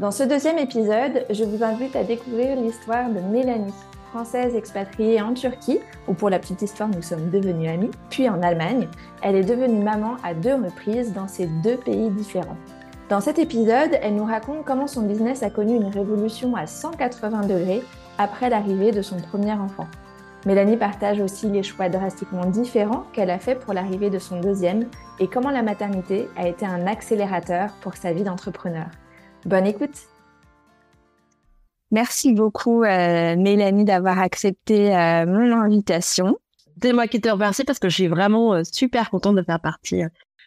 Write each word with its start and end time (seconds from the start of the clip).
Dans 0.00 0.10
ce 0.10 0.24
deuxième 0.24 0.58
épisode, 0.58 1.24
je 1.30 1.44
vous 1.44 1.62
invite 1.62 1.94
à 1.94 2.02
découvrir 2.02 2.56
l'histoire 2.56 3.08
de 3.10 3.20
Mélanie, 3.20 3.72
française 4.10 4.56
expatriée 4.56 5.22
en 5.22 5.34
Turquie, 5.34 5.78
où 6.08 6.14
pour 6.14 6.30
la 6.30 6.40
petite 6.40 6.62
histoire 6.62 6.88
nous 6.88 7.00
sommes 7.00 7.30
devenus 7.30 7.70
amis, 7.70 7.92
puis 8.10 8.28
en 8.28 8.42
Allemagne. 8.42 8.88
Elle 9.22 9.36
est 9.36 9.44
devenue 9.44 9.84
maman 9.84 10.16
à 10.24 10.34
deux 10.34 10.56
reprises 10.56 11.12
dans 11.12 11.28
ces 11.28 11.46
deux 11.62 11.76
pays 11.76 12.10
différents. 12.10 12.56
Dans 13.08 13.20
cet 13.20 13.38
épisode, 13.38 13.96
elle 14.02 14.16
nous 14.16 14.24
raconte 14.24 14.64
comment 14.64 14.88
son 14.88 15.02
business 15.02 15.44
a 15.44 15.50
connu 15.50 15.76
une 15.76 15.86
révolution 15.86 16.56
à 16.56 16.66
180 16.66 17.42
degrés 17.42 17.84
après 18.18 18.50
l'arrivée 18.50 18.90
de 18.90 19.02
son 19.02 19.18
premier 19.18 19.52
enfant. 19.52 19.86
Mélanie 20.44 20.76
partage 20.76 21.20
aussi 21.20 21.48
les 21.48 21.62
choix 21.62 21.88
drastiquement 21.88 22.46
différents 22.46 23.04
qu'elle 23.12 23.30
a 23.30 23.38
fait 23.38 23.54
pour 23.54 23.72
l'arrivée 23.72 24.10
de 24.10 24.18
son 24.18 24.40
deuxième 24.40 24.88
et 25.20 25.28
comment 25.28 25.50
la 25.50 25.62
maternité 25.62 26.28
a 26.36 26.48
été 26.48 26.66
un 26.66 26.88
accélérateur 26.88 27.70
pour 27.80 27.94
sa 27.94 28.12
vie 28.12 28.24
d'entrepreneur. 28.24 28.86
Bonne 29.46 29.66
écoute 29.66 30.08
Merci 31.90 32.32
beaucoup 32.32 32.82
euh, 32.82 33.36
Mélanie 33.36 33.84
d'avoir 33.84 34.18
accepté 34.18 34.96
euh, 34.96 35.26
mon 35.26 35.52
invitation. 35.52 36.36
C'est 36.82 36.92
moi 36.92 37.06
qui 37.06 37.20
te 37.20 37.28
remercie 37.28 37.64
parce 37.64 37.78
que 37.78 37.88
je 37.88 37.94
suis 37.94 38.08
vraiment 38.08 38.54
euh, 38.54 38.62
super 38.64 39.10
contente 39.10 39.36
de 39.36 39.42
faire 39.42 39.60
partie 39.60 40.02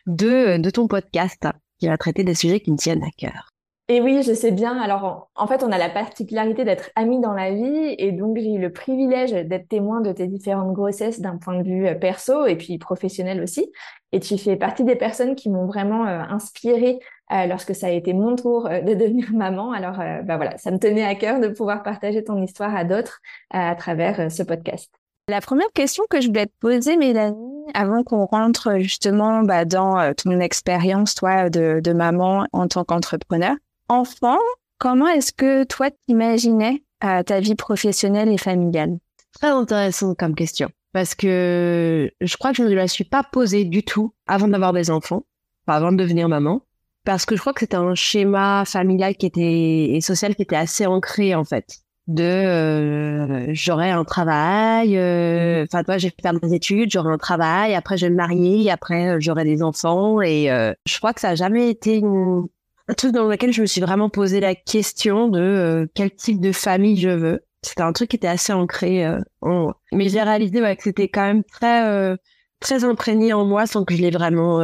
de, 0.08 0.58
de 0.58 0.70
ton 0.72 0.88
podcast 0.88 1.48
qui 1.80 1.88
va 1.88 1.98
traiter 1.98 2.24
des 2.24 2.34
sujets 2.34 2.60
qui 2.60 2.72
me 2.72 2.78
tiennent 2.78 3.04
à 3.04 3.12
cœur. 3.16 3.52
Et 3.90 4.02
oui, 4.02 4.22
je 4.22 4.34
sais 4.34 4.52
bien. 4.52 4.78
Alors, 4.78 5.30
en 5.36 5.48
fait, 5.48 5.64
on 5.64 5.72
a 5.72 5.78
la 5.78 5.90
particularité 5.90 6.66
d'être 6.66 6.90
amis 6.96 7.22
dans 7.22 7.32
la 7.32 7.54
vie 7.54 7.96
et 7.98 8.12
donc 8.12 8.38
j'ai 8.38 8.56
eu 8.56 8.60
le 8.60 8.74
privilège 8.74 9.32
d'être 9.32 9.70
témoin 9.70 10.02
de 10.02 10.12
tes 10.12 10.28
différentes 10.28 10.74
grossesses 10.74 11.22
d'un 11.22 11.38
point 11.38 11.58
de 11.58 11.64
vue 11.64 11.98
perso 11.98 12.46
et 12.46 12.58
puis 12.58 12.78
professionnel 12.80 13.42
aussi. 13.42 13.72
Et 14.12 14.20
tu 14.20 14.38
fais 14.38 14.58
partie 14.58 14.84
des 14.84 14.98
personnes 14.98 15.36
qui 15.36 15.50
m'ont 15.50 15.68
vraiment 15.68 16.06
euh, 16.06 16.20
inspirée 16.30 17.00
euh, 17.00 17.17
lorsque 17.30 17.76
ça 17.76 17.88
a 17.88 17.90
été 17.92 18.14
mon 18.14 18.36
tour 18.36 18.68
euh, 18.68 18.82
de 18.82 18.94
devenir 18.94 19.28
maman. 19.34 19.72
Alors, 19.72 19.98
bah 20.24 20.38
voilà, 20.38 20.58
ça 20.58 20.72
me 20.72 20.78
tenait 20.78 21.04
à 21.04 21.16
cœur 21.16 21.40
de 21.40 21.48
pouvoir 21.48 21.84
partager 21.84 22.24
ton 22.24 22.42
histoire 22.42 22.76
à 22.76 22.84
d'autres 22.84 23.20
à 23.52 23.76
travers 23.76 24.32
ce 24.32 24.44
podcast. 24.44 24.92
La 25.30 25.42
première 25.42 25.72
question 25.74 26.06
que 26.10 26.22
je 26.22 26.28
voulais 26.28 26.46
te 26.46 26.54
poser, 26.62 26.96
Mélanie, 26.96 27.66
avant 27.74 28.04
qu'on 28.04 28.26
rentre 28.26 28.78
justement 28.80 29.44
bah, 29.44 29.66
dans 29.66 30.14
ton 30.14 30.40
expérience, 30.40 31.16
toi, 31.16 31.50
de, 31.50 31.82
de 31.84 31.92
maman 31.92 32.46
en 32.54 32.70
tant 32.70 32.86
qu'entrepreneur, 32.86 33.56
enfant, 33.90 34.38
comment 34.78 35.08
est-ce 35.08 35.34
que 35.34 35.66
toi 35.66 35.90
t'imaginais 36.08 36.84
euh, 37.04 37.24
ta 37.24 37.42
vie 37.42 37.56
professionnelle 37.56 38.30
et 38.30 38.38
familiale? 38.38 38.98
Très 39.34 39.50
intéressant 39.50 40.16
comme 40.16 40.34
question 40.34 40.70
parce 40.94 41.14
que 41.14 42.12
je 42.22 42.38
crois 42.38 42.52
que 42.52 42.58
je 42.58 42.64
ne 42.64 42.74
la 42.74 42.88
suis 42.88 43.04
pas 43.04 43.22
posée 43.24 43.66
du 43.66 43.84
tout 43.84 44.14
avant 44.26 44.48
d'avoir 44.48 44.74
des 44.74 44.90
enfants, 44.90 45.24
avant 45.68 45.92
de 45.92 45.98
devenir 45.98 46.28
maman, 46.28 46.64
parce 47.08 47.26
que 47.26 47.36
je 47.36 47.42
crois 47.42 47.54
que 47.54 47.62
c'était 47.62 47.78
un 47.78 47.96
schéma 47.96 48.66
familial 48.66 49.16
qui 49.16 49.26
était 49.26 49.96
et 49.96 50.02
social 50.02 50.36
qui 50.36 50.42
était 50.42 50.56
assez 50.58 50.86
ancré 50.86 51.34
en 51.34 51.44
fait. 51.44 51.78
De 52.08 52.24
euh, 52.24 53.46
j'aurai 53.54 53.92
un 53.92 54.06
travail, 54.06 54.98
euh, 54.98 55.64
enfin 55.64 55.84
toi 55.84 55.98
j'ai 55.98 56.10
fait 56.10 56.40
des 56.42 56.54
études, 56.54 56.92
j'aurai 56.92 57.12
un 57.12 57.18
travail, 57.18 57.76
après 57.76 57.98
je 57.98 58.06
vais 58.06 58.12
me 58.12 58.16
marier, 58.16 58.70
après 58.70 59.08
euh, 59.10 59.18
j'aurai 59.20 59.44
des 59.44 59.64
enfants 59.64 60.22
et 60.22 60.48
je 60.86 60.98
crois 60.98 61.14
que 61.14 61.22
ça 61.22 61.30
a 61.30 61.36
jamais 61.36 61.70
été 61.70 61.96
une, 61.96 62.48
un 62.90 62.94
truc 62.94 63.12
dans 63.12 63.28
lequel 63.28 63.52
je 63.52 63.62
me 63.62 63.66
suis 63.66 63.82
vraiment 63.82 64.10
posé 64.10 64.40
la 64.40 64.56
question 64.56 65.28
de 65.28 65.40
euh, 65.40 65.86
quel 65.94 66.12
type 66.12 66.40
de 66.40 66.52
famille 66.52 67.00
je 67.00 67.10
veux. 67.10 67.42
C'était 67.62 67.82
un 67.82 67.92
truc 67.92 68.10
qui 68.10 68.16
était 68.16 68.28
assez 68.28 68.54
ancré 68.54 69.06
euh, 69.06 69.20
en 69.42 69.62
moi. 69.62 69.82
Mais 69.92 70.08
j'ai 70.10 70.22
réalisé 70.22 70.62
ouais, 70.62 70.76
que 70.76 70.84
c'était 70.84 71.10
quand 71.10 71.26
même 71.26 71.44
très 71.44 71.86
euh, 71.86 72.16
très 72.60 72.84
imprégné 72.84 73.34
en 73.34 73.46
moi 73.46 73.66
sans 73.66 73.84
que 73.84 73.94
je 73.94 74.02
l'ai 74.02 74.12
vraiment 74.12 74.62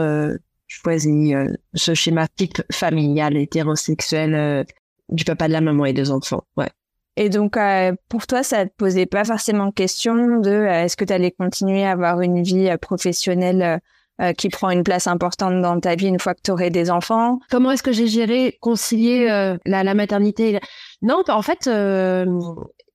choisi 0.81 1.33
ce 1.73 1.93
schéma 1.93 2.27
type 2.27 2.61
familial 2.71 3.37
hétérosexuel 3.37 4.65
du 5.09 5.23
papa 5.23 5.47
de 5.47 5.53
la 5.53 5.61
maman 5.61 5.85
et 5.85 5.93
des 5.93 6.11
enfants. 6.11 6.43
Ouais. 6.57 6.69
Et 7.15 7.29
donc, 7.29 7.57
pour 8.09 8.25
toi, 8.27 8.43
ça 8.43 8.65
te 8.65 8.71
posait 8.75 9.05
pas 9.05 9.23
forcément 9.23 9.71
question 9.71 10.39
de 10.39 10.65
est-ce 10.65 10.97
que 10.97 11.05
tu 11.05 11.13
allais 11.13 11.31
continuer 11.31 11.85
à 11.85 11.91
avoir 11.91 12.21
une 12.21 12.41
vie 12.41 12.69
professionnelle 12.81 13.81
euh, 14.21 14.31
qui 14.31 14.49
prend 14.49 14.69
une 14.69 14.83
place 14.83 15.07
importante 15.07 15.59
dans 15.63 15.79
ta 15.79 15.95
vie 15.95 16.05
une 16.05 16.19
fois 16.19 16.35
que 16.35 16.41
tu 16.43 16.51
aurais 16.51 16.69
des 16.69 16.91
enfants? 16.91 17.39
Comment 17.49 17.71
est-ce 17.71 17.81
que 17.81 17.91
j'ai 17.91 18.05
géré, 18.05 18.59
concilier 18.61 19.27
euh, 19.27 19.57
la, 19.65 19.83
la, 19.83 19.95
maternité 19.95 20.59
Non, 21.01 21.23
en 21.27 21.41
fait, 21.41 21.67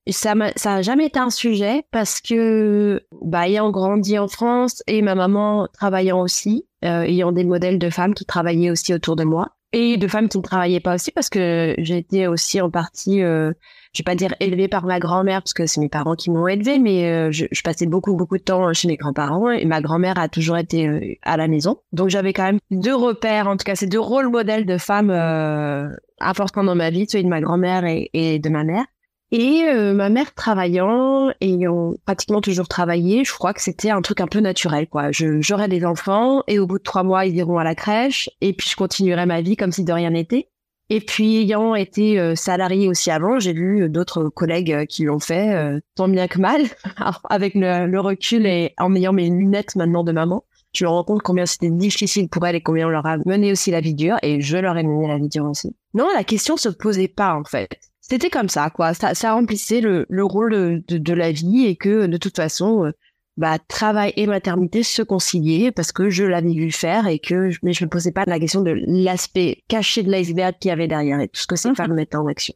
euh, 0.09 0.49
ça 0.55 0.69
n'a 0.69 0.81
jamais 0.81 1.07
été 1.07 1.19
un 1.19 1.29
sujet 1.29 1.83
parce 1.91 2.21
que, 2.21 3.01
bah, 3.21 3.47
ayant 3.47 3.71
grandi 3.71 4.17
en 4.17 4.27
France 4.27 4.83
et 4.87 5.01
ma 5.01 5.15
maman 5.15 5.67
travaillant 5.73 6.21
aussi, 6.21 6.65
ayant 6.81 7.31
des 7.31 7.43
modèles 7.43 7.79
de 7.79 7.89
femmes 7.89 8.13
qui 8.13 8.25
travaillaient 8.25 8.71
aussi 8.71 8.93
autour 8.93 9.15
de 9.15 9.23
moi, 9.23 9.49
et 9.71 9.97
de 9.97 10.07
femmes 10.07 10.29
qui 10.29 10.37
ne 10.37 10.43
travaillaient 10.43 10.79
pas 10.79 10.95
aussi 10.95 11.11
parce 11.11 11.29
que 11.29 11.75
j'ai 11.77 11.97
été 11.97 12.27
aussi 12.27 12.59
en 12.59 12.71
partie, 12.71 13.21
euh, 13.21 13.51
je 13.93 14.01
vais 14.01 14.03
pas 14.03 14.15
dire 14.15 14.33
élevée 14.39 14.67
par 14.67 14.85
ma 14.85 14.99
grand-mère 14.99 15.41
parce 15.41 15.53
que 15.53 15.67
c'est 15.67 15.79
mes 15.79 15.89
parents 15.89 16.15
qui 16.15 16.31
m'ont 16.31 16.47
élevée, 16.47 16.79
mais 16.79 17.05
euh, 17.05 17.31
je, 17.31 17.45
je, 17.51 17.61
passais 17.61 17.85
beaucoup 17.85 18.15
beaucoup 18.15 18.37
de 18.37 18.43
temps 18.43 18.73
chez 18.73 18.87
mes 18.87 18.97
grands-parents 18.97 19.51
et 19.51 19.65
ma 19.65 19.81
grand-mère 19.81 20.17
a 20.17 20.27
toujours 20.27 20.57
été 20.57 20.87
euh, 20.87 20.99
à 21.21 21.37
la 21.37 21.47
maison. 21.47 21.77
Donc 21.91 22.09
j'avais 22.09 22.33
quand 22.33 22.43
même 22.43 22.59
deux 22.71 22.95
repères, 22.95 23.47
en 23.47 23.57
tout 23.57 23.63
cas 23.63 23.75
ces 23.75 23.87
deux 23.87 23.99
rôles 23.99 24.29
modèles 24.29 24.65
de 24.65 24.77
femmes 24.77 25.11
euh, 25.11 25.87
importants 26.19 26.63
dans 26.63 26.75
ma 26.75 26.89
vie, 26.89 27.05
celui 27.07 27.23
de 27.23 27.29
ma 27.29 27.41
grand-mère 27.41 27.85
et, 27.85 28.09
et 28.13 28.39
de 28.39 28.49
ma 28.49 28.63
mère. 28.63 28.85
Et 29.31 29.63
euh, 29.63 29.93
ma 29.93 30.09
mère 30.09 30.33
travaillant, 30.33 31.31
ayant 31.39 31.93
pratiquement 32.03 32.41
toujours 32.41 32.67
travaillé, 32.67 33.23
je 33.23 33.31
crois 33.31 33.53
que 33.53 33.61
c'était 33.61 33.91
un 33.91 34.01
truc 34.01 34.21
un 34.21 34.27
peu 34.27 34.39
naturel, 34.39 34.87
quoi. 34.87 35.11
J'aurais 35.11 35.67
des 35.67 35.85
enfants 35.85 36.41
et 36.47 36.57
au 36.57 36.65
bout 36.65 36.79
de 36.79 36.83
trois 36.83 37.03
mois, 37.03 37.27
ils 37.27 37.35
iront 37.35 37.59
à 37.59 37.63
la 37.63 37.75
crèche 37.75 38.29
et 38.41 38.53
puis 38.53 38.67
je 38.67 38.75
continuerai 38.75 39.27
ma 39.27 39.41
vie 39.41 39.55
comme 39.55 39.71
si 39.71 39.83
de 39.83 39.93
rien 39.93 40.09
n'était. 40.09 40.49
Et 40.91 40.99
puis 40.99 41.37
ayant 41.37 41.75
été 41.75 42.19
euh, 42.19 42.33
salariée 42.33 42.87
aussi 42.87 43.11
avant, 43.11 43.37
j'ai 43.37 43.53
vu 43.53 43.87
d'autres 43.87 44.29
collègues 44.29 44.73
euh, 44.73 44.85
qui 44.85 45.03
l'ont 45.03 45.19
fait, 45.19 45.79
tant 45.93 46.07
bien 46.07 46.27
que 46.27 46.39
mal, 46.39 46.63
avec 47.29 47.53
le, 47.53 47.99
recul 47.99 48.47
et 48.47 48.73
en 48.79 48.95
ayant 48.95 49.13
mes 49.13 49.29
lunettes 49.29 49.75
maintenant 49.75 50.03
de 50.03 50.11
maman. 50.11 50.43
Je 50.73 50.85
me 50.85 50.89
rends 50.89 51.03
compte 51.03 51.21
combien 51.21 51.45
c'était 51.45 51.69
difficile 51.69 52.29
pour 52.29 52.47
elles 52.47 52.55
et 52.55 52.61
combien 52.61 52.87
on 52.87 52.91
leur 52.91 53.05
a 53.05 53.17
mené 53.25 53.51
aussi 53.51 53.69
la 53.69 53.81
vie 53.81 53.93
dure 53.93 54.17
et 54.23 54.41
je 54.41 54.57
leur 54.57 54.75
ai 54.75 54.83
mené 54.83 55.07
la 55.07 55.17
vie 55.17 55.29
dure 55.29 55.45
aussi. 55.45 55.75
Non, 55.93 56.07
la 56.15 56.23
question 56.23 56.57
se 56.57 56.69
posait 56.69 57.07
pas 57.07 57.35
en 57.35 57.43
fait 57.43 57.69
c'était 58.09 58.29
comme 58.29 58.49
ça, 58.49 58.69
quoi. 58.69 58.93
Ça, 58.93 59.13
ça 59.13 59.33
remplissait 59.33 59.81
le, 59.81 60.05
le 60.09 60.23
rôle 60.23 60.51
de, 60.87 60.97
de, 60.97 61.13
la 61.13 61.31
vie 61.31 61.65
et 61.65 61.75
que 61.75 62.07
de 62.07 62.17
toute 62.17 62.35
façon, 62.35 62.85
euh, 62.85 62.91
bah, 63.37 63.57
travail 63.67 64.13
et 64.15 64.25
maternité 64.25 64.83
se 64.83 65.01
conciliaient 65.01 65.71
parce 65.71 65.91
que 65.91 66.09
je 66.09 66.23
l'avais 66.23 66.53
vu 66.53 66.71
faire 66.71 67.07
et 67.07 67.19
que 67.19 67.51
je, 67.51 67.59
mais 67.63 67.73
je 67.73 67.85
me 67.85 67.89
posais 67.89 68.11
pas 68.11 68.23
la 68.25 68.39
question 68.39 68.61
de 68.61 68.75
l'aspect 68.87 69.63
caché 69.67 70.03
de 70.03 70.11
l'iceberg 70.11 70.55
qu'il 70.59 70.69
y 70.69 70.71
avait 70.71 70.87
derrière 70.87 71.19
et 71.19 71.27
tout 71.27 71.39
ce 71.39 71.47
que 71.47 71.55
c'est 71.55 71.73
faire 71.75 71.87
mettre 71.89 72.17
en 72.17 72.27
action. 72.27 72.53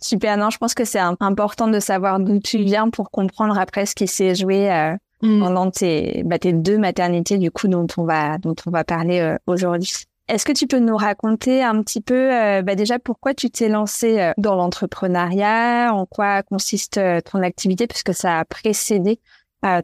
Super, 0.00 0.36
non, 0.36 0.50
je 0.50 0.58
pense 0.58 0.74
que 0.74 0.84
c'est 0.84 0.98
important 0.98 1.68
de 1.68 1.78
savoir 1.78 2.18
d'où 2.18 2.40
tu 2.40 2.58
viens 2.58 2.90
pour 2.90 3.12
comprendre 3.12 3.56
après 3.56 3.86
ce 3.86 3.94
qui 3.94 4.08
s'est 4.08 4.34
joué 4.34 4.68
euh, 4.68 4.96
mm. 5.22 5.38
pendant 5.38 5.70
tes, 5.70 6.24
bah, 6.24 6.40
tes 6.40 6.52
deux 6.52 6.76
maternités 6.76 7.38
du 7.38 7.52
coup 7.52 7.68
dont 7.68 7.86
on 7.96 8.04
va 8.04 8.38
dont 8.38 8.56
on 8.66 8.70
va 8.70 8.82
parler 8.82 9.20
euh, 9.20 9.36
aujourd'hui. 9.46 9.92
Est-ce 10.28 10.44
que 10.44 10.52
tu 10.52 10.66
peux 10.66 10.78
nous 10.78 10.96
raconter 10.96 11.62
un 11.62 11.82
petit 11.82 12.00
peu 12.00 12.32
euh, 12.32 12.62
bah 12.62 12.74
déjà 12.74 12.98
pourquoi 12.98 13.34
tu 13.34 13.50
t'es 13.50 13.68
lancé 13.68 14.20
euh, 14.20 14.32
dans 14.38 14.54
l'entrepreneuriat, 14.54 15.90
en 15.92 16.06
quoi 16.06 16.42
consiste 16.42 16.98
euh, 16.98 17.20
ton 17.20 17.42
activité, 17.42 17.86
puisque 17.86 18.14
ça 18.14 18.38
a 18.38 18.44
précédé 18.44 19.20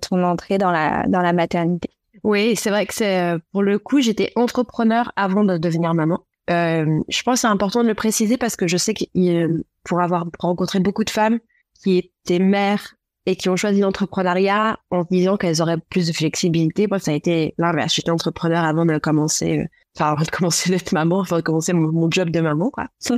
ton 0.00 0.24
entrée 0.24 0.58
dans 0.58 0.72
la, 0.72 1.06
dans 1.06 1.20
la 1.20 1.32
maternité 1.32 1.88
Oui, 2.24 2.56
c'est 2.56 2.70
vrai 2.70 2.84
que 2.84 3.38
pour 3.52 3.62
le 3.62 3.78
coup, 3.78 4.00
j'étais 4.00 4.32
entrepreneur 4.34 5.12
avant 5.14 5.44
de 5.44 5.56
devenir 5.56 5.94
maman. 5.94 6.24
je 6.48 7.22
pense 7.22 7.34
que 7.34 7.40
c'est 7.42 7.46
important 7.46 7.84
de 7.84 7.88
le 7.88 7.94
préciser 7.94 8.36
parce 8.38 8.56
que 8.56 8.66
je 8.66 8.76
sais 8.76 8.92
que 8.92 9.04
pour 9.84 10.00
avoir 10.00 10.26
rencontré 10.40 10.80
beaucoup 10.80 11.04
de 11.04 11.10
femmes 11.10 11.38
qui 11.80 11.98
étaient 11.98 12.40
mères 12.40 12.96
et 13.26 13.36
qui 13.36 13.50
ont 13.50 13.56
choisi 13.56 13.80
l'entrepreneuriat 13.80 14.78
en 14.90 15.04
disant 15.08 15.36
qu'elles 15.36 15.60
auraient 15.62 15.78
plus 15.90 16.08
de 16.08 16.12
flexibilité. 16.12 16.86
Moi, 16.86 16.98
ça 16.98 17.10
a 17.10 17.14
été 17.14 17.54
l'inverse. 17.58 17.94
J'étais 17.94 18.10
entrepreneur 18.10 18.64
avant 18.64 18.86
de 18.86 18.96
commencer, 18.98 19.68
enfin, 19.98 20.12
avant 20.12 20.22
de 20.22 20.30
commencer 20.30 20.70
d'être 20.70 20.92
maman, 20.92 21.22
avant 21.22 21.36
de 21.36 21.42
commencer 21.42 21.72
mon, 21.72 22.10
job 22.10 22.30
de 22.30 22.40
maman, 22.40 22.70
quoi. 22.70 22.86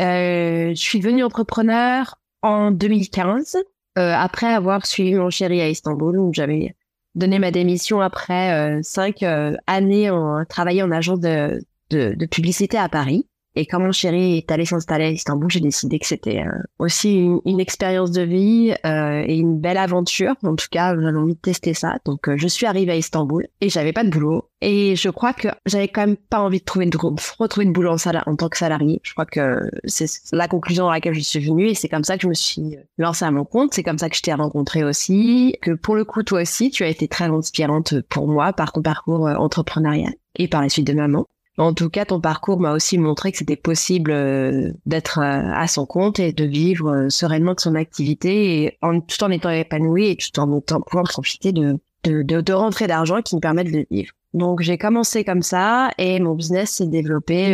euh, 0.00 0.70
je 0.70 0.74
suis 0.74 1.00
devenue 1.00 1.24
entrepreneur 1.24 2.16
en 2.42 2.70
2015, 2.70 3.56
euh, 3.56 4.14
après 4.14 4.46
avoir 4.46 4.86
suivi 4.86 5.14
mon 5.14 5.30
chéri 5.30 5.60
à 5.60 5.68
Istanbul, 5.68 6.18
où 6.18 6.32
j'avais 6.32 6.74
donné 7.14 7.38
ma 7.38 7.50
démission 7.50 8.00
après 8.00 8.52
euh, 8.52 8.80
cinq 8.82 9.24
années 9.66 10.10
en 10.10 10.44
travaillant 10.44 10.86
en 10.86 10.92
agence 10.92 11.20
de, 11.20 11.60
de, 11.90 12.14
de 12.14 12.26
publicité 12.26 12.76
à 12.78 12.88
Paris. 12.88 13.26
Et 13.56 13.66
quand 13.66 13.80
mon 13.80 13.92
chéri 13.92 14.38
est 14.38 14.52
allé 14.52 14.64
s'installer 14.64 15.04
à 15.04 15.10
Istanbul, 15.10 15.50
j'ai 15.50 15.60
décidé 15.60 15.98
que 15.98 16.06
c'était 16.06 16.44
euh, 16.46 16.62
aussi 16.78 17.28
une, 17.44 17.60
expérience 17.60 18.12
de 18.12 18.22
vie 18.22 18.72
euh, 18.86 19.24
et 19.26 19.36
une 19.36 19.58
belle 19.58 19.78
aventure. 19.78 20.34
En 20.44 20.54
tout 20.54 20.68
cas, 20.70 20.94
j'avais 20.94 21.16
envie 21.16 21.34
de 21.34 21.40
tester 21.40 21.74
ça. 21.74 21.96
Donc, 22.04 22.28
euh, 22.28 22.36
je 22.36 22.46
suis 22.46 22.66
arrivée 22.66 22.92
à 22.92 22.96
Istanbul 22.96 23.48
et 23.60 23.68
j'avais 23.68 23.92
pas 23.92 24.04
de 24.04 24.10
boulot. 24.10 24.48
Et 24.60 24.96
je 24.96 25.08
crois 25.08 25.32
que 25.32 25.48
j'avais 25.66 25.88
quand 25.88 26.06
même 26.06 26.16
pas 26.16 26.40
envie 26.40 26.60
de 26.60 26.64
trouver 26.64 26.86
de 26.86 26.96
retrouver 26.96 27.66
de 27.66 27.72
boulot 27.72 27.92
en, 27.92 28.30
en 28.30 28.36
tant 28.36 28.48
que 28.48 28.58
salarié. 28.58 29.00
Je 29.02 29.12
crois 29.12 29.26
que 29.26 29.68
c'est 29.84 30.06
la 30.32 30.46
conclusion 30.46 30.88
à 30.88 30.94
laquelle 30.94 31.14
je 31.14 31.20
suis 31.20 31.40
venue 31.40 31.68
et 31.68 31.74
c'est 31.74 31.88
comme 31.88 32.04
ça 32.04 32.16
que 32.16 32.22
je 32.22 32.28
me 32.28 32.34
suis 32.34 32.76
lancée 32.96 33.24
à 33.24 33.30
mon 33.30 33.44
compte. 33.44 33.74
C'est 33.74 33.82
comme 33.82 33.98
ça 33.98 34.08
que 34.08 34.16
je 34.16 34.22
t'ai 34.22 34.34
rencontré 34.34 34.84
aussi. 34.84 35.56
Que 35.62 35.72
pour 35.72 35.96
le 35.96 36.04
coup, 36.04 36.22
toi 36.22 36.42
aussi, 36.42 36.70
tu 36.70 36.84
as 36.84 36.88
été 36.88 37.08
très 37.08 37.26
inspirante 37.26 38.00
pour 38.08 38.28
moi 38.28 38.52
par 38.52 38.72
ton 38.72 38.82
parcours 38.82 39.26
entrepreneurial 39.26 40.12
et 40.36 40.48
par 40.48 40.62
la 40.62 40.68
suite 40.68 40.86
de 40.86 40.92
maman. 40.92 41.26
En 41.58 41.74
tout 41.74 41.90
cas, 41.90 42.04
ton 42.04 42.20
parcours 42.20 42.60
m'a 42.60 42.72
aussi 42.72 42.98
montré 42.98 43.32
que 43.32 43.38
c'était 43.38 43.56
possible 43.56 44.12
euh, 44.12 44.70
d'être 44.86 45.18
euh, 45.18 45.52
à 45.52 45.66
son 45.66 45.86
compte 45.86 46.20
et 46.20 46.32
de 46.32 46.44
vivre 46.44 46.90
euh, 46.90 47.08
sereinement 47.08 47.54
de 47.54 47.60
son 47.60 47.74
activité 47.74 48.78
en, 48.80 49.00
tout 49.00 49.22
en 49.24 49.30
étant 49.30 49.50
épanoui 49.50 50.10
et 50.10 50.16
tout 50.16 50.38
en 50.38 50.56
étant, 50.56 50.80
pouvant 50.80 51.02
profiter 51.02 51.50
de, 51.50 51.80
de, 52.04 52.22
de, 52.22 52.52
rentrées 52.52 52.86
d'argent 52.86 53.22
qui 53.22 53.34
me 53.34 53.40
permettent 53.40 53.72
de 53.72 53.84
vivre. 53.90 54.12
Donc 54.34 54.62
j'ai 54.62 54.78
commencé 54.78 55.24
comme 55.24 55.42
ça 55.42 55.90
et 55.98 56.20
mon 56.20 56.34
business 56.34 56.70
s'est 56.70 56.86
développé 56.86 57.50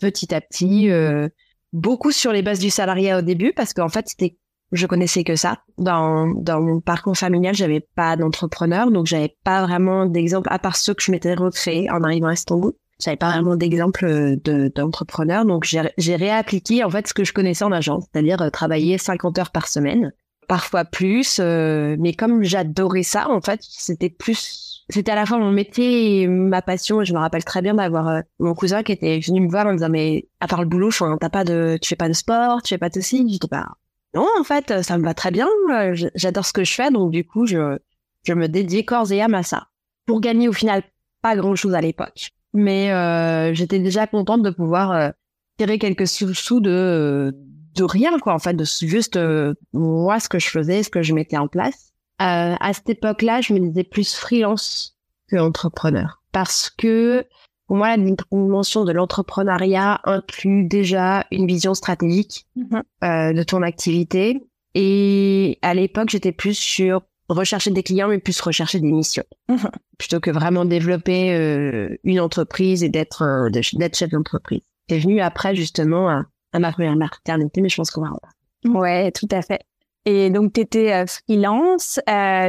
petit 0.00 0.34
à 0.34 0.40
petit, 0.40 0.90
beaucoup 1.72 2.10
sur 2.10 2.32
les 2.32 2.42
bases 2.42 2.58
du 2.58 2.70
salariat 2.70 3.18
au 3.18 3.22
début 3.22 3.52
parce 3.54 3.72
qu'en 3.72 3.88
fait 3.88 4.06
c'était 4.08 4.36
je 4.72 4.86
connaissais 4.86 5.22
que 5.22 5.36
ça. 5.36 5.60
Dans, 5.78 6.26
dans 6.28 6.60
mon 6.60 6.80
parcours 6.80 7.16
familial, 7.16 7.54
j'avais 7.54 7.86
pas 7.94 8.16
d'entrepreneur, 8.16 8.90
donc 8.90 9.06
j'avais 9.06 9.36
pas 9.44 9.64
vraiment 9.64 10.06
d'exemple 10.06 10.48
à 10.50 10.58
part 10.58 10.76
ceux 10.76 10.94
que 10.94 11.02
je 11.02 11.12
m'étais 11.12 11.34
recréé 11.34 11.88
en 11.90 12.02
arrivant 12.02 12.28
à 12.28 12.32
Istanbul 12.32 12.72
j'avais 13.02 13.16
pas 13.16 13.30
vraiment 13.30 13.56
d'exemple 13.56 14.04
euh, 14.04 14.68
d'entrepreneur, 14.74 15.44
donc 15.44 15.64
j'ai 15.64 16.16
réappliqué 16.16 16.84
en 16.84 16.90
fait 16.90 17.06
ce 17.08 17.14
que 17.14 17.24
je 17.24 17.32
connaissais 17.32 17.64
en 17.64 17.72
agence, 17.72 18.04
c'est-à-dire 18.12 18.40
euh, 18.42 18.50
travailler 18.50 18.98
50 18.98 19.38
heures 19.38 19.50
par 19.50 19.68
semaine, 19.68 20.12
parfois 20.48 20.84
plus. 20.84 21.38
Euh, 21.40 21.96
mais 21.98 22.14
comme 22.14 22.42
j'adorais 22.42 23.02
ça, 23.02 23.28
en 23.28 23.40
fait, 23.40 23.60
c'était 23.62 24.10
plus, 24.10 24.84
c'était 24.88 25.12
à 25.12 25.16
la 25.16 25.26
fois 25.26 25.38
mon 25.38 25.50
métier 25.50 26.22
et 26.22 26.28
ma 26.28 26.62
passion. 26.62 27.02
Je 27.02 27.12
me 27.12 27.18
rappelle 27.18 27.44
très 27.44 27.62
bien 27.62 27.74
d'avoir 27.74 28.22
mon 28.38 28.54
cousin 28.54 28.82
qui 28.82 28.92
était 28.92 29.20
venu 29.20 29.40
me 29.40 29.50
voir 29.50 29.66
en 29.66 29.70
me 29.70 29.76
disant 29.76 29.88
mais 29.88 30.28
à 30.40 30.46
part 30.46 30.62
le 30.62 30.68
boulot, 30.68 30.90
t'as 31.20 31.30
pas 31.30 31.44
de, 31.44 31.78
tu 31.80 31.88
fais 31.88 31.96
pas 31.96 32.08
de 32.08 32.12
sport, 32.12 32.62
tu 32.62 32.74
fais 32.74 32.78
pas 32.78 32.88
de 32.88 32.94
ceci. 32.94 33.18
Je 33.18 33.38
dis 33.38 33.48
pas 33.48 33.66
non, 34.14 34.28
en 34.38 34.44
fait, 34.44 34.82
ça 34.82 34.98
me 34.98 35.04
va 35.04 35.14
très 35.14 35.30
bien. 35.30 35.48
J'adore 36.14 36.44
ce 36.44 36.52
que 36.52 36.64
je 36.64 36.74
fais, 36.74 36.90
donc 36.90 37.10
du 37.10 37.24
coup, 37.24 37.46
je 37.46 37.78
je 38.24 38.34
me 38.34 38.46
dédiais 38.46 38.84
corps 38.84 39.10
et 39.10 39.20
âme 39.20 39.34
à 39.34 39.42
ça 39.42 39.68
pour 40.06 40.20
gagner 40.20 40.48
au 40.48 40.52
final 40.52 40.82
pas 41.22 41.36
grand 41.36 41.56
chose 41.56 41.74
à 41.74 41.80
l'époque 41.80 42.32
mais 42.52 42.92
euh, 42.92 43.54
j'étais 43.54 43.78
déjà 43.78 44.06
contente 44.06 44.42
de 44.42 44.50
pouvoir 44.50 44.92
euh, 44.92 45.10
tirer 45.58 45.78
quelques 45.78 46.06
sous, 46.06 46.60
de 46.60 47.34
de 47.74 47.84
rien 47.84 48.18
quoi 48.18 48.34
en 48.34 48.38
fait 48.38 48.52
de 48.52 48.64
juste 48.64 49.16
euh, 49.16 49.54
moi 49.72 50.20
ce 50.20 50.28
que 50.28 50.38
je 50.38 50.48
faisais 50.48 50.82
ce 50.82 50.90
que 50.90 51.02
je 51.02 51.14
mettais 51.14 51.38
en 51.38 51.48
place. 51.48 51.92
À 52.18 52.72
cette 52.72 52.88
époque-là 52.88 53.40
je 53.40 53.52
me 53.52 53.58
disais 53.58 53.82
plus 53.82 54.14
freelance 54.14 54.96
que 55.28 55.36
entrepreneur. 55.36 56.22
Parce 56.30 56.70
que 56.70 57.26
pour 57.66 57.76
moi 57.78 57.96
la 57.96 58.14
dimension 58.30 58.84
de 58.84 58.92
l'entrepreneuriat 58.92 60.00
inclut 60.04 60.64
déjà 60.64 61.26
une 61.32 61.48
vision 61.48 61.74
stratégique 61.74 62.46
mm-hmm. 62.56 63.34
de 63.34 63.42
ton 63.42 63.62
activité. 63.62 64.40
Et 64.74 65.58
à 65.62 65.74
l'époque 65.74 66.10
j'étais 66.10 66.30
plus 66.30 66.54
sur 66.54 67.02
rechercher 67.28 67.70
des 67.70 67.82
clients, 67.82 68.08
mais 68.08 68.18
plus 68.18 68.40
rechercher 68.40 68.80
des 68.80 68.90
missions. 68.90 69.24
Mhm. 69.48 69.70
Plutôt 69.98 70.20
que 70.20 70.30
vraiment 70.30 70.64
développer 70.64 71.34
euh, 71.34 71.96
une 72.04 72.20
entreprise 72.20 72.82
et 72.82 72.88
d'être 72.88 73.22
euh, 73.22 73.50
d'être 73.50 73.96
chef 73.96 74.10
d'entreprise. 74.10 74.60
C'est 74.88 74.98
venu 74.98 75.20
après, 75.20 75.54
justement, 75.54 76.08
à, 76.08 76.58
ma 76.58 76.72
première 76.72 76.96
maternité, 76.96 77.60
mais 77.60 77.68
je 77.68 77.76
pense 77.76 77.90
qu'on 77.90 78.02
va 78.02 78.10
Ouais, 78.64 79.10
tout 79.12 79.28
à 79.30 79.42
fait. 79.42 79.60
Et 80.04 80.30
donc, 80.30 80.52
tu 80.52 80.60
étais 80.60 80.92
euh, 80.92 81.06
freelance. 81.06 82.00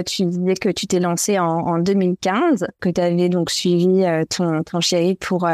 tu 0.07 0.25
disais 0.25 0.55
que 0.55 0.69
tu 0.69 0.87
t'es 0.87 0.99
lancé 0.99 1.37
en, 1.37 1.45
en, 1.45 1.79
2015, 1.79 2.67
que 2.79 2.89
tu 2.89 2.99
avais 2.99 3.29
donc 3.29 3.51
suivi 3.51 4.03
ton, 4.29 4.63
ton 4.63 4.81
chéri 4.81 5.15
pour, 5.15 5.47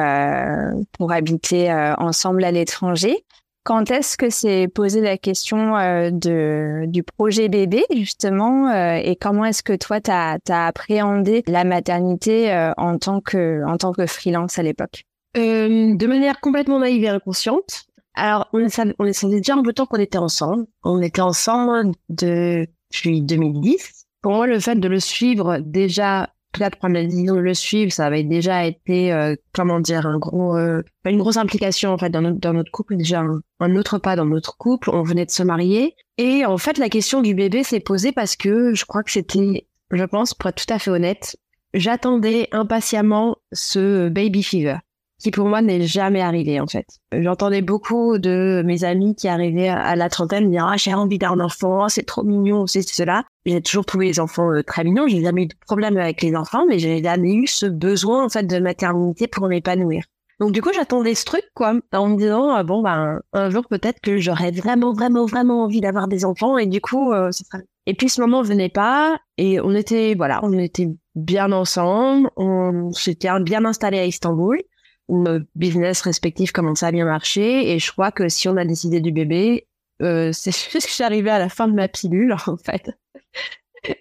pour 0.94 1.12
habiter 1.12 1.72
ensemble 1.98 2.44
à 2.46 2.52
l'étranger. 2.52 3.26
Quand 3.70 3.92
est-ce 3.92 4.18
que 4.18 4.32
c'est 4.32 4.68
posé 4.68 5.00
la 5.00 5.20
question 5.20 5.78
euh, 5.78 6.10
de, 6.10 6.86
du 6.88 7.04
projet 7.04 7.50
bébé, 7.50 7.86
justement, 7.96 8.68
euh, 8.68 8.96
et 8.96 9.16
comment 9.16 9.46
est-ce 9.46 9.62
que 9.62 9.76
toi, 9.76 10.02
tu 10.02 10.10
as, 10.10 10.40
appréhendé 10.48 11.44
la 11.46 11.64
maternité 11.64 12.52
euh, 12.52 12.72
en, 12.78 12.98
tant 12.98 13.22
que, 13.22 13.64
en 13.68 13.78
tant 13.78 13.92
que 13.92 14.08
freelance 14.08 14.58
à 14.58 14.64
l'époque? 14.64 15.04
De 15.36 16.08
manière 16.08 16.42
complètement 16.42 16.80
naïve 16.80 17.04
et 17.04 17.10
inconsciente. 17.10 17.86
Alors, 18.16 18.48
on, 18.54 18.60
est, 18.66 18.80
on 18.98 19.06
est 19.06 19.24
déjà 19.30 19.54
un 19.54 19.62
peu 19.62 19.70
de 19.70 19.76
temps 19.76 19.86
qu'on 19.86 19.98
était 19.98 20.18
ensemble. 20.18 20.66
On 20.84 21.00
était 21.04 21.22
ensemble 21.22 21.92
depuis 22.10 23.22
2010. 23.22 24.08
Pour 24.24 24.32
moi, 24.32 24.48
le 24.48 24.60
fait 24.60 24.80
de 24.80 24.88
le 24.88 25.00
suivre 25.00 25.60
déjà 25.60 26.32
peut-être 26.52 26.78
prendre 26.78 26.96
la 26.96 27.04
décision 27.04 27.36
de 27.36 27.40
le 27.40 27.54
suivre, 27.54 27.92
ça 27.92 28.06
avait 28.06 28.24
déjà 28.24 28.66
été, 28.66 29.14
euh, 29.14 29.36
comment 29.54 29.80
dire, 29.80 30.06
un 30.06 30.18
gros, 30.18 30.58
euh, 30.58 30.82
une 31.06 31.20
grosse 31.20 31.38
implication 31.38 31.92
en 31.92 31.98
fait 31.98 32.10
dans 32.10 32.22
notre, 32.22 32.40
dans 32.40 32.54
notre 32.54 32.72
couple, 32.72 32.96
déjà 32.96 33.22
un, 33.60 33.76
autre 33.76 33.98
pas 33.98 34.16
dans 34.16 34.26
notre 34.26 34.58
couple. 34.58 34.90
On 34.90 35.04
venait 35.04 35.26
de 35.26 35.32
se 35.32 35.44
marier 35.44 35.96
et 36.18 36.46
en 36.46 36.58
fait 36.58 36.78
la 36.78 36.90
question 36.90 37.22
du 37.22 37.34
bébé 37.36 37.64
s'est 37.64 37.80
posée 37.80 38.12
parce 38.12 38.36
que 38.36 38.74
je 38.74 38.86
crois 38.86 39.04
que 39.04 39.12
c'était, 39.12 39.68
je 39.92 40.04
pense, 40.04 40.34
pour 40.34 40.50
être 40.50 40.66
tout 40.66 40.74
à 40.74 40.80
fait 40.80 40.92
honnête, 40.92 41.38
j'attendais 41.74 42.48
impatiemment 42.52 43.38
ce 43.52 44.10
baby 44.10 44.44
fever 44.44 44.78
qui 45.20 45.32
pour 45.32 45.48
moi 45.48 45.62
n'est 45.62 45.82
jamais 45.82 46.22
arrivé 46.22 46.60
en 46.60 46.68
fait. 46.68 46.88
J'entendais 47.12 47.62
beaucoup 47.62 48.18
de 48.18 48.64
mes 48.66 48.84
amis 48.84 49.16
qui 49.16 49.28
arrivaient 49.28 49.68
à 49.68 49.96
la 49.96 50.10
trentaine 50.10 50.46
me 50.46 50.52
dire 50.52 50.66
ah 50.66 50.78
j'ai 50.78 50.94
envie 50.94 51.18
d'un 51.18 51.40
enfant, 51.40 51.90
c'est 51.90 52.06
trop 52.06 52.24
mignon, 52.24 52.66
c'est 52.68 52.82
cela. 52.82 53.24
J'ai 53.46 53.62
toujours 53.62 53.86
trouvé 53.86 54.08
les 54.08 54.20
enfants 54.20 54.52
euh, 54.52 54.64
très 54.64 54.84
mignons, 54.84 55.08
j'ai 55.08 55.22
jamais 55.22 55.44
eu 55.44 55.48
de 55.48 55.56
problème 55.66 55.98
avec 55.98 56.22
les 56.22 56.36
enfants, 56.36 56.66
mais 56.68 56.80
j'ai 56.80 57.04
jamais 57.04 57.34
eu 57.34 57.48
ce 57.48 57.66
besoin 57.66 58.26
en 58.26 58.30
fait 58.30 58.44
de 58.44 58.60
maternité 58.60 59.28
pour 59.28 59.48
m'épanouir. 59.48 60.04
Donc 60.40 60.54
du 60.54 60.62
coup 60.62 60.70
j'attendais 60.74 61.16
ce 61.16 61.26
truc 61.26 61.44
quoi, 61.54 61.74
en 61.92 62.08
me 62.08 62.18
disant 62.18 62.50
ah, 62.52 62.64
bon 62.64 62.82
ben 62.82 63.20
un 63.34 63.50
jour 63.50 63.66
peut-être 63.70 64.00
que 64.00 64.20
j'aurais 64.20 64.52
vraiment 64.52 64.94
vraiment 64.94 65.26
vraiment 65.26 65.64
envie 65.64 65.82
d'avoir 65.82 66.08
des 66.08 66.24
enfants 66.24 66.58
et 66.58 66.66
du 66.66 66.80
coup 66.80 67.12
euh, 67.12 67.32
sera... 67.32 67.60
Et 67.86 67.94
puis 67.94 68.08
ce 68.08 68.22
moment 68.22 68.42
venait 68.42 68.70
pas 68.70 69.18
et 69.38 69.60
on 69.60 69.76
était 69.76 70.16
voilà 70.16 70.40
on 70.44 70.54
était 70.58 70.88
bien 71.16 71.52
ensemble, 71.52 72.30
on 72.38 72.92
s'était 72.94 73.30
bien 73.42 73.66
installé 73.66 74.00
à 74.00 74.06
Istanbul 74.06 74.60
nos 75.10 75.40
business 75.56 76.02
respectifs 76.02 76.52
commençaient 76.52 76.88
à 76.88 76.92
bien 76.92 77.06
marcher. 77.06 77.72
Et 77.72 77.80
je 77.80 77.92
crois 77.92 78.12
que 78.12 78.30
si 78.30 78.48
on 78.48 78.58
a 78.58 78.66
décidé 78.66 79.02
du 79.02 79.12
bébé, 79.12 79.68
euh, 80.02 80.32
c'est 80.34 80.52
juste 80.52 80.88
que 80.88 80.94
j'arrivais 80.96 81.32
à 81.32 81.40
la 81.40 81.50
fin 81.50 81.68
de 81.68 81.74
ma 81.74 81.88
pilule, 81.88 82.36
en 82.48 82.58
fait. 82.58 82.92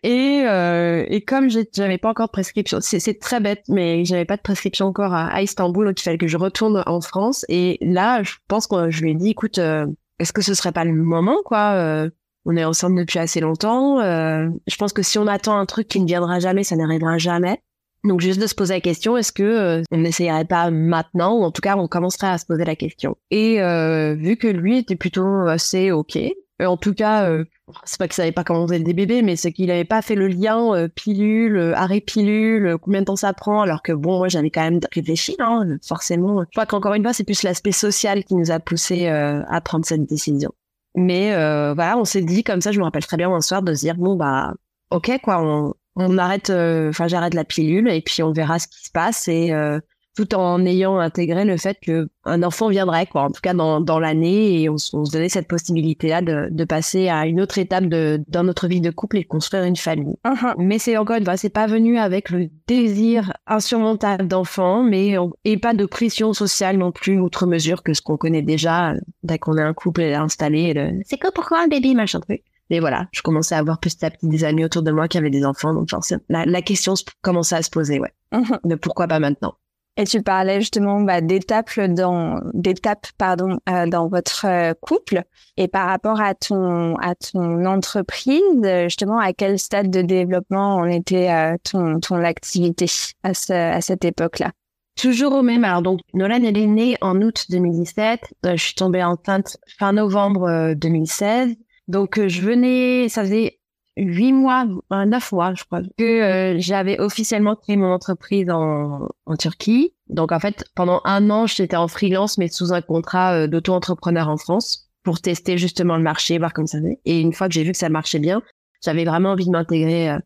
Et, 0.02 0.42
euh, 0.44 1.04
et 1.08 1.20
comme 1.22 1.48
j'avais 1.50 1.98
pas 1.98 2.10
encore 2.10 2.26
de 2.26 2.32
prescription, 2.32 2.78
c'est 2.80 3.18
très 3.20 3.40
bête, 3.40 3.62
mais 3.68 4.04
j'avais 4.04 4.24
pas 4.24 4.36
de 4.36 4.42
prescription 4.42 4.86
encore 4.86 5.14
à, 5.14 5.40
Istanbul, 5.42 5.86
donc 5.86 6.00
il 6.00 6.02
fallait 6.02 6.18
que 6.18 6.26
je 6.26 6.36
retourne 6.36 6.82
en 6.86 7.00
France. 7.00 7.44
Et 7.48 7.78
là, 7.80 8.22
je 8.22 8.34
pense 8.48 8.66
que 8.66 8.90
je 8.90 9.02
lui 9.02 9.12
ai 9.12 9.14
dit, 9.14 9.30
écoute, 9.30 9.58
euh, 9.58 9.86
est-ce 10.18 10.32
que 10.32 10.42
ce 10.42 10.54
serait 10.54 10.72
pas 10.72 10.84
le 10.84 10.92
moment, 10.92 11.38
quoi 11.44 11.74
euh, 11.74 12.10
On 12.44 12.56
est 12.56 12.64
ensemble 12.64 12.98
depuis 12.98 13.18
assez 13.18 13.40
longtemps. 13.40 14.00
Euh, 14.00 14.48
je 14.66 14.76
pense 14.76 14.92
que 14.92 15.02
si 15.02 15.18
on 15.18 15.26
attend 15.26 15.56
un 15.56 15.66
truc 15.66 15.88
qui 15.88 16.00
ne 16.00 16.06
viendra 16.06 16.40
jamais, 16.40 16.64
ça 16.64 16.76
n'arrivera 16.76 17.18
jamais. 17.18 17.62
Donc 18.04 18.20
juste 18.20 18.40
de 18.40 18.46
se 18.46 18.54
poser 18.54 18.74
la 18.74 18.80
question, 18.80 19.16
est-ce 19.16 19.32
que 19.32 19.42
euh, 19.42 19.82
on 19.90 19.98
n'essayerait 19.98 20.44
pas 20.44 20.70
maintenant 20.70 21.36
ou 21.36 21.42
en 21.42 21.50
tout 21.50 21.60
cas 21.60 21.76
on 21.76 21.88
commencerait 21.88 22.28
à 22.28 22.38
se 22.38 22.46
poser 22.46 22.64
la 22.64 22.76
question? 22.76 23.16
Et 23.30 23.60
euh, 23.60 24.14
vu 24.14 24.36
que 24.36 24.46
lui 24.46 24.78
était 24.78 24.96
plutôt 24.96 25.46
assez 25.48 25.90
ok, 25.90 26.18
en 26.60 26.76
tout 26.76 26.94
cas, 26.94 27.28
euh, 27.28 27.44
c'est 27.84 27.98
pas 27.98 28.06
qu'il 28.06 28.14
savait 28.14 28.32
pas 28.32 28.44
comment 28.44 28.62
on 28.62 28.66
des 28.66 28.92
bébés, 28.92 29.22
mais 29.22 29.36
c'est 29.36 29.52
qu'il 29.52 29.66
n'avait 29.66 29.84
pas 29.84 30.02
fait 30.02 30.14
le 30.14 30.26
lien 30.26 30.88
pilule, 30.94 31.72
arrêt 31.76 32.00
pilule, 32.00 32.76
combien 32.80 33.00
de 33.00 33.06
temps 33.06 33.16
ça 33.16 33.32
prend, 33.32 33.62
alors 33.62 33.82
que 33.82 33.92
bon, 33.92 34.18
moi 34.18 34.28
j'avais 34.28 34.50
quand 34.50 34.62
même 34.62 34.80
réfléchi, 34.92 35.36
hein, 35.38 35.76
forcément. 35.86 36.42
Je 36.42 36.50
crois 36.52 36.66
qu'encore 36.66 36.94
une 36.94 37.02
fois, 37.02 37.12
c'est 37.12 37.24
plus 37.24 37.44
l'aspect 37.44 37.72
social 37.72 38.24
qui 38.24 38.34
nous 38.34 38.50
a 38.50 38.58
poussé 38.58 39.06
à 39.06 39.60
prendre 39.60 39.84
cette 39.84 40.04
décision. 40.04 40.50
Mais 40.96 41.30
voilà, 41.74 41.96
on 41.96 42.04
s'est 42.04 42.22
dit 42.22 42.42
comme 42.42 42.60
ça, 42.60 42.72
je 42.72 42.78
me 42.80 42.84
rappelle 42.84 43.06
très 43.06 43.16
bien 43.16 43.30
un 43.30 43.40
soir 43.40 43.62
de 43.62 43.72
se 43.74 43.80
dire 43.80 43.94
bon 43.96 44.16
bah 44.16 44.54
ok 44.90 45.20
quoi, 45.22 45.40
on, 45.40 45.74
on 45.98 46.18
arrête, 46.18 46.50
euh, 46.50 46.90
enfin 46.90 47.08
j'arrête 47.08 47.34
la 47.34 47.44
pilule 47.44 47.88
et 47.88 48.00
puis 48.00 48.22
on 48.22 48.32
verra 48.32 48.58
ce 48.58 48.68
qui 48.68 48.84
se 48.84 48.90
passe. 48.90 49.28
Et 49.28 49.52
euh, 49.52 49.80
tout 50.18 50.34
en 50.34 50.66
ayant 50.66 50.98
intégré 50.98 51.44
le 51.44 51.56
fait 51.56 51.78
que 51.80 52.08
un 52.24 52.42
enfant 52.42 52.68
viendrait, 52.68 53.06
quoi. 53.06 53.22
En 53.22 53.30
tout 53.30 53.40
cas, 53.40 53.54
dans, 53.54 53.80
dans 53.80 54.00
l'année, 54.00 54.62
et 54.62 54.68
on, 54.68 54.76
se 54.76 55.12
donnait 55.12 55.28
cette 55.28 55.46
possibilité-là 55.46 56.22
de, 56.22 56.48
de 56.50 56.64
passer 56.64 57.08
à 57.08 57.24
une 57.26 57.40
autre 57.40 57.58
étape 57.58 57.84
de, 57.84 58.20
dans 58.26 58.42
notre 58.42 58.66
vie 58.66 58.80
de 58.80 58.90
couple 58.90 59.18
et 59.18 59.22
de 59.22 59.28
construire 59.28 59.62
une 59.62 59.76
famille. 59.76 60.16
Uh-huh. 60.26 60.54
Mais 60.58 60.80
c'est 60.80 60.96
encore 60.96 61.16
une 61.16 61.24
fois, 61.24 61.36
c'est 61.36 61.50
pas 61.50 61.68
venu 61.68 61.98
avec 61.98 62.30
le 62.30 62.48
désir 62.66 63.32
insurmontable 63.46 64.26
d'enfant, 64.26 64.82
mais 64.82 65.14
et 65.44 65.56
pas 65.56 65.72
de 65.72 65.86
pression 65.86 66.32
sociale 66.32 66.78
non 66.78 66.90
plus, 66.90 67.20
outre 67.20 67.46
mesure 67.46 67.84
que 67.84 67.94
ce 67.94 68.02
qu'on 68.02 68.16
connaît 68.16 68.42
déjà 68.42 68.94
dès 69.22 69.38
qu'on 69.38 69.56
est 69.56 69.62
un 69.62 69.74
couple 69.74 70.02
installé. 70.02 70.74
C'est 71.04 71.18
quoi 71.18 71.30
pourquoi 71.30 71.62
un 71.62 71.68
bébé, 71.68 71.94
machin 71.94 72.18
truc? 72.18 72.42
Et 72.70 72.80
voilà, 72.80 73.06
je 73.12 73.22
commençais 73.22 73.54
à 73.54 73.58
avoir 73.58 73.78
petit 73.80 74.04
à 74.04 74.10
petit 74.10 74.28
des 74.28 74.44
amis 74.44 74.64
autour 74.64 74.82
de 74.82 74.90
moi 74.90 75.08
qui 75.08 75.18
avaient 75.18 75.30
des 75.30 75.44
enfants, 75.44 75.72
donc 75.72 75.88
la, 76.28 76.44
la 76.44 76.62
question 76.62 76.94
commençait 77.22 77.56
à 77.56 77.62
se 77.62 77.70
poser, 77.70 77.98
ouais. 77.98 78.12
Uh-huh. 78.32 78.58
Mais 78.64 78.76
pourquoi 78.76 79.08
pas 79.08 79.18
maintenant? 79.18 79.54
Et 79.98 80.04
tu 80.04 80.22
parlais 80.22 80.60
justement 80.60 81.00
bah, 81.00 81.20
d'étapes 81.20 81.80
dans 81.80 82.40
d'étapes 82.54 83.08
pardon 83.18 83.58
euh, 83.68 83.88
dans 83.88 84.06
votre 84.06 84.46
euh, 84.46 84.72
couple 84.80 85.24
et 85.56 85.66
par 85.66 85.88
rapport 85.88 86.20
à 86.20 86.34
ton 86.36 86.94
à 86.98 87.16
ton 87.16 87.64
entreprise 87.66 88.62
justement 88.84 89.18
à 89.18 89.32
quel 89.32 89.58
stade 89.58 89.90
de 89.90 90.00
développement 90.02 90.76
en 90.76 90.84
était 90.84 91.32
euh, 91.32 91.56
ton 91.64 91.98
ton 91.98 92.22
activité 92.22 92.86
à 93.24 93.34
ce, 93.34 93.52
à 93.52 93.80
cette 93.80 94.04
époque-là? 94.04 94.52
Toujours 94.94 95.32
au 95.32 95.42
même. 95.42 95.64
Alors 95.64 95.82
donc 95.82 95.98
Nolan 96.14 96.44
elle 96.44 96.58
est 96.58 96.66
née 96.66 96.96
en 97.00 97.20
août 97.20 97.46
2017. 97.50 98.20
je 98.44 98.54
suis 98.54 98.74
tombée 98.74 99.02
enceinte 99.02 99.56
fin 99.80 99.92
novembre 99.92 100.74
2016. 100.74 101.56
Donc 101.88 102.20
je 102.26 102.40
venais, 102.42 103.08
ça 103.08 103.22
faisait 103.22 103.58
huit 103.98 104.32
mois, 104.32 104.66
neuf 104.90 105.32
mois, 105.32 105.54
je 105.54 105.64
crois, 105.64 105.82
que 105.96 106.04
euh, 106.04 106.56
j'avais 106.58 107.00
officiellement 107.00 107.56
créé 107.56 107.76
mon 107.76 107.92
entreprise 107.92 108.48
en, 108.50 109.08
en 109.26 109.36
Turquie. 109.36 109.94
Donc 110.08 110.32
en 110.32 110.38
fait, 110.38 110.64
pendant 110.74 111.00
un 111.04 111.30
an, 111.30 111.46
j'étais 111.46 111.76
en 111.76 111.88
freelance, 111.88 112.38
mais 112.38 112.48
sous 112.48 112.72
un 112.72 112.80
contrat 112.80 113.34
euh, 113.34 113.46
d'auto-entrepreneur 113.46 114.28
en 114.28 114.36
France 114.36 114.90
pour 115.02 115.20
tester 115.20 115.58
justement 115.58 115.96
le 115.96 116.02
marché, 116.02 116.38
voir 116.38 116.52
comme 116.52 116.66
ça 116.66 116.78
faisait. 116.78 117.00
Et 117.04 117.20
une 117.20 117.32
fois 117.32 117.48
que 117.48 117.54
j'ai 117.54 117.64
vu 117.64 117.72
que 117.72 117.78
ça 117.78 117.88
marchait 117.88 118.18
bien, 118.18 118.42
j'avais 118.84 119.04
vraiment 119.04 119.30
envie 119.30 119.46
de 119.46 119.50
m'intégrer 119.50 120.18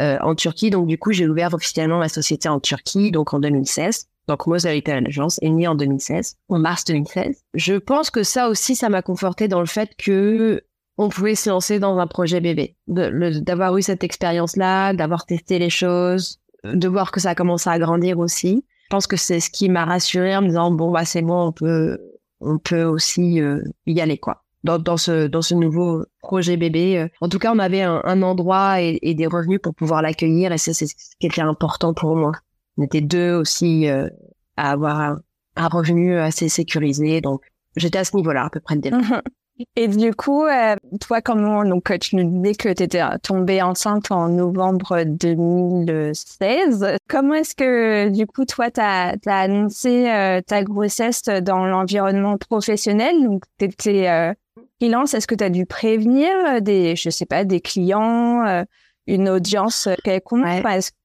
euh, 0.00 0.16
en 0.20 0.34
Turquie. 0.34 0.70
Donc 0.70 0.86
du 0.86 0.98
coup, 0.98 1.12
j'ai 1.12 1.28
ouvert 1.28 1.52
officiellement 1.52 1.98
ma 1.98 2.08
société 2.08 2.48
en 2.48 2.60
Turquie, 2.60 3.10
donc 3.10 3.34
en 3.34 3.40
2016. 3.40 4.06
Donc 4.28 4.46
moi, 4.46 4.58
à 4.64 5.00
l'agence 5.00 5.38
est 5.42 5.48
née 5.48 5.66
en 5.66 5.74
2016, 5.74 6.36
en 6.50 6.58
mars 6.58 6.84
2016. 6.84 7.42
Je 7.54 7.74
pense 7.74 8.10
que 8.10 8.22
ça 8.22 8.48
aussi, 8.48 8.76
ça 8.76 8.90
m'a 8.90 9.00
conforté 9.00 9.48
dans 9.48 9.60
le 9.60 9.66
fait 9.66 9.90
que 9.96 10.62
on 10.98 11.08
pouvait 11.08 11.36
se 11.36 11.48
lancer 11.48 11.78
dans 11.78 11.96
un 11.98 12.06
projet 12.08 12.40
bébé. 12.40 12.74
D'avoir 12.88 13.76
eu 13.78 13.82
cette 13.82 14.02
expérience-là, 14.02 14.92
d'avoir 14.92 15.24
testé 15.24 15.60
les 15.60 15.70
choses, 15.70 16.40
de 16.64 16.88
voir 16.88 17.12
que 17.12 17.20
ça 17.20 17.30
a 17.30 17.34
commencé 17.36 17.70
à 17.70 17.78
grandir 17.78 18.18
aussi. 18.18 18.64
Je 18.84 18.88
pense 18.90 19.06
que 19.06 19.16
c'est 19.16 19.40
ce 19.40 19.48
qui 19.48 19.68
m'a 19.68 19.84
rassurée 19.84 20.36
en 20.36 20.42
me 20.42 20.48
disant 20.48 20.72
bon 20.72 20.90
bah 20.90 21.04
c'est 21.04 21.22
bon, 21.22 21.48
on 21.48 21.52
peut 21.52 21.98
on 22.40 22.58
peut 22.58 22.82
aussi 22.82 23.40
euh, 23.40 23.62
y 23.86 24.00
aller 24.00 24.18
quoi. 24.18 24.44
Dans, 24.64 24.78
dans, 24.80 24.96
ce 24.96 25.28
dans 25.28 25.40
ce 25.40 25.54
nouveau 25.54 26.04
projet 26.20 26.56
bébé. 26.56 26.98
Euh. 26.98 27.08
En 27.20 27.28
tout 27.28 27.38
cas, 27.38 27.52
on 27.54 27.60
avait 27.60 27.82
un, 27.82 28.22
endroit 28.22 28.80
et, 28.80 29.14
des 29.14 29.26
revenus 29.28 29.60
pour 29.62 29.72
pouvoir 29.72 30.02
l'accueillir 30.02 30.50
et 30.50 30.58
c'est 30.58 30.72
ce 30.72 30.84
qui 30.84 31.26
était 31.26 31.42
important 31.42 31.94
pour 31.94 32.16
moi. 32.16 32.32
On 32.76 32.82
était 32.82 33.00
deux 33.00 33.34
aussi 33.34 33.88
euh, 33.88 34.08
à 34.56 34.72
avoir 34.72 35.00
un, 35.00 35.22
un, 35.54 35.68
revenu 35.68 36.18
assez 36.18 36.48
sécurisé, 36.48 37.20
donc 37.20 37.42
j'étais 37.76 37.98
à 37.98 38.04
ce 38.04 38.16
niveau-là 38.16 38.46
à 38.46 38.50
peu 38.50 38.58
près 38.58 38.76
dès 38.76 38.90
Et 39.74 39.88
du 39.88 40.14
coup, 40.14 40.44
euh, 40.44 40.76
toi, 41.00 41.20
comment 41.20 41.64
donc 41.64 41.92
tu 41.98 42.16
nous 42.16 42.42
disais 42.42 42.54
que 42.54 42.72
tu 42.72 42.82
étais 42.84 43.02
tombée 43.22 43.60
enceinte 43.60 44.10
en 44.12 44.28
novembre 44.28 45.02
2016. 45.04 46.96
Comment 47.08 47.34
est-ce 47.34 47.54
que 47.56 48.08
du 48.08 48.26
coup, 48.26 48.44
toi, 48.44 48.70
tu 48.70 48.80
as, 48.80 49.16
annoncé 49.26 50.08
euh, 50.08 50.40
ta 50.42 50.62
grossesse 50.62 51.24
dans 51.24 51.66
l'environnement 51.66 52.38
professionnel? 52.38 53.24
Donc, 53.24 53.42
tu 53.58 53.64
étais 53.64 54.08
euh, 54.08 54.32
freelance. 54.80 55.14
Est-ce 55.14 55.26
que 55.26 55.34
tu 55.34 55.44
as 55.44 55.50
dû 55.50 55.66
prévenir 55.66 56.30
des, 56.60 56.94
je 56.94 57.10
sais 57.10 57.26
pas, 57.26 57.44
des 57.44 57.60
clients, 57.60 58.64
une 59.08 59.28
audience 59.28 59.88
quelconque? 60.04 60.46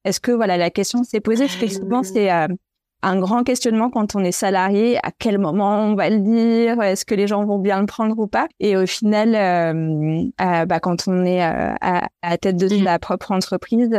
Est-ce 0.04 0.20
que 0.20 0.30
voilà, 0.30 0.56
la 0.56 0.70
question 0.70 1.02
s'est 1.02 1.20
posée? 1.20 1.46
Parce 1.46 1.56
que 1.56 1.68
souvent, 1.68 2.04
c'est 2.04 2.30
un 3.04 3.20
grand 3.20 3.44
questionnement 3.44 3.90
quand 3.90 4.16
on 4.16 4.20
est 4.20 4.32
salarié. 4.32 4.98
À 5.02 5.10
quel 5.16 5.38
moment 5.38 5.84
on 5.84 5.94
va 5.94 6.10
le 6.10 6.20
dire 6.20 6.82
Est-ce 6.82 7.04
que 7.04 7.14
les 7.14 7.26
gens 7.26 7.44
vont 7.44 7.58
bien 7.58 7.80
le 7.80 7.86
prendre 7.86 8.18
ou 8.18 8.26
pas? 8.26 8.48
Et 8.60 8.76
au 8.76 8.86
final, 8.86 9.34
euh, 9.34 10.22
euh, 10.40 10.64
bah, 10.64 10.80
quand 10.80 11.06
on 11.06 11.24
est 11.24 11.44
euh, 11.44 11.74
à, 11.80 12.08
la 12.22 12.38
tête 12.38 12.56
de 12.56 12.68
sa 12.68 12.98
propre 12.98 13.32
entreprise, 13.32 13.90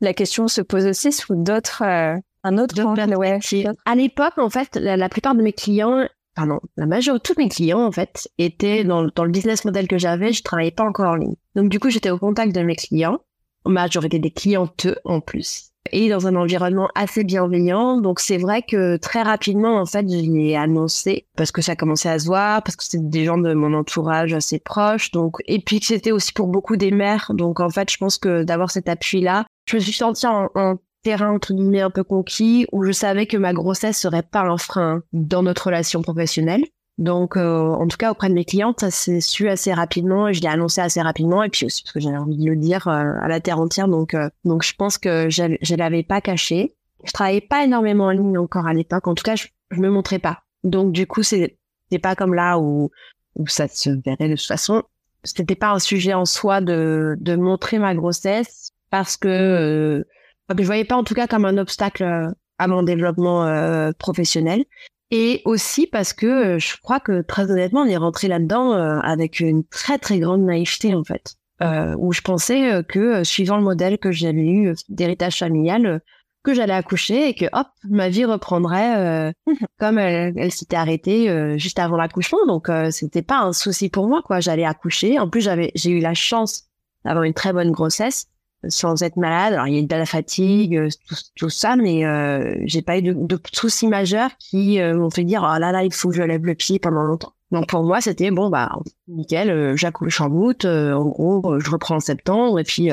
la 0.00 0.12
question 0.12 0.48
se 0.48 0.60
pose 0.60 0.86
aussi 0.86 1.12
sous 1.12 1.34
d'autres, 1.34 1.82
un 1.82 2.58
autre 2.58 2.80
angle. 2.84 3.16
Ouais, 3.16 3.38
à 3.84 3.94
l'époque, 3.94 4.38
en 4.38 4.50
fait, 4.50 4.76
la, 4.76 5.08
plupart 5.08 5.34
de 5.34 5.42
mes 5.42 5.52
clients 5.52 6.06
pardon, 6.34 6.60
la 6.76 6.86
majorité, 6.86 7.32
tous 7.32 7.40
mes 7.40 7.48
clients, 7.48 7.84
en 7.84 7.90
fait, 7.90 8.28
étaient 8.38 8.84
dans, 8.84 9.08
dans 9.12 9.24
le 9.24 9.30
business 9.32 9.64
model 9.64 9.88
que 9.88 9.98
j'avais, 9.98 10.32
je 10.32 10.44
travaillais 10.44 10.70
pas 10.70 10.84
encore 10.84 11.10
en 11.10 11.16
ligne. 11.16 11.34
Donc, 11.56 11.68
du 11.68 11.80
coup, 11.80 11.90
j'étais 11.90 12.10
au 12.10 12.18
contact 12.18 12.54
de 12.54 12.60
mes 12.60 12.76
clients, 12.76 13.18
majorité 13.66 14.20
des 14.20 14.30
clienteux 14.30 14.96
en 15.04 15.20
plus 15.20 15.67
et 15.92 16.08
dans 16.08 16.26
un 16.26 16.36
environnement 16.36 16.88
assez 16.94 17.24
bienveillant. 17.24 18.00
Donc 18.00 18.20
c'est 18.20 18.38
vrai 18.38 18.62
que 18.62 18.96
très 18.96 19.22
rapidement, 19.22 19.80
en 19.80 19.86
fait, 19.86 20.06
je 20.08 20.16
l'ai 20.16 20.56
annoncé 20.56 21.26
parce 21.36 21.52
que 21.52 21.62
ça 21.62 21.76
commençait 21.76 22.08
à 22.08 22.18
se 22.18 22.26
voir, 22.26 22.62
parce 22.62 22.76
que 22.76 22.84
c'était 22.84 22.98
des 23.02 23.24
gens 23.24 23.38
de 23.38 23.54
mon 23.54 23.74
entourage 23.74 24.32
assez 24.32 24.58
proches. 24.58 25.10
Donc 25.10 25.36
et 25.46 25.60
puis 25.60 25.80
que 25.80 25.86
c'était 25.86 26.12
aussi 26.12 26.32
pour 26.32 26.48
beaucoup 26.48 26.76
des 26.76 26.90
mères. 26.90 27.32
Donc 27.34 27.60
en 27.60 27.70
fait, 27.70 27.90
je 27.90 27.96
pense 27.98 28.18
que 28.18 28.42
d'avoir 28.42 28.70
cet 28.70 28.88
appui-là, 28.88 29.46
je 29.66 29.76
me 29.76 29.80
suis 29.80 29.92
sentie 29.92 30.26
en, 30.26 30.48
en 30.54 30.76
terrain 31.02 31.32
entre 31.32 31.54
guillemets 31.54 31.80
un 31.80 31.90
peu 31.90 32.04
conquis 32.04 32.66
où 32.72 32.84
je 32.84 32.92
savais 32.92 33.26
que 33.26 33.36
ma 33.36 33.52
grossesse 33.52 33.98
serait 33.98 34.22
pas 34.22 34.42
un 34.42 34.58
frein 34.58 35.02
dans 35.12 35.42
notre 35.42 35.66
relation 35.66 36.02
professionnelle. 36.02 36.64
Donc, 36.98 37.36
euh, 37.36 37.68
en 37.68 37.86
tout 37.86 37.96
cas, 37.96 38.10
auprès 38.10 38.28
de 38.28 38.34
mes 38.34 38.44
clientes, 38.44 38.80
ça 38.80 38.90
s'est 38.90 39.20
su 39.20 39.48
assez 39.48 39.72
rapidement 39.72 40.26
et 40.26 40.34
je 40.34 40.42
l'ai 40.42 40.48
annoncé 40.48 40.80
assez 40.80 41.00
rapidement. 41.00 41.44
Et 41.44 41.48
puis 41.48 41.64
aussi 41.64 41.84
parce 41.84 41.92
que 41.92 42.00
j'avais 42.00 42.16
envie 42.16 42.36
de 42.36 42.50
le 42.50 42.56
dire 42.56 42.88
euh, 42.88 43.12
à 43.20 43.28
la 43.28 43.40
terre 43.40 43.60
entière. 43.60 43.86
Donc, 43.86 44.14
euh, 44.14 44.28
donc 44.44 44.64
je 44.64 44.74
pense 44.74 44.98
que 44.98 45.30
je 45.30 45.44
ne 45.44 45.76
l'avais 45.76 46.02
pas 46.02 46.20
caché. 46.20 46.74
Je 47.04 47.12
travaillais 47.12 47.40
pas 47.40 47.64
énormément 47.64 48.06
en 48.06 48.10
ligne 48.10 48.36
encore 48.36 48.66
à 48.66 48.74
l'époque. 48.74 49.06
En 49.06 49.14
tout 49.14 49.22
cas, 49.22 49.36
je, 49.36 49.46
je 49.70 49.80
me 49.80 49.88
montrais 49.88 50.18
pas. 50.18 50.42
Donc, 50.64 50.90
du 50.90 51.06
coup, 51.06 51.22
c'est 51.22 51.56
pas 52.02 52.16
comme 52.16 52.34
là 52.34 52.58
où 52.58 52.90
où 53.36 53.46
ça 53.46 53.68
se 53.68 53.90
verrait 53.90 54.28
de 54.28 54.34
toute 54.34 54.46
façon. 54.46 54.82
C'était 55.22 55.54
pas 55.54 55.70
un 55.70 55.78
sujet 55.78 56.14
en 56.14 56.24
soi 56.24 56.60
de 56.60 57.16
de 57.20 57.36
montrer 57.36 57.78
ma 57.78 57.94
grossesse 57.94 58.72
parce 58.90 59.16
que 59.16 60.04
je 60.48 60.64
voyais 60.64 60.84
pas 60.84 60.96
en 60.96 61.04
tout 61.04 61.14
cas 61.14 61.28
comme 61.28 61.44
un 61.44 61.58
obstacle 61.58 62.32
à 62.58 62.66
mon 62.66 62.82
développement 62.82 63.92
professionnel. 63.98 64.64
Et 65.10 65.40
aussi 65.46 65.86
parce 65.86 66.12
que 66.12 66.26
euh, 66.26 66.58
je 66.58 66.76
crois 66.82 67.00
que 67.00 67.22
très 67.22 67.50
honnêtement, 67.50 67.82
on 67.82 67.86
est 67.86 67.96
rentré 67.96 68.28
là-dedans 68.28 68.74
euh, 68.74 68.98
avec 69.00 69.40
une 69.40 69.64
très 69.64 69.98
très 69.98 70.18
grande 70.18 70.42
naïveté 70.42 70.94
en 70.94 71.02
fait, 71.02 71.36
euh, 71.62 71.94
où 71.98 72.12
je 72.12 72.20
pensais 72.20 72.72
euh, 72.72 72.82
que 72.82 73.24
suivant 73.24 73.56
le 73.56 73.62
modèle 73.62 73.98
que 73.98 74.12
j'avais 74.12 74.44
eu 74.44 74.74
d'héritage 74.90 75.38
familial, 75.38 76.02
que 76.42 76.52
j'allais 76.52 76.74
accoucher 76.74 77.28
et 77.28 77.34
que 77.34 77.46
hop, 77.52 77.68
ma 77.84 78.10
vie 78.10 78.26
reprendrait 78.26 79.32
comme 79.78 79.98
elle, 79.98 80.52
s'était 80.52 80.76
arrêtée 80.76 81.58
juste 81.58 81.78
avant 81.78 81.96
l'accouchement. 81.96 82.46
Donc 82.46 82.70
c'était 82.90 83.22
pas 83.22 83.40
un 83.40 83.52
souci 83.52 83.90
pour 83.90 84.08
moi 84.08 84.22
quoi. 84.24 84.40
J'allais 84.40 84.64
accoucher. 84.64 85.18
En 85.18 85.28
plus 85.28 85.40
j'avais 85.40 85.72
j'ai 85.74 85.90
eu 85.90 85.98
la 85.98 86.14
chance 86.14 86.64
d'avoir 87.04 87.24
une 87.24 87.34
très 87.34 87.52
bonne 87.52 87.72
grossesse 87.72 88.28
sans 88.66 89.02
être 89.02 89.16
malade. 89.16 89.54
Alors 89.54 89.66
il 89.66 89.74
y 89.74 89.78
a 89.78 89.80
eu 89.80 89.86
de 89.86 89.94
la 89.94 90.06
fatigue, 90.06 90.76
euh, 90.76 90.88
tout, 91.36 91.50
ça, 91.50 91.76
mais 91.76 92.04
euh, 92.04 92.54
j'ai 92.64 92.82
pas 92.82 92.98
eu 92.98 93.02
de, 93.02 93.12
de 93.12 93.40
soucis 93.52 93.86
majeurs 93.86 94.30
qui 94.38 94.80
euh, 94.80 94.96
m'ont 94.96 95.10
fait 95.10 95.24
dire 95.24 95.42
oh 95.42 95.58
là 95.58 95.72
là 95.72 95.84
il 95.84 95.92
faut 95.92 96.08
que 96.10 96.16
je 96.16 96.22
lève 96.22 96.44
le 96.44 96.54
pied 96.54 96.78
pendant 96.78 97.02
longtemps. 97.02 97.34
Donc 97.50 97.68
pour 97.68 97.82
moi 97.82 98.00
c'était 98.00 98.30
bon 98.30 98.50
bah 98.50 98.70
nickel, 99.06 99.50
euh, 99.50 99.76
j'accouche 99.76 100.20
en 100.20 100.30
août, 100.30 100.64
en 100.64 101.06
gros 101.06 101.60
je 101.60 101.70
reprends 101.70 101.96
en 101.96 102.00
septembre 102.00 102.58
et 102.58 102.64
puis 102.64 102.90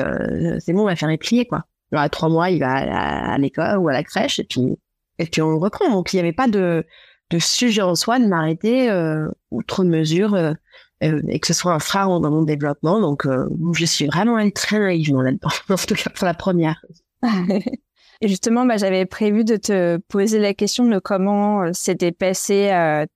c'est 0.60 0.72
bon 0.72 0.82
on 0.82 0.86
va 0.86 0.96
faire 0.96 1.08
les 1.08 1.18
pliés 1.18 1.46
quoi. 1.46 1.64
Alors 1.92 2.04
à 2.04 2.08
trois 2.08 2.28
mois 2.28 2.50
il 2.50 2.60
va 2.60 3.32
à, 3.32 3.38
l'école 3.38 3.78
ou 3.78 3.88
à 3.88 3.92
la 3.92 4.02
crèche 4.02 4.38
et 4.38 4.44
puis 4.44 4.78
et 5.18 5.26
puis 5.26 5.42
on 5.42 5.58
reprend. 5.58 5.90
Donc 5.90 6.12
il 6.12 6.16
n'y 6.16 6.20
avait 6.20 6.32
pas 6.32 6.48
de 6.48 6.84
de 7.30 7.38
sujet 7.40 7.82
en 7.82 7.96
soi 7.96 8.20
de 8.20 8.26
m'arrêter 8.26 8.88
outre 9.50 9.84
mesure 9.84 10.54
euh, 11.04 11.20
et 11.28 11.40
que 11.40 11.46
ce 11.46 11.52
soit 11.52 11.74
un 11.74 11.78
frein 11.78 12.06
dans 12.20 12.30
mon 12.30 12.42
développement. 12.42 13.00
Donc, 13.00 13.26
euh, 13.26 13.48
je 13.72 13.84
suis 13.84 14.06
vraiment 14.06 14.38
très 14.50 14.78
naïvement 14.78 15.22
là-dedans, 15.22 15.50
en 15.68 15.76
tout 15.76 15.94
cas 15.94 16.10
pour 16.10 16.26
la 16.26 16.34
première. 16.34 16.82
Et 18.22 18.28
justement, 18.28 18.64
bah, 18.64 18.78
j'avais 18.78 19.04
prévu 19.04 19.44
de 19.44 19.56
te 19.56 19.98
poser 20.08 20.38
la 20.38 20.54
question 20.54 20.86
de 20.86 20.98
comment 20.98 21.64
euh, 21.64 21.70
s'était 21.74 22.12
passée 22.12 22.68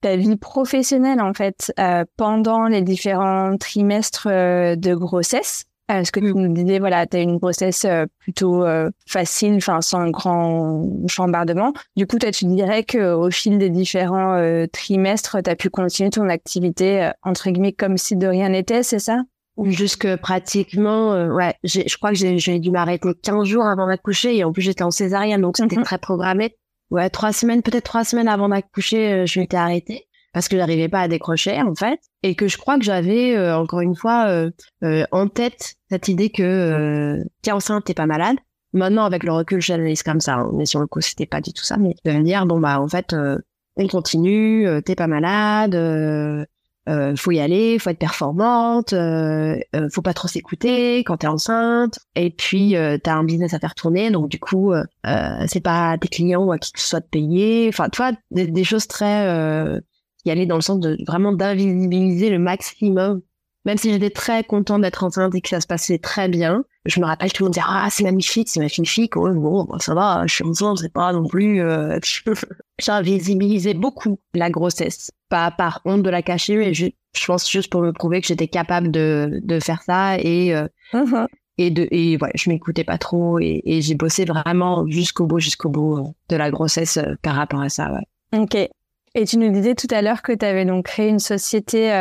ta 0.03 0.17
vie 0.17 0.37
professionnelle 0.37 1.23
en 1.23 1.33
fait 1.33 1.73
pendant 2.19 2.67
les 2.67 2.83
différents 2.83 3.57
trimestres 3.57 4.29
de 4.29 4.95
grossesse. 4.95 5.65
Euh, 5.91 6.05
ce 6.05 6.13
que 6.13 6.21
tu 6.21 6.33
nous 6.33 6.53
disais, 6.53 6.79
voilà, 6.79 7.07
tu 7.07 7.17
as 7.17 7.21
une 7.21 7.39
grossesse 7.39 7.85
euh, 7.85 8.07
plutôt 8.19 8.65
euh, 8.65 8.91
facile, 9.07 9.57
enfin 9.57 9.81
sans 9.81 10.09
grand 10.11 10.87
chambardement. 11.09 11.73
Du 11.97 12.07
coup, 12.07 12.19
toi, 12.19 12.31
tu 12.31 12.45
dirais 12.45 12.85
qu'au 12.85 13.31
fil 13.31 13.59
des 13.59 13.71
différents 13.71 14.41
trimestres, 14.73 15.39
tu 15.43 15.51
as 15.51 15.57
pu 15.57 15.71
continuer 15.71 16.11
ton 16.11 16.29
activité, 16.29 17.11
entre 17.23 17.51
guillemets, 17.51 17.73
comme 17.73 17.97
si 17.97 18.17
de 18.17 18.27
rien 18.27 18.51
n'était, 18.51 18.83
c'est 18.83 18.99
ça? 18.99 19.23
Jusque 19.65 20.17
pratiquement, 20.17 21.13
ouais, 21.27 21.55
je 21.65 21.97
crois 21.97 22.11
que 22.11 22.17
j'ai 22.17 22.59
dû 22.59 22.71
m'arrêter 22.71 23.11
15 23.23 23.45
jours 23.45 23.67
avant 23.67 23.87
d'accoucher 23.87 24.37
et 24.37 24.45
en 24.45 24.53
plus 24.53 24.63
j'étais 24.63 24.85
en 24.85 24.91
césarienne, 24.91 25.41
donc 25.41 25.57
c'était 25.57 25.77
mhm. 25.77 25.85
très 25.85 25.99
programmé. 25.99 26.57
ouais, 26.91 27.11
trois 27.11 27.33
semaines, 27.33 27.63
peut-être 27.63 27.85
trois 27.85 28.05
semaines 28.05 28.29
avant 28.29 28.49
d'accoucher, 28.49 29.27
je 29.27 29.41
m'étais 29.41 29.57
arrêtée 29.57 30.07
parce 30.33 30.49
que 30.49 30.57
j'arrivais 30.57 30.89
pas 30.89 31.01
à 31.01 31.09
décrocher 31.09 31.61
en 31.61 31.75
fait 31.75 32.01
et 32.23 32.35
que 32.35 32.49
je 32.49 32.57
crois 32.59 32.79
que 32.79 32.85
j'avais 32.85 33.39
encore 33.53 33.81
une 33.81 33.97
fois 33.97 34.49
en 34.83 35.29
tête 35.29 35.75
cette 35.91 36.09
idée 36.09 36.31
que 36.31 37.23
t'es 37.43 37.51
enceinte 37.51 37.85
t'es 37.85 37.95
pas 37.95 38.07
malade 38.07 38.37
maintenant 38.73 39.05
avec 39.05 39.25
le 39.25 39.33
recul 39.33 39.61
j'analyse 39.61 40.03
comme 40.03 40.21
ça 40.21 40.35
hein, 40.37 40.51
mais 40.55 40.67
sur 40.67 40.81
le 40.81 40.87
coup 40.87 41.01
c'était 41.01 41.27
pas 41.27 41.41
du 41.41 41.53
tout 41.53 41.65
ça 41.65 41.77
mais 41.77 41.95
de 42.05 42.13
me 42.13 42.23
dire 42.23 42.47
bon 42.47 42.61
bah 42.61 42.81
en 42.81 42.89
fait 42.89 43.15
on 43.77 43.87
continue 43.89 44.69
t'es 44.85 44.95
pas 44.95 45.09
malade 45.09 45.75
euh, 46.89 47.15
faut 47.17 47.31
y 47.31 47.41
aller, 47.41 47.79
faut 47.79 47.91
être 47.91 47.99
performante, 47.99 48.93
euh, 48.95 49.57
euh, 49.77 49.89
faut 49.93 50.03
pas 50.03 50.15
trop 50.15 50.29
s'écouter 50.29 51.01
quand 51.01 51.19
t'es 51.19 51.27
enceinte. 51.27 51.99
Et 52.17 52.31
puis 52.31 52.77
euh, 52.77 52.99
t'as 53.03 53.15
un 53.15 53.25
business 53.25 53.55
à 53.55 53.59
faire 53.59 53.75
tourner, 53.75 54.11
donc 54.11 54.29
du 54.29 54.41
coup 54.41 54.73
euh, 54.73 54.85
c'est 55.47 55.61
pas 55.61 55.97
tes 55.99 56.09
clients 56.09 56.45
ou 56.45 56.53
à 56.53 56.59
qui 56.59 56.73
que 56.73 56.81
ce 56.81 56.89
soit 56.89 57.01
de 57.01 57.07
payer. 57.07 57.69
Enfin, 57.69 57.89
tu 57.91 57.99
vois, 57.99 58.13
des, 58.31 58.65
choses 58.65 58.87
très 58.87 59.81
qui 60.23 60.31
allaient 60.31 60.47
dans 60.47 60.57
le 60.57 60.61
sens 60.63 60.81
de 60.81 60.97
vraiment 61.07 61.33
d'invisibiliser 61.33 62.31
le 62.31 62.39
maximum. 62.39 63.23
Même 63.67 63.77
si 63.77 63.91
j'étais 63.91 64.11
très 64.11 64.43
contente 64.43 64.81
d'être 64.81 65.05
enceinte 65.05 65.35
et 65.35 65.43
que 65.43 65.49
ça 65.51 65.61
se 65.61 65.67
passait 65.67 65.99
très 65.99 66.29
bien, 66.29 66.65
je 66.87 66.99
me 66.99 67.05
rappelle 67.05 67.31
tout 67.31 67.43
le 67.43 67.47
monde 67.47 67.55
disait 67.55 67.67
ah 67.69 67.89
c'est 67.91 68.05
magnifique, 68.05 68.49
c'est 68.49 68.61
magnifique, 68.61 69.17
oh, 69.17 69.31
bon 69.35 69.69
ça 69.79 69.95
va, 69.95 70.27
je 70.27 70.35
suis 70.35 70.45
enceinte, 70.45 70.79
c'est 70.79 70.93
pas 70.93 71.13
non 71.13 71.27
plus. 71.27 71.63
J'invisibilisais 72.81 73.75
beaucoup 73.75 74.19
la 74.33 74.49
grossesse 74.49 75.11
pas 75.31 75.51
par 75.51 75.81
honte 75.87 76.03
de 76.03 76.11
la 76.11 76.21
cacher, 76.21 76.57
mais 76.57 76.75
je, 76.75 76.87
je 77.17 77.27
pense 77.27 77.51
juste 77.51 77.71
pour 77.71 77.81
me 77.81 77.93
prouver 77.93 78.21
que 78.21 78.27
j'étais 78.27 78.49
capable 78.49 78.91
de, 78.91 79.41
de 79.43 79.61
faire 79.61 79.83
ça 79.83 80.19
et 80.19 80.55
euh, 80.55 80.69
uh-huh. 80.93 81.27
et 81.57 81.71
de 81.71 81.89
et 81.91 82.19
ouais, 82.21 82.33
je 82.35 82.51
m'écoutais 82.51 82.85
pas 82.85 82.99
trop 82.99 83.39
et, 83.39 83.63
et 83.65 83.81
j'ai 83.81 83.95
bossé 83.95 84.27
vraiment 84.27 84.87
jusqu'au 84.89 85.27
bout 85.27 85.41
jusqu'au 85.41 85.71
bout 85.71 85.97
euh, 85.97 86.03
de 86.29 86.37
la 86.37 86.51
grossesse 86.51 86.99
euh, 86.99 87.15
par 87.23 87.37
rapport 87.37 87.63
à 87.63 87.71
ça. 87.71 87.91
Ouais. 87.93 88.39
Ok. 88.39 88.69
Et 89.15 89.25
tu 89.25 89.39
nous 89.39 89.51
disais 89.51 89.75
tout 89.75 89.89
à 89.91 90.03
l'heure 90.03 90.23
que 90.23 90.33
tu 90.33 90.45
avais 90.45 90.65
donc 90.65 90.87
créé 90.87 91.09
une 91.09 91.19
société 91.19 91.93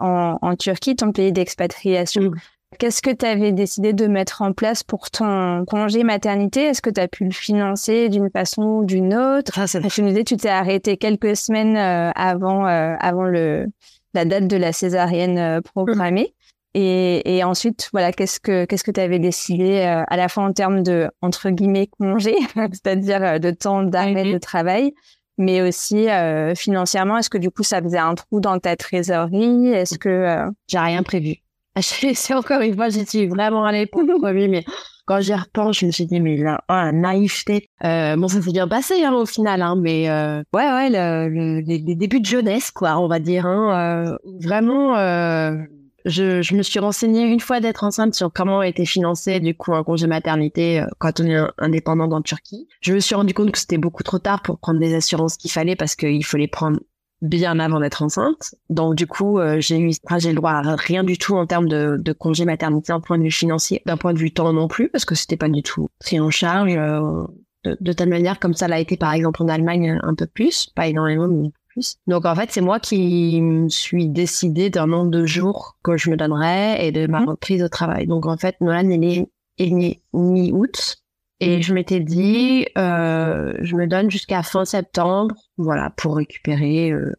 en, 0.00 0.38
en, 0.42 0.56
Turquie, 0.56 0.96
ton 0.96 1.12
pays 1.12 1.32
d'expatriation. 1.32 2.22
Mm. 2.22 2.34
Qu'est-ce 2.78 3.00
que 3.00 3.10
tu 3.10 3.24
avais 3.24 3.52
décidé 3.52 3.92
de 3.92 4.06
mettre 4.06 4.42
en 4.42 4.52
place 4.52 4.82
pour 4.82 5.10
ton 5.10 5.64
congé 5.66 6.02
maternité? 6.02 6.64
Est-ce 6.64 6.82
que 6.82 6.90
tu 6.90 7.00
as 7.00 7.08
pu 7.08 7.24
le 7.24 7.30
financer 7.30 8.08
d'une 8.08 8.28
façon 8.28 8.62
ou 8.62 8.84
d'une 8.84 9.14
autre? 9.14 9.52
Ah. 9.56 9.66
Tu 9.66 10.02
nous 10.02 10.08
disais 10.08 10.24
tu 10.24 10.36
t'es 10.36 10.48
arrêté 10.48 10.96
quelques 10.96 11.36
semaines 11.36 11.76
euh, 11.76 12.10
avant, 12.14 12.66
euh, 12.66 12.94
avant 13.00 13.24
le, 13.24 13.66
la 14.14 14.24
date 14.24 14.46
de 14.46 14.56
la 14.56 14.72
césarienne 14.72 15.38
euh, 15.38 15.60
programmée. 15.60 16.34
Et, 16.74 17.36
et, 17.36 17.42
ensuite, 17.42 17.88
voilà, 17.92 18.12
qu'est-ce 18.12 18.38
que 18.38 18.66
qu'est-ce 18.66 18.84
que 18.84 18.90
tu 18.90 19.00
avais 19.00 19.18
décidé 19.18 19.80
à 19.80 20.16
la 20.18 20.28
fois 20.28 20.44
en 20.44 20.52
termes 20.52 20.82
de 20.82 21.08
entre 21.22 21.48
guillemets 21.48 21.86
congé, 21.86 22.36
c'est-à-dire 22.54 23.40
de 23.40 23.50
temps 23.50 23.82
d'arrêt 23.82 24.30
de 24.30 24.36
travail, 24.36 24.92
mais 25.38 25.62
aussi 25.62 26.06
financièrement. 26.56 27.18
Est-ce 27.18 27.30
que 27.30 27.38
du 27.38 27.50
coup 27.50 27.62
ça 27.62 27.82
faisait 27.82 27.98
un 27.98 28.14
trou 28.14 28.40
dans 28.40 28.58
ta 28.58 28.76
trésorerie? 28.76 29.68
Est-ce 29.68 29.98
que 29.98 30.46
j'ai 30.68 30.78
rien 30.78 31.02
prévu 31.02 31.36
c'est 31.80 32.34
encore 32.34 32.62
une 32.62 32.74
fois, 32.74 32.88
j'y 32.88 33.04
suis 33.04 33.26
vraiment 33.26 33.64
allée 33.64 33.86
pour 33.86 34.02
le 34.02 34.48
mais 34.48 34.64
quand 35.06 35.20
j'y 35.20 35.34
repense, 35.34 35.78
je 35.78 35.86
me 35.86 35.90
suis 35.92 36.06
dit, 36.06 36.20
mais 36.20 36.36
là, 36.36 36.60
oh, 36.68 36.90
naïveté. 36.92 37.68
Euh, 37.84 38.16
bon, 38.16 38.26
ça 38.26 38.42
s'est 38.42 38.50
bien 38.50 38.66
passé 38.66 39.04
hein, 39.04 39.12
au 39.12 39.24
final, 39.24 39.62
hein, 39.62 39.76
mais 39.76 40.10
euh, 40.10 40.42
ouais, 40.52 40.68
ouais, 40.68 40.90
le, 40.90 41.60
les, 41.60 41.78
débuts 41.78 42.20
de 42.20 42.26
jeunesse, 42.26 42.72
quoi, 42.72 42.98
on 42.98 43.06
va 43.06 43.20
dire. 43.20 43.46
Hein, 43.46 44.08
euh, 44.08 44.16
vraiment, 44.42 44.96
euh, 44.96 45.54
je, 46.06 46.40
je, 46.40 46.54
me 46.54 46.62
suis 46.62 46.78
renseignée 46.78 47.24
une 47.24 47.40
fois 47.40 47.60
d'être 47.60 47.84
enceinte 47.84 48.14
sur 48.14 48.32
comment 48.32 48.62
était 48.62 48.86
financé 48.86 49.40
du 49.40 49.54
coup 49.54 49.74
un 49.74 49.84
congé 49.84 50.06
maternité 50.06 50.80
euh, 50.80 50.86
quand 50.98 51.20
on 51.20 51.26
est 51.26 51.38
indépendant 51.58 52.10
en 52.10 52.22
Turquie. 52.22 52.68
Je 52.80 52.94
me 52.94 53.00
suis 53.00 53.14
rendu 53.14 53.34
compte 53.34 53.50
que 53.50 53.58
c'était 53.58 53.78
beaucoup 53.78 54.02
trop 54.02 54.18
tard 54.18 54.42
pour 54.42 54.58
prendre 54.58 54.80
des 54.80 54.94
assurances 54.94 55.36
qu'il 55.36 55.50
fallait 55.50 55.76
parce 55.76 55.96
qu'il 55.96 56.24
faut 56.24 56.36
les 56.36 56.48
prendre 56.48 56.78
bien 57.22 57.58
avant 57.58 57.80
d'être 57.80 58.02
enceinte. 58.02 58.54
Donc 58.70 58.94
du 58.94 59.06
coup, 59.06 59.38
euh, 59.38 59.60
j'ai 59.60 59.78
eu 59.78 59.92
j'ai 60.18 60.28
le 60.30 60.36
droit 60.36 60.52
à 60.52 60.76
rien 60.76 61.02
du 61.02 61.18
tout 61.18 61.34
en 61.34 61.46
termes 61.46 61.68
de, 61.68 61.96
de 61.98 62.12
congé 62.12 62.44
maternité 62.44 62.92
en 62.92 63.00
point 63.00 63.18
de 63.18 63.24
vue 63.24 63.30
financier, 63.30 63.82
d'un 63.86 63.96
point 63.96 64.12
de 64.12 64.18
vue 64.18 64.32
temps 64.32 64.52
non 64.52 64.68
plus, 64.68 64.88
parce 64.88 65.04
que 65.04 65.14
c'était 65.14 65.36
pas 65.36 65.48
du 65.48 65.62
tout 65.62 65.88
pris 65.98 66.20
en 66.20 66.30
charge 66.30 66.74
euh, 66.76 67.24
de, 67.64 67.76
de, 67.80 67.92
telle 67.92 68.10
manière 68.10 68.38
comme 68.38 68.54
ça 68.54 68.68
l'a 68.68 68.78
été 68.78 68.96
par 68.96 69.12
exemple 69.12 69.42
en 69.42 69.48
Allemagne 69.48 69.98
un 70.02 70.14
peu 70.14 70.26
plus, 70.26 70.70
pas 70.74 70.86
énormément 70.86 71.26
mais 71.28 71.50
plus. 71.76 71.96
Donc 72.06 72.24
en 72.24 72.34
fait, 72.34 72.50
c'est 72.50 72.60
moi 72.60 72.80
qui 72.80 73.40
me 73.40 73.68
suis 73.68 74.08
décidé 74.08 74.70
d'un 74.70 74.86
nombre 74.86 75.10
de 75.10 75.26
jours 75.26 75.76
que 75.82 75.96
je 75.96 76.10
me 76.10 76.16
donnerais 76.16 76.86
et 76.86 76.92
de 76.92 77.06
ma 77.06 77.20
mmh. 77.20 77.28
reprise 77.28 77.62
au 77.62 77.68
travail. 77.68 78.06
Donc 78.06 78.26
en 78.26 78.36
fait, 78.36 78.56
Nolan 78.60 78.88
est 78.90 78.98
né 79.58 80.02
mi-août 80.12 80.96
et 81.40 81.60
je 81.60 81.74
m'étais 81.74 82.00
dit, 82.00 82.66
euh, 82.78 83.52
je 83.60 83.76
me 83.76 83.86
donne 83.86 84.10
jusqu'à 84.10 84.42
fin 84.42 84.64
septembre, 84.64 85.34
voilà, 85.58 85.90
pour 85.90 86.16
récupérer. 86.16 86.90
Euh, 86.90 87.12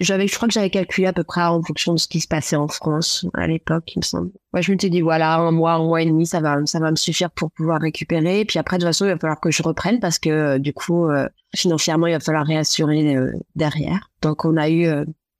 j'avais, 0.00 0.26
je 0.26 0.34
crois 0.34 0.48
que 0.48 0.54
j'avais 0.54 0.70
calculé 0.70 1.06
à 1.06 1.12
peu 1.12 1.24
près 1.24 1.42
en 1.42 1.62
fonction 1.62 1.94
de 1.94 1.98
ce 1.98 2.08
qui 2.08 2.20
se 2.20 2.28
passait 2.28 2.56
en 2.56 2.68
France 2.68 3.26
à 3.34 3.46
l'époque, 3.46 3.92
il 3.94 4.00
me 4.00 4.04
semble. 4.04 4.30
Ouais, 4.52 4.62
je 4.62 4.72
m'étais 4.72 4.90
dit, 4.90 5.00
voilà, 5.00 5.36
un 5.36 5.52
mois, 5.52 5.74
un 5.74 5.84
mois 5.84 6.02
et 6.02 6.06
demi, 6.06 6.26
ça 6.26 6.40
va, 6.40 6.58
ça 6.66 6.80
va 6.80 6.90
me 6.90 6.96
suffire 6.96 7.30
pour 7.30 7.52
pouvoir 7.52 7.80
récupérer. 7.80 8.40
Et 8.40 8.44
puis 8.44 8.58
après, 8.58 8.78
de 8.78 8.82
toute 8.82 8.88
façon, 8.88 9.04
il 9.04 9.12
va 9.12 9.18
falloir 9.18 9.40
que 9.40 9.50
je 9.50 9.62
reprenne 9.62 10.00
parce 10.00 10.18
que 10.18 10.30
euh, 10.30 10.58
du 10.58 10.72
coup, 10.72 11.06
euh, 11.06 11.28
financièrement, 11.54 12.08
il 12.08 12.14
va 12.14 12.20
falloir 12.20 12.44
réassurer 12.44 13.16
euh, 13.16 13.32
derrière. 13.54 14.10
Donc, 14.22 14.44
on 14.44 14.56
a 14.56 14.68
eu 14.68 14.86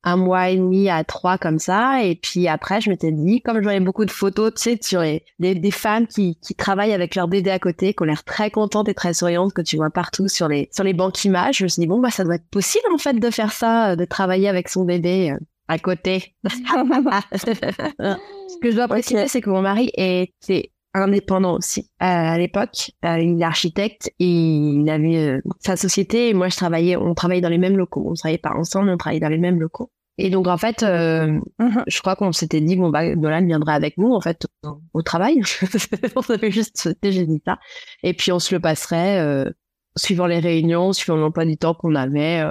un 0.03 0.17
mois 0.17 0.51
et 0.51 0.57
demi 0.57 0.89
à 0.89 1.05
trois 1.05 1.39
comme 1.39 1.59
ça. 1.59 2.03
Et 2.03 2.15
puis 2.15 2.49
après, 2.49 2.81
je 2.81 2.91
m'étais 2.91 3.13
dit, 3.13 3.41
comme 3.43 3.59
je 3.59 3.63
voyais 3.63 3.81
beaucoup 3.81 4.05
de 4.05 4.11
photos, 4.11 4.53
tu 4.55 4.63
sais, 4.63 4.79
sur 4.81 5.03
des, 5.03 5.55
des 5.55 5.71
femmes 5.71 6.07
qui, 6.07 6.37
qui 6.37 6.55
travaillent 6.55 6.93
avec 6.93 7.15
leur 7.15 7.29
bébé 7.29 7.51
à 7.51 7.59
côté, 7.59 7.95
qui 7.95 8.03
ont 8.03 8.07
l'air 8.07 8.25
très 8.25 8.51
contentes 8.51 8.89
et 8.89 8.95
très 8.95 9.15
souriantes, 9.15 9.53
que 9.53 9.63
tu 9.63 9.77
vois 9.77 9.91
partout 9.91 10.29
sur 10.29 10.49
les, 10.49 10.69
sur 10.73 10.85
les 10.85 10.95
banques 10.95 11.25
images, 11.25 11.59
je 11.59 11.65
me 11.65 11.69
suis 11.69 11.81
dit, 11.81 11.87
bon, 11.87 12.01
bah, 12.01 12.11
ça 12.11 12.25
doit 12.25 12.37
être 12.37 12.49
possible, 12.51 12.85
en 12.95 12.99
fait, 12.99 13.15
de 13.15 13.31
faire 13.31 13.53
ça, 13.53 13.97
de 13.97 14.05
travailler 14.05 14.49
avec 14.49 14.69
son 14.69 14.85
bébé 14.85 15.33
euh, 15.33 15.39
à 15.69 15.79
côté. 15.79 16.35
Ce 16.45 16.57
que 18.61 18.71
je 18.71 18.77
dois 18.77 18.89
préciser, 18.89 19.29
c'est 19.29 19.41
que 19.41 19.51
mon 19.51 19.63
mari 19.63 19.91
était 19.95 20.73
indépendant 20.95 21.57
aussi. 21.57 21.91
à 22.01 22.37
l'époque, 22.39 22.93
euh, 23.05 23.19
il 23.19 23.41
est 23.41 23.45
architecte 23.45 24.11
et 24.19 24.27
il 24.27 24.89
avait 24.91 25.17
euh, 25.17 25.43
sa 25.61 25.77
société 25.77 26.31
et 26.31 26.35
moi 26.35 26.49
je 26.49 26.57
travaillais, 26.57 26.97
on 26.97 27.15
travaillait 27.15 27.41
dans 27.41 27.49
les 27.49 27.59
mêmes 27.59 27.77
locaux. 27.77 28.05
On 28.09 28.15
travaillait 28.15 28.39
pas 28.39 28.55
ensemble, 28.55 28.91
on 28.91 28.97
travaillait 28.97 29.21
dans 29.21 29.29
les 29.29 29.39
mêmes 29.39 29.61
locaux. 29.61 29.91
Et 30.19 30.31
donc 30.31 30.49
en 30.49 30.59
fait, 30.59 30.83
euh, 30.83 31.39
mhm. 31.59 31.85
je 31.87 32.01
crois 32.01 32.17
qu'on 32.17 32.33
s'était 32.33 32.61
dit 32.61 32.77
bon 32.77 32.91
bah 32.91 33.15
Nolan 33.15 33.45
viendrait 33.47 33.75
avec 33.75 33.97
nous 33.97 34.13
en 34.13 34.21
fait 34.21 34.47
au, 34.93 35.03
travail. 35.03 35.41
on 36.17 36.33
avait 36.33 36.51
juste 36.51 36.91
j'ai 37.03 37.27
dit 37.27 37.43
ça. 37.45 37.59
Et 38.03 38.13
puis 38.13 38.33
on 38.33 38.39
se 38.39 38.55
le 38.55 38.61
passerait 38.61 39.45
suivant 39.97 40.27
les 40.27 40.41
réunions, 40.41 40.93
suivant 40.93 41.17
l'emploi 41.17 41.45
du 41.45 41.57
temps 41.57 41.75
qu'on 41.75 41.95
avait. 41.95 42.45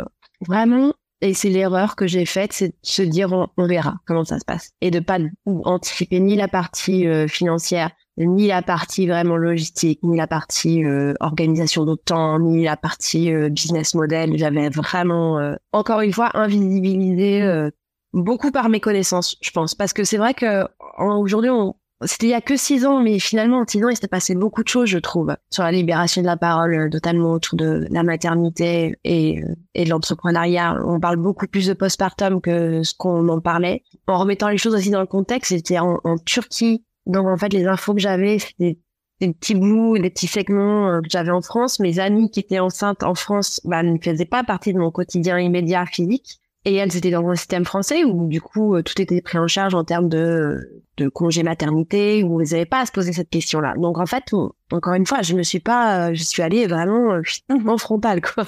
vraiment, 0.47 0.93
et 1.21 1.33
c'est 1.33 1.49
l'erreur 1.49 1.95
que 1.95 2.07
j'ai 2.07 2.25
faite, 2.25 2.53
c'est 2.53 2.69
de 2.69 2.75
se 2.81 3.01
dire 3.01 3.31
on, 3.31 3.67
verra 3.67 3.95
comment 4.05 4.25
ça 4.25 4.39
se 4.39 4.45
passe 4.45 4.71
et 4.81 4.91
de 4.91 4.99
pas 4.99 5.19
anticiper 5.45 6.19
ni 6.19 6.35
la 6.35 6.47
partie 6.47 7.05
financière 7.27 7.91
ni 8.25 8.47
la 8.47 8.61
partie 8.61 9.07
vraiment 9.07 9.37
logistique, 9.37 9.99
ni 10.03 10.17
la 10.17 10.27
partie 10.27 10.83
euh, 10.83 11.13
organisation 11.19 11.85
de 11.85 11.97
ni 12.41 12.63
la 12.63 12.75
partie 12.75 13.31
euh, 13.31 13.49
business 13.49 13.95
model. 13.95 14.37
J'avais 14.37 14.69
vraiment, 14.69 15.39
euh, 15.39 15.55
encore 15.71 16.01
une 16.01 16.13
fois, 16.13 16.31
invisibilisé 16.37 17.69
beaucoup 18.13 18.51
par 18.51 18.69
mes 18.69 18.79
connaissances, 18.79 19.37
je 19.41 19.51
pense. 19.51 19.75
Parce 19.75 19.93
que 19.93 20.03
c'est 20.03 20.17
vrai 20.17 20.33
que 20.33 20.65
aujourd'hui, 20.97 21.49
on... 21.49 21.75
c'était 22.05 22.27
il 22.27 22.31
y 22.31 22.33
a 22.33 22.41
que 22.41 22.55
six 22.55 22.85
ans, 22.85 23.01
mais 23.01 23.19
finalement, 23.19 23.59
en 23.59 23.67
six 23.67 23.83
ans, 23.83 23.89
il 23.89 23.97
s'est 23.97 24.07
passé 24.07 24.35
beaucoup 24.35 24.63
de 24.63 24.69
choses, 24.69 24.87
je 24.87 24.99
trouve, 24.99 25.35
sur 25.49 25.63
la 25.63 25.71
libération 25.71 26.21
de 26.21 26.27
la 26.27 26.37
parole, 26.37 26.89
totalement 26.91 27.33
autour 27.33 27.57
de 27.57 27.87
la 27.89 28.03
maternité 28.03 28.97
et, 29.03 29.43
et 29.75 29.83
de 29.83 29.89
l'entrepreneuriat. 29.89 30.81
On 30.85 30.99
parle 30.99 31.17
beaucoup 31.17 31.47
plus 31.47 31.67
de 31.67 31.73
postpartum 31.73 32.39
que 32.41 32.83
ce 32.83 32.93
qu'on 32.93 33.27
en 33.27 33.41
parlait. 33.41 33.83
En 34.07 34.17
remettant 34.17 34.47
les 34.47 34.57
choses 34.57 34.75
aussi 34.75 34.89
dans 34.89 35.01
le 35.01 35.07
contexte, 35.07 35.49
c'était 35.49 35.79
en, 35.79 35.99
en 36.03 36.17
Turquie 36.17 36.83
donc 37.09 37.27
en 37.27 37.37
fait, 37.37 37.51
les 37.51 37.65
infos 37.65 37.93
que 37.93 37.99
j'avais, 37.99 38.37
c'était 38.39 38.77
des 39.19 39.33
petits 39.33 39.55
bouts, 39.55 39.97
des 39.97 40.11
petits 40.11 40.27
segments 40.27 40.89
euh, 40.89 41.01
que 41.01 41.09
j'avais 41.09 41.31
en 41.31 41.41
France. 41.41 41.79
Mes 41.79 41.99
amies 41.99 42.29
qui 42.29 42.39
étaient 42.39 42.59
enceintes 42.59 43.03
en 43.03 43.15
France 43.15 43.59
bah, 43.65 43.83
ne 43.83 43.97
faisaient 43.97 44.25
pas 44.25 44.43
partie 44.43 44.73
de 44.73 44.79
mon 44.79 44.91
quotidien 44.91 45.39
immédiat 45.39 45.85
physique. 45.85 46.39
Et 46.65 46.75
elles 46.75 46.95
étaient 46.95 47.11
dans 47.11 47.27
un 47.27 47.35
système 47.35 47.65
français 47.65 48.03
où 48.03 48.27
du 48.27 48.41
coup 48.41 48.75
euh, 48.75 48.83
tout 48.83 49.01
était 49.01 49.21
pris 49.21 49.37
en 49.37 49.47
charge 49.47 49.73
en 49.73 49.83
termes 49.83 50.09
de, 50.09 50.83
de 50.99 51.09
congé 51.09 51.43
maternité, 51.43 52.23
où 52.23 52.41
ils 52.41 52.51
n'avaient 52.51 52.65
pas 52.65 52.81
à 52.81 52.85
se 52.85 52.91
poser 52.91 53.13
cette 53.13 53.29
question-là. 53.29 53.73
Donc 53.77 53.97
en 53.97 54.05
fait, 54.05 54.25
encore 54.71 54.93
une 54.93 55.05
fois, 55.05 55.21
je 55.21 55.35
me 55.35 55.43
suis 55.43 55.59
pas, 55.59 56.13
je 56.13 56.23
suis 56.23 56.41
allée 56.41 56.67
vraiment 56.67 57.19
en 57.67 57.77
frontal 57.77 58.21
quoi. 58.21 58.45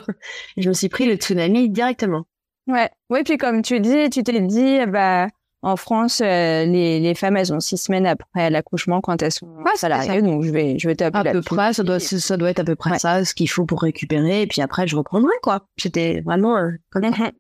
Je 0.58 0.70
me 0.70 0.74
suis 0.74 0.90
pris 0.90 1.06
le 1.06 1.16
tsunami 1.16 1.70
directement. 1.70 2.26
Ouais, 2.68 2.90
oui. 3.10 3.24
Puis 3.24 3.38
comme 3.38 3.62
tu 3.62 3.80
dis, 3.80 4.10
tu 4.10 4.24
t'es 4.24 4.40
dit, 4.42 4.86
bah 4.88 5.28
en 5.64 5.76
France, 5.76 6.22
euh, 6.22 6.66
les, 6.66 7.00
les, 7.00 7.14
femmes, 7.14 7.38
elles 7.38 7.54
ont 7.54 7.60
six 7.60 7.78
semaines 7.78 8.08
après 8.08 8.50
l'accouchement 8.50 9.00
quand 9.00 9.22
elles 9.22 9.32
sont 9.32 9.48
salariées. 9.76 10.22
Donc, 10.24 10.44
je 10.44 10.50
vais, 10.50 10.80
je 10.80 10.88
vais 10.88 10.96
taper 10.96 11.20
À 11.20 11.24
peu 11.32 11.42
près, 11.42 11.74
ça 11.74 11.84
doit, 11.84 12.00
ça 12.00 12.38
doit 12.38 12.50
être 12.50 12.60
à 12.60 12.64
peu 12.64 12.76
près 12.76 12.98
ça, 12.98 13.24
ce 13.24 13.36
qu'il 13.36 13.50
faut 13.50 13.66
pour 13.66 13.82
récupérer. 13.82 14.42
Et 14.42 14.48
puis 14.48 14.62
après, 14.62 14.88
je 14.88 14.96
reprendrai, 14.96 15.34
quoi. 15.44 15.68
J'étais 15.78 16.22
vraiment 16.22 16.58
euh, 16.58 16.72
comme 16.90 17.06
mhm. 17.06 17.32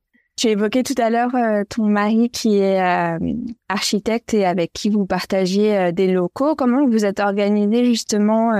Tu 0.41 0.47
évoquais 0.47 0.81
tout 0.81 0.95
à 0.97 1.11
l'heure 1.11 1.35
euh, 1.35 1.63
ton 1.69 1.85
mari 1.85 2.31
qui 2.31 2.57
est 2.57 2.81
euh, 2.81 3.19
architecte 3.69 4.33
et 4.33 4.43
avec 4.43 4.73
qui 4.73 4.89
vous 4.89 5.05
partagez 5.05 5.77
euh, 5.77 5.91
des 5.91 6.07
locaux. 6.07 6.55
Comment 6.55 6.87
vous 6.87 7.05
êtes 7.05 7.19
organisé 7.19 7.85
justement 7.85 8.51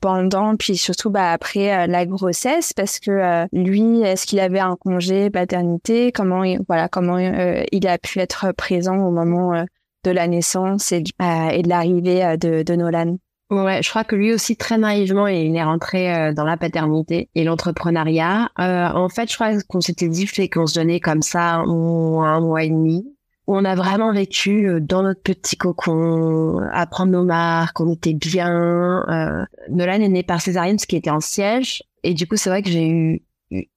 pendant, 0.00 0.56
puis 0.56 0.78
surtout 0.78 1.10
bah, 1.10 1.32
après 1.32 1.86
la 1.86 2.06
grossesse? 2.06 2.72
Parce 2.72 2.98
que 2.98 3.46
lui, 3.52 4.00
est-ce 4.00 4.24
qu'il 4.24 4.40
avait 4.40 4.60
un 4.60 4.76
congé 4.76 5.28
paternité? 5.28 6.10
Comment, 6.10 6.42
voilà, 6.68 6.88
comment 6.88 7.18
il 7.18 7.86
a 7.86 7.98
pu 7.98 8.20
être 8.20 8.52
présent 8.56 8.96
au 8.96 9.10
moment 9.10 9.62
de 10.04 10.10
la 10.10 10.28
naissance 10.28 10.90
et, 10.90 11.02
de 11.02 11.68
l'arrivée 11.68 12.38
de, 12.38 12.62
de 12.62 12.74
Nolan? 12.74 13.18
Ouais, 13.48 13.80
je 13.80 13.88
crois 13.90 14.02
que 14.02 14.16
lui 14.16 14.32
aussi 14.32 14.56
très 14.56 14.76
naïvement 14.76 15.28
il 15.28 15.54
est 15.54 15.62
rentré 15.62 16.12
euh, 16.12 16.32
dans 16.32 16.44
la 16.44 16.56
paternité 16.56 17.30
et 17.36 17.44
l'entrepreneuriat. 17.44 18.50
Euh, 18.58 18.88
en 18.88 19.08
fait, 19.08 19.30
je 19.30 19.36
crois 19.36 19.52
qu'on 19.68 19.80
s'était 19.80 20.08
dit 20.08 20.26
qu'on 20.48 20.66
se 20.66 20.74
donnait 20.74 20.98
comme 20.98 21.22
ça 21.22 21.54
un, 21.54 21.64
un 21.64 22.40
mois 22.40 22.64
et 22.64 22.70
demi. 22.70 23.06
Où 23.46 23.56
on 23.56 23.64
a 23.64 23.76
vraiment 23.76 24.12
vécu 24.12 24.68
euh, 24.68 24.80
dans 24.80 25.04
notre 25.04 25.22
petit 25.22 25.56
cocon, 25.56 26.58
à 26.72 26.86
prendre 26.86 27.12
nos 27.12 27.22
marques, 27.22 27.80
on 27.80 27.92
était 27.92 28.14
bien. 28.14 29.04
Euh, 29.08 29.44
Nolan 29.70 30.00
est 30.00 30.08
né 30.08 30.22
par 30.24 30.40
césarienne, 30.40 30.80
ce 30.80 30.86
qui 30.88 30.96
était 30.96 31.10
en 31.10 31.20
siège, 31.20 31.84
et 32.02 32.14
du 32.14 32.26
coup 32.26 32.36
c'est 32.36 32.50
vrai 32.50 32.62
que 32.62 32.70
j'ai 32.70 32.88
eu 32.88 33.22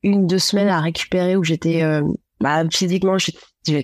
une 0.02 0.26
deux 0.26 0.40
semaines 0.40 0.70
à 0.70 0.80
récupérer 0.80 1.36
où 1.36 1.44
j'étais 1.44 1.84
euh, 1.84 2.02
bah, 2.42 2.64
physiquement 2.72 3.20
j'étais 3.20 3.38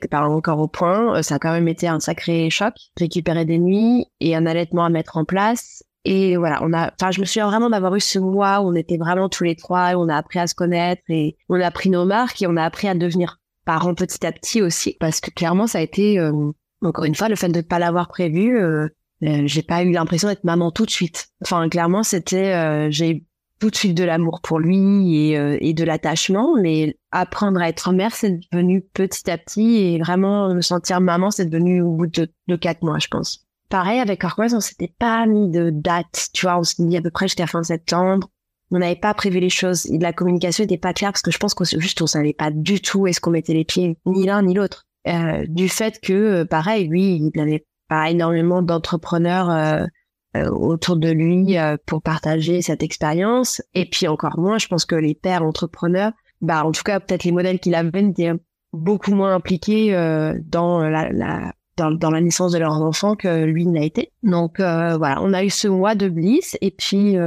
pas 0.09 0.27
encore 0.27 0.59
au 0.59 0.67
point. 0.67 1.17
Euh, 1.17 1.21
ça 1.21 1.35
a 1.35 1.39
quand 1.39 1.51
même 1.51 1.67
été 1.67 1.87
un 1.87 1.99
sacré 1.99 2.49
choc. 2.49 2.73
Récupérer 2.97 3.45
des 3.45 3.57
nuits 3.57 4.05
et 4.19 4.35
un 4.35 4.45
allaitement 4.45 4.85
à 4.85 4.89
mettre 4.89 5.17
en 5.17 5.25
place. 5.25 5.83
Et 6.05 6.37
voilà, 6.37 6.59
on 6.61 6.71
a, 6.71 6.91
enfin, 6.93 7.09
je 7.11 7.19
me 7.19 7.25
souviens 7.25 7.47
vraiment 7.47 7.69
d'avoir 7.69 7.95
eu 7.95 7.99
ce 7.99 8.19
mois 8.19 8.61
où 8.61 8.69
on 8.69 8.75
était 8.75 8.97
vraiment 8.97 9.27
tous 9.27 9.43
les 9.43 9.55
trois, 9.55 9.91
et 9.91 9.95
on 9.95 10.07
a 10.07 10.15
appris 10.15 10.37
à 10.37 10.45
se 10.45 10.53
connaître 10.53 11.01
et 11.09 11.35
on 11.49 11.59
a 11.59 11.71
pris 11.71 11.89
nos 11.89 12.05
marques 12.05 12.43
et 12.43 12.47
on 12.47 12.55
a 12.57 12.63
appris 12.63 12.87
à 12.87 12.93
devenir 12.93 13.39
parents 13.65 13.95
petit 13.95 14.25
à 14.25 14.31
petit 14.31 14.61
aussi, 14.61 14.95
parce 14.99 15.19
que 15.19 15.31
clairement, 15.31 15.67
ça 15.67 15.79
a 15.79 15.81
été, 15.81 16.19
euh, 16.19 16.51
encore 16.81 17.05
une 17.05 17.15
fois, 17.15 17.27
le 17.27 17.35
fait 17.35 17.49
de 17.49 17.57
ne 17.57 17.61
pas 17.61 17.79
l'avoir 17.79 18.07
prévu, 18.07 18.57
euh, 18.57 18.87
euh, 19.23 19.41
j'ai 19.45 19.63
pas 19.63 19.83
eu 19.83 19.91
l'impression 19.91 20.27
d'être 20.27 20.43
maman 20.43 20.71
tout 20.71 20.85
de 20.85 20.91
suite. 20.91 21.27
Enfin, 21.41 21.67
clairement, 21.67 22.03
c'était, 22.03 22.91
j'ai 22.91 23.25
tout 23.59 23.69
de 23.69 23.75
suite 23.75 23.95
de 23.95 24.03
l'amour 24.03 24.41
pour 24.41 24.59
lui 24.59 25.29
et, 25.29 25.37
euh, 25.37 25.57
et 25.61 25.73
de 25.73 25.83
l'attachement, 25.83 26.55
mais 26.59 26.97
apprendre 27.11 27.59
à 27.61 27.69
être 27.69 27.91
mère, 27.93 28.13
c'est 28.13 28.39
devenu 28.51 28.81
petit 28.81 29.29
à 29.29 29.37
petit 29.37 29.77
et 29.77 29.99
vraiment 29.99 30.53
me 30.53 30.61
sentir 30.61 31.01
maman, 31.01 31.31
c'est 31.31 31.45
devenu 31.45 31.81
au 31.81 31.91
bout 31.91 32.07
de, 32.07 32.29
de 32.47 32.55
quatre 32.55 32.83
mois, 32.83 32.99
je 32.99 33.07
pense. 33.07 33.45
Pareil, 33.69 33.99
avec 33.99 34.23
Arquoise, 34.23 34.53
on 34.53 34.59
s'était 34.59 34.93
pas 34.99 35.25
mis 35.25 35.49
de 35.49 35.69
date, 35.69 36.29
tu 36.33 36.45
vois, 36.45 36.59
on 36.59 36.63
s'est 36.63 36.83
dit 36.85 36.97
à 36.97 37.01
peu 37.01 37.09
près 37.09 37.27
jusqu'à 37.27 37.47
fin 37.47 37.63
septembre. 37.63 38.29
On 38.71 38.79
n'avait 38.79 38.95
pas 38.95 39.13
prévu 39.13 39.39
les 39.39 39.49
choses. 39.49 39.87
La 39.99 40.11
communication 40.11 40.63
n'était 40.63 40.77
pas 40.77 40.93
claire 40.93 41.11
parce 41.11 41.21
que 41.21 41.31
je 41.31 41.37
pense 41.37 41.53
qu'on 41.53 41.65
juste 41.65 42.01
on 42.01 42.07
savait 42.07 42.33
pas 42.33 42.51
du 42.51 42.81
tout 42.81 43.07
est-ce 43.07 43.21
qu'on 43.21 43.31
mettait 43.31 43.53
les 43.53 43.63
pieds 43.63 43.97
ni 44.05 44.25
l'un 44.25 44.41
ni 44.41 44.53
l'autre. 44.53 44.85
Euh, 45.07 45.45
du 45.47 45.69
fait 45.69 45.99
que, 46.01 46.13
euh, 46.13 46.45
pareil, 46.45 46.87
lui, 46.87 47.15
il 47.15 47.31
n'avait 47.35 47.65
pas 47.87 48.09
énormément 48.09 48.61
d'entrepreneurs 48.61 49.49
euh, 49.51 49.85
autour 50.43 50.97
de 50.97 51.09
lui 51.09 51.57
euh, 51.57 51.77
pour 51.85 52.01
partager 52.01 52.61
cette 52.61 52.83
expérience. 52.83 53.61
Et 53.73 53.85
puis 53.89 54.07
encore 54.07 54.39
moins, 54.39 54.57
je 54.57 54.67
pense 54.67 54.85
que 54.85 54.95
les 54.95 55.15
pères 55.15 55.43
entrepreneurs, 55.43 56.11
bah 56.41 56.63
en 56.65 56.71
tout 56.71 56.83
cas 56.83 56.99
peut-être 56.99 57.23
les 57.23 57.31
modèles 57.31 57.59
qu'il 57.59 57.75
avait 57.75 58.03
étaient 58.03 58.33
beaucoup 58.73 59.11
moins 59.11 59.33
impliqués 59.35 59.95
euh, 59.95 60.37
dans 60.45 60.81
la, 60.81 61.09
la 61.11 61.53
dans, 61.77 62.09
la 62.09 62.21
naissance 62.21 62.53
de 62.53 62.57
leurs 62.57 62.81
enfants 62.81 63.15
que 63.15 63.43
lui 63.43 63.65
n'a 63.67 63.83
été. 63.83 64.13
Donc 64.23 64.59
voilà, 64.59 65.17
on 65.21 65.33
a 65.33 65.43
eu 65.43 65.49
ce 65.49 65.67
mois 65.67 65.93
de 65.93 66.07
bliss 66.07 66.57
et 66.61 66.71
puis 66.71 67.17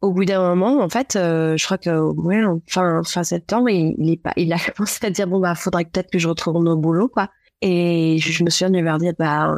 au 0.00 0.12
bout 0.12 0.24
d'un 0.24 0.54
moment, 0.54 0.80
en 0.80 0.88
fait, 0.88 1.14
je 1.14 1.64
crois 1.64 1.78
que 1.78 1.98
ouais, 1.98 2.40
fin 2.68 3.02
fin 3.02 3.24
septembre, 3.24 3.70
il, 3.70 3.96
il 3.98 4.12
est 4.12 4.22
pas, 4.22 4.32
il 4.36 4.52
a 4.52 4.58
commencé 4.76 5.04
à 5.04 5.10
dire 5.10 5.26
bon 5.26 5.40
bah 5.40 5.56
faudrait 5.56 5.84
peut-être 5.84 6.12
que 6.12 6.20
je 6.20 6.28
retourne 6.28 6.68
au 6.68 6.76
boulot 6.76 7.08
quoi. 7.08 7.28
Et 7.60 8.18
je, 8.20 8.44
me 8.44 8.50
souviens 8.50 8.70
de 8.70 8.74
lui 8.74 8.88
avoir 8.88 8.98
dit 8.98 9.10
bah 9.18 9.52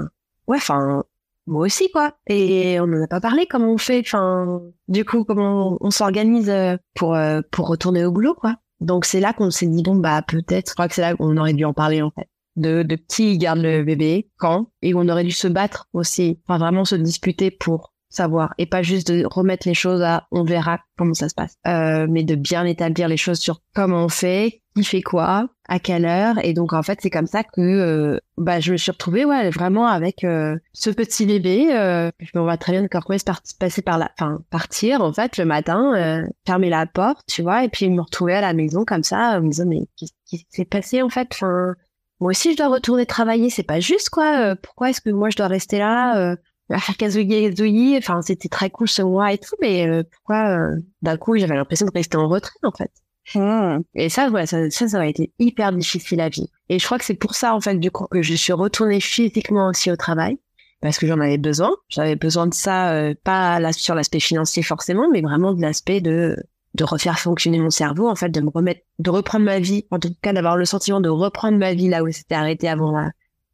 ouais, 0.47 0.57
enfin 0.57 1.05
moi 1.47 1.67
aussi 1.67 1.91
quoi. 1.91 2.15
Et 2.29 2.81
on 2.81 2.87
n'en 2.87 3.05
a 3.05 3.07
pas 3.07 3.21
parlé 3.21 3.47
comment 3.47 3.73
on 3.73 3.79
fait. 3.79 4.01
Enfin, 4.01 4.61
du 4.89 5.05
coup, 5.05 5.25
comment 5.25 5.79
on, 5.81 5.91
s'organise 5.91 6.51
euh, 6.51 6.77
pour 6.95 7.15
euh, 7.15 7.41
pour 7.51 7.69
retourner 7.69 8.05
au 8.05 8.13
boulot 8.13 8.35
quoi. 8.35 8.57
Donc 8.81 9.05
c'est 9.05 9.21
là 9.21 9.33
qu'on 9.33 9.51
s'est 9.51 9.67
dit 9.67 9.83
bon 9.83 9.97
bah 9.97 10.23
peut-être. 10.23 10.71
Je 10.71 10.75
crois 10.75 10.89
que 10.89 10.95
c'est 10.95 11.03
là 11.03 11.15
qu'on 11.15 11.37
aurait 11.37 11.53
dû 11.53 11.65
en 11.65 11.75
parler 11.75 12.03
en 12.03 12.11
fait. 12.11 12.29
De, 12.57 12.83
de 12.83 12.97
qui 12.97 13.39
garde 13.39 13.61
le 13.61 13.85
bébé, 13.85 14.29
quand, 14.37 14.71
et 14.83 14.93
on 14.93 15.09
aurait 15.09 15.25
dû 15.25 15.31
se 15.31 15.47
battre 15.47 15.89
aussi, 15.93 16.41
enfin 16.45 16.59
vraiment 16.59 16.85
se 16.85 16.97
disputer 16.97 17.51
pour 17.51 17.95
savoir 18.11 18.53
et 18.59 18.67
pas 18.67 18.83
juste 18.83 19.11
de 19.11 19.25
remettre 19.25 19.67
les 19.67 19.75
choses 19.75 20.03
à 20.03 20.27
on 20.33 20.45
verra 20.45 20.81
comment 20.99 21.15
ça 21.15 21.29
se 21.29 21.35
passe 21.35 21.55
euh, 21.67 22.07
mais 22.11 22.25
de 22.25 22.35
bien 22.35 22.65
établir 22.67 23.09
les 23.09 23.17
choses 23.17 23.39
sur 23.39 23.63
comment 23.75 24.05
on 24.05 24.09
fait 24.09 24.63
qui 24.77 24.85
fait 24.85 25.03
quoi 25.03 25.49
à 25.71 25.79
quelle 25.79 26.05
heure. 26.05 26.35
Et 26.45 26.53
donc 26.53 26.73
en 26.75 26.83
fait 26.83 26.99
c'est 27.01 27.11
comme 27.11 27.29
ça 27.29 27.45
que 27.45 27.61
euh, 27.61 28.19
bah 28.37 28.59
je 28.61 28.73
me 28.73 28.77
suis 28.77 28.91
retrouvée 28.91 29.25
ouais 29.25 29.51
vraiment 29.51 29.87
avec 29.87 30.25
euh, 30.25 30.59
ce 30.73 30.91
petit 30.91 31.27
bébé 31.27 31.69
euh, 31.73 32.11
je 32.19 32.31
me 32.35 32.43
vois 32.43 32.57
très 32.59 32.73
bien 32.73 32.87
que 32.87 33.15
est 33.15 33.59
passer 33.59 33.81
par 33.81 33.97
la 33.97 34.11
enfin 34.19 34.41
partir 34.51 35.01
en 35.01 35.13
fait 35.13 35.39
le 35.39 35.45
matin 35.45 35.95
euh, 35.95 36.27
fermer 36.45 36.71
la 36.71 36.87
porte 36.87 37.23
tu 37.29 37.43
vois 37.43 37.65
et 37.65 37.69
puis 37.69 37.89
me 37.89 38.03
retrouver 38.03 38.35
à 38.35 38.41
la 38.41 38.53
maison 38.53 38.85
comme 38.85 39.05
ça 39.05 39.39
en 39.39 39.43
me 39.43 39.49
disant 39.49 39.67
mais 39.67 39.83
qu'est-ce 39.97 40.13
qui 40.27 40.47
s'est 40.51 40.65
passé 40.65 41.03
en 41.03 41.09
fait? 41.09 41.29
Enfin 41.33 41.75
moi 42.19 42.31
aussi 42.31 42.53
je 42.53 42.57
dois 42.57 42.69
retourner 42.69 43.07
travailler 43.07 43.49
c'est 43.49 43.63
pas 43.63 43.81
juste 43.81 44.11
quoi 44.11 44.57
pourquoi 44.57 44.91
est-ce 44.91 45.01
que 45.01 45.11
moi 45.11 45.31
je 45.31 45.37
dois 45.37 45.47
rester 45.47 45.79
là 45.79 46.37
à 46.71 46.79
faire 46.79 46.97
gazouiller, 46.97 47.99
enfin 47.99 48.23
c'était 48.23 48.49
très 48.49 48.71
cool 48.71 48.89
ce 48.89 49.03
mois 49.03 49.33
et 49.33 49.39
tout, 49.39 49.57
mais 49.61 50.05
pourquoi 50.05 50.71
d'un 51.03 51.17
coup 51.17 51.37
j'avais 51.37 51.57
l'impression 51.57 51.87
de 51.87 51.93
rester 51.93 52.17
en 52.17 52.29
retrait 52.29 52.59
en 52.65 52.73
fait. 52.73 52.91
Hmm. 53.35 53.81
Et 53.95 54.09
ça, 54.09 54.29
ouais, 54.29 54.47
ça, 54.47 54.71
ça, 54.71 54.89
ça 54.89 55.01
a 55.01 55.07
été 55.07 55.33
hyper 55.39 55.73
difficile 55.73 56.21
à 56.21 56.29
vivre. 56.29 56.49
Et 56.69 56.79
je 56.79 56.85
crois 56.85 56.99
que 56.99 57.05
c'est 57.05 57.15
pour 57.15 57.35
ça 57.35 57.55
en 57.55 57.61
fait 57.61 57.77
du 57.77 57.91
coup 57.91 58.07
que 58.11 58.23
je 58.23 58.35
suis 58.35 58.53
retournée 58.53 59.01
physiquement 59.01 59.69
aussi 59.69 59.91
au 59.91 59.97
travail 59.97 60.39
parce 60.81 60.99
que 60.99 61.07
j'en 61.07 61.21
avais 61.21 61.39
besoin. 61.39 61.71
J'avais 61.89 62.17
besoin 62.17 62.47
de 62.47 62.55
ça, 62.55 62.93
euh, 62.93 63.15
pas 63.23 63.73
sur 63.73 63.95
l'aspect 63.95 64.21
financier 64.21 64.63
forcément, 64.63 65.09
mais 65.11 65.21
vraiment 65.21 65.55
de 65.55 65.61
l'aspect 65.61 66.01
de 66.01 66.37
de 66.75 66.85
refaire 66.85 67.19
fonctionner 67.19 67.59
mon 67.59 67.71
cerveau, 67.71 68.09
en 68.09 68.15
fait, 68.15 68.29
de 68.29 68.41
me 68.41 68.49
remettre, 68.49 68.83
de 69.01 69.11
reprendre 69.11 69.45
ma 69.45 69.59
vie, 69.59 69.87
en 69.91 69.99
tout 69.99 70.15
cas 70.23 70.33
d'avoir 70.33 70.57
le 70.57 70.65
sentiment 70.65 71.01
de 71.01 71.09
reprendre 71.09 71.59
ma 71.59 71.75
vie 71.75 71.89
là 71.89 72.05
où 72.05 72.13
c'était 72.13 72.37
arrêté 72.37 72.69
avant 72.69 72.93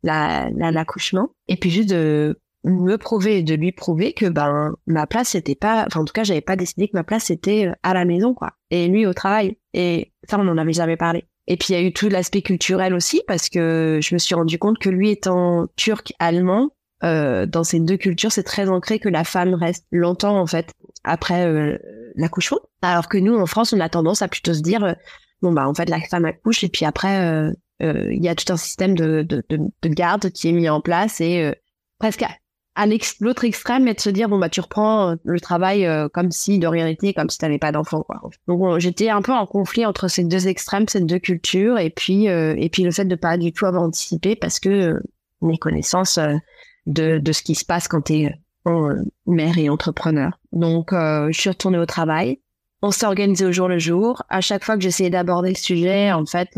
la 0.03 0.51
l'accouchement, 0.71 1.31
et 1.49 1.57
puis 1.57 1.71
juste 1.71 1.89
de 1.89 2.39
me 2.67 2.99
prouver 2.99 3.43
de 3.43 3.55
lui 3.55 3.73
prouver 3.73 4.13
que 4.13 4.27
ben 4.27 4.75
ma 4.87 5.07
place 5.07 5.31
c'était 5.31 5.55
pas 5.55 5.85
enfin 5.87 6.01
en 6.01 6.05
tout 6.05 6.13
cas 6.13 6.25
j'avais 6.25 6.41
pas 6.41 6.57
décidé 6.57 6.89
que 6.89 6.97
ma 6.97 7.05
place 7.05 7.31
était 7.31 7.69
euh, 7.69 7.73
à 7.83 7.95
la 7.95 8.05
maison 8.05 8.35
quoi. 8.35 8.53
Et 8.71 8.89
lui 8.89 9.07
au 9.07 9.15
travail. 9.15 9.57
Et 9.73 10.13
ça 10.29 10.39
on 10.39 10.45
n'en 10.45 10.59
avait 10.59 10.73
jamais 10.73 10.97
parlé. 10.97 11.25
Et 11.47 11.57
puis 11.57 11.69
il 11.71 11.73
y 11.75 11.79
a 11.79 11.83
eu 11.83 11.93
tout 11.93 12.09
l'aspect 12.09 12.43
culturel 12.43 12.93
aussi 12.93 13.23
parce 13.29 13.49
que 13.49 14.01
je 14.03 14.15
me 14.15 14.19
suis 14.19 14.35
rendu 14.35 14.59
compte 14.59 14.79
que 14.79 14.91
lui 14.91 15.11
étant 15.11 15.69
turc 15.77 16.13
allemand 16.19 16.71
euh, 17.05 17.47
dans 17.47 17.63
ces 17.63 17.79
deux 17.79 17.97
cultures 17.97 18.33
c'est 18.33 18.43
très 18.43 18.69
ancré 18.69 18.99
que 18.99 19.09
la 19.09 19.23
femme 19.23 19.55
reste 19.55 19.87
longtemps 19.93 20.41
en 20.41 20.47
fait 20.47 20.73
après 21.05 21.47
euh, 21.47 21.79
l'accouchement. 22.17 22.59
Alors 22.83 23.09
que 23.09 23.19
nous 23.19 23.37
en 23.37 23.47
France 23.47 23.73
on 23.73 23.81
a 23.81 23.89
tendance 23.89 24.23
à 24.23 24.29
plutôt 24.29 24.55
se 24.55 24.63
dire 24.63 24.83
euh, 24.83 24.93
bon 25.41 25.53
bah 25.53 25.69
en 25.69 25.75
fait 25.75 25.89
la 25.89 26.01
femme 26.01 26.25
accouche 26.25 26.65
et 26.65 26.69
puis 26.69 26.85
après 26.85 27.53
il 27.79 28.25
y 28.25 28.29
a 28.29 28.35
tout 28.35 28.51
un 28.51 28.57
système 28.57 28.97
de, 28.97 29.23
de, 29.23 29.45
de, 29.51 29.59
de, 29.83 29.89
garde 29.91 30.31
qui 30.31 30.49
est 30.49 30.53
mis 30.53 30.69
en 30.69 30.81
place 30.81 31.21
et 31.21 31.53
presque 31.99 32.25
l'autre 33.21 33.45
extrême 33.45 33.89
et 33.89 33.95
de 33.95 34.01
se 34.01 34.11
dire 34.11 34.29
bon 34.29 34.39
bah 34.39 34.49
tu 34.49 34.61
reprends 34.61 35.11
euh, 35.11 35.15
le 35.25 35.41
travail 35.41 35.87
euh, 35.87 36.09
comme 36.09 36.31
si 36.31 36.59
de 36.59 36.67
rien 36.67 36.85
n'était 36.85 37.15
comme 37.15 37.31
si 37.31 37.39
t'avais 37.39 37.59
pas 37.59 37.73
d'enfant 37.73 38.03
quoi. 38.03 38.21
Donc 38.47 38.79
j'étais 38.79 39.09
un 39.09 39.23
peu 39.23 39.33
en 39.33 39.47
conflit 39.47 39.87
entre 39.87 40.09
ces 40.09 40.25
deux 40.25 40.49
extrêmes 40.49 40.87
ces 40.89 41.01
deux 41.01 41.19
cultures 41.19 41.79
et 41.79 41.91
puis 41.91 42.29
euh, 42.29 42.55
et 42.59 42.69
puis 42.69 42.83
le 42.83 42.91
fait 42.91 43.05
de 43.05 43.15
pas 43.15 43.39
du 43.39 43.53
tout 43.53 43.67
avoir 43.67 43.83
anticipé 43.83 44.37
parce 44.37 44.61
que 44.61 45.01
mes 45.41 45.59
connaissances 45.59 46.19
de 46.87 47.19
de 47.19 47.33
ce 47.33 47.43
qui 47.43 47.55
se 47.55 47.65
passe 47.65 47.89
quand 47.89 48.03
t'es 48.03 48.33
mère 49.27 49.59
et 49.59 49.69
entrepreneur. 49.69 50.39
Donc 50.53 50.89
je 50.93 51.33
suis 51.33 51.51
retournée 51.51 51.79
au 51.79 51.87
travail. 51.87 52.41
On 52.83 52.91
s'est 52.91 53.07
organisé 53.07 53.45
au 53.47 53.53
jour 53.53 53.69
le 53.69 53.79
jour. 53.79 54.23
À 54.29 54.41
chaque 54.41 54.65
fois 54.65 54.77
que 54.77 54.83
j'essayais 54.83 55.11
d'aborder 55.11 55.51
le 55.51 55.55
sujet 55.57 56.13
en 56.13 56.27
fait 56.27 56.51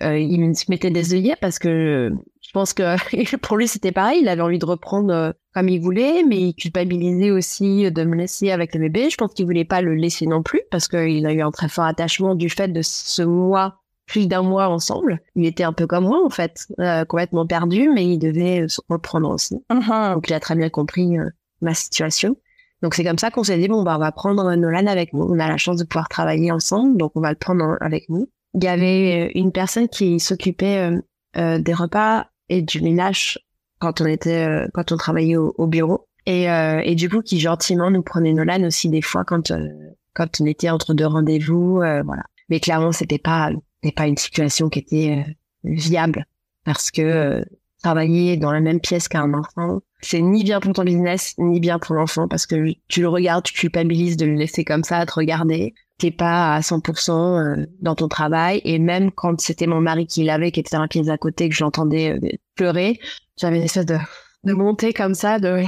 il 0.00 0.40
me 0.40 0.70
mettait 0.70 0.90
des 0.90 1.14
œillets 1.14 1.36
parce 1.40 1.58
que 1.58 2.12
je 2.50 2.52
pense 2.52 2.74
que 2.74 3.36
pour 3.36 3.56
lui 3.56 3.68
c'était 3.68 3.92
pareil, 3.92 4.22
il 4.22 4.28
avait 4.28 4.42
envie 4.42 4.58
de 4.58 4.66
reprendre 4.66 5.14
euh, 5.14 5.32
comme 5.54 5.68
il 5.68 5.80
voulait, 5.80 6.24
mais 6.24 6.48
il 6.48 6.54
culpabilisait 6.54 7.30
aussi 7.30 7.88
de 7.92 8.02
me 8.02 8.16
laisser 8.16 8.50
avec 8.50 8.74
le 8.74 8.80
bébé. 8.80 9.08
Je 9.08 9.16
pense 9.16 9.34
qu'il 9.34 9.46
voulait 9.46 9.64
pas 9.64 9.82
le 9.82 9.94
laisser 9.94 10.26
non 10.26 10.42
plus 10.42 10.60
parce 10.72 10.88
qu'il 10.88 11.24
a 11.26 11.32
eu 11.32 11.42
un 11.42 11.52
très 11.52 11.68
fort 11.68 11.84
attachement 11.84 12.34
du 12.34 12.50
fait 12.50 12.66
de 12.66 12.82
ce 12.82 13.22
mois, 13.22 13.76
plus 14.06 14.26
d'un 14.26 14.42
mois 14.42 14.68
ensemble. 14.68 15.20
Il 15.36 15.46
était 15.46 15.62
un 15.62 15.72
peu 15.72 15.86
comme 15.86 16.06
moi 16.06 16.24
en 16.24 16.28
fait, 16.28 16.66
euh, 16.80 17.04
complètement 17.04 17.46
perdu, 17.46 17.88
mais 17.88 18.04
il 18.04 18.18
devait 18.18 18.66
se 18.66 18.80
reprendre 18.88 19.30
aussi. 19.30 19.62
Uh-huh. 19.70 20.14
Donc 20.14 20.28
il 20.28 20.34
a 20.34 20.40
très 20.40 20.56
bien 20.56 20.70
compris 20.70 21.18
euh, 21.20 21.30
ma 21.60 21.74
situation. 21.74 22.36
Donc 22.82 22.94
c'est 22.96 23.04
comme 23.04 23.18
ça 23.18 23.30
qu'on 23.30 23.44
s'est 23.44 23.58
dit 23.58 23.68
bon 23.68 23.84
bah 23.84 23.94
on 23.94 24.00
va 24.00 24.10
prendre 24.10 24.52
Nolan 24.56 24.88
avec 24.88 25.12
nous. 25.12 25.22
On 25.22 25.38
a 25.38 25.46
la 25.46 25.56
chance 25.56 25.76
de 25.76 25.84
pouvoir 25.84 26.08
travailler 26.08 26.50
ensemble, 26.50 26.96
donc 26.96 27.12
on 27.14 27.20
va 27.20 27.30
le 27.30 27.36
prendre 27.36 27.76
avec 27.80 28.08
nous. 28.08 28.28
Il 28.54 28.64
y 28.64 28.68
avait 28.68 29.30
une 29.34 29.52
personne 29.52 29.88
qui 29.88 30.18
s'occupait 30.20 30.90
des 31.34 31.74
repas 31.74 32.26
et 32.48 32.62
du 32.62 32.82
ménage 32.82 33.38
quand 33.80 34.00
on 34.00 34.06
était 34.06 34.46
euh, 34.46 34.68
quand 34.72 34.92
on 34.92 34.96
travaillait 34.96 35.36
au, 35.36 35.66
bureau. 35.66 36.06
Et, 36.26 36.50
euh, 36.50 36.82
et 36.84 36.94
du 36.94 37.08
coup 37.08 37.22
qui 37.22 37.40
gentiment 37.40 37.90
nous 37.90 38.02
prenait 38.02 38.34
Nolan 38.34 38.62
aussi 38.64 38.90
des 38.90 39.02
fois 39.02 39.24
quand 39.24 39.50
euh, 39.50 39.66
quand 40.14 40.40
on 40.40 40.46
était 40.46 40.70
entre 40.70 40.94
deux 40.94 41.06
rendez-vous 41.06 41.76
voilà. 41.76 42.22
Mais 42.50 42.60
clairement 42.60 42.92
c'était 42.92 43.18
pas 43.18 43.50
c'était 43.82 43.94
pas 43.94 44.06
une 44.06 44.18
situation 44.18 44.68
qui 44.68 44.80
était 44.80 45.24
viable 45.64 46.26
parce 46.64 46.90
que 46.90 47.42
travailler 47.82 48.36
dans 48.36 48.52
la 48.52 48.60
même 48.60 48.80
pièce 48.80 49.08
qu'un 49.08 49.32
enfant, 49.32 49.80
c'est 50.02 50.20
ni 50.20 50.44
bien 50.44 50.60
pour 50.60 50.74
ton 50.74 50.84
business, 50.84 51.34
ni 51.38 51.60
bien 51.60 51.78
pour 51.78 51.94
l'enfant, 51.94 52.28
parce 52.28 52.44
que 52.44 52.74
tu 52.88 53.00
le 53.00 53.08
regardes, 53.08 53.44
tu 53.44 53.54
culpabilises 53.54 54.18
de 54.18 54.26
le 54.26 54.34
laisser 54.34 54.64
comme 54.64 54.84
ça, 54.84 55.06
te 55.06 55.14
regarder. 55.14 55.74
T'es 56.00 56.10
pas 56.10 56.54
à 56.54 56.60
100% 56.60 57.10
euh, 57.12 57.66
dans 57.80 57.94
ton 57.94 58.08
travail. 58.08 58.62
Et 58.64 58.78
même 58.78 59.10
quand 59.10 59.38
c'était 59.40 59.66
mon 59.66 59.82
mari 59.82 60.06
qui 60.06 60.24
l'avait, 60.24 60.50
qui 60.50 60.60
était 60.60 60.74
dans 60.74 60.80
la 60.80 60.88
pièce 60.88 61.08
à 61.08 61.18
côté, 61.18 61.48
que 61.50 61.54
je 61.54 61.62
l'entendais 61.62 62.12
euh, 62.12 62.28
pleurer, 62.54 62.98
j'avais 63.38 63.58
une 63.58 63.64
espèce 63.64 63.84
de, 63.84 63.98
de 64.44 64.52
montée 64.54 64.94
comme 64.94 65.14
ça, 65.14 65.38
de 65.38 65.62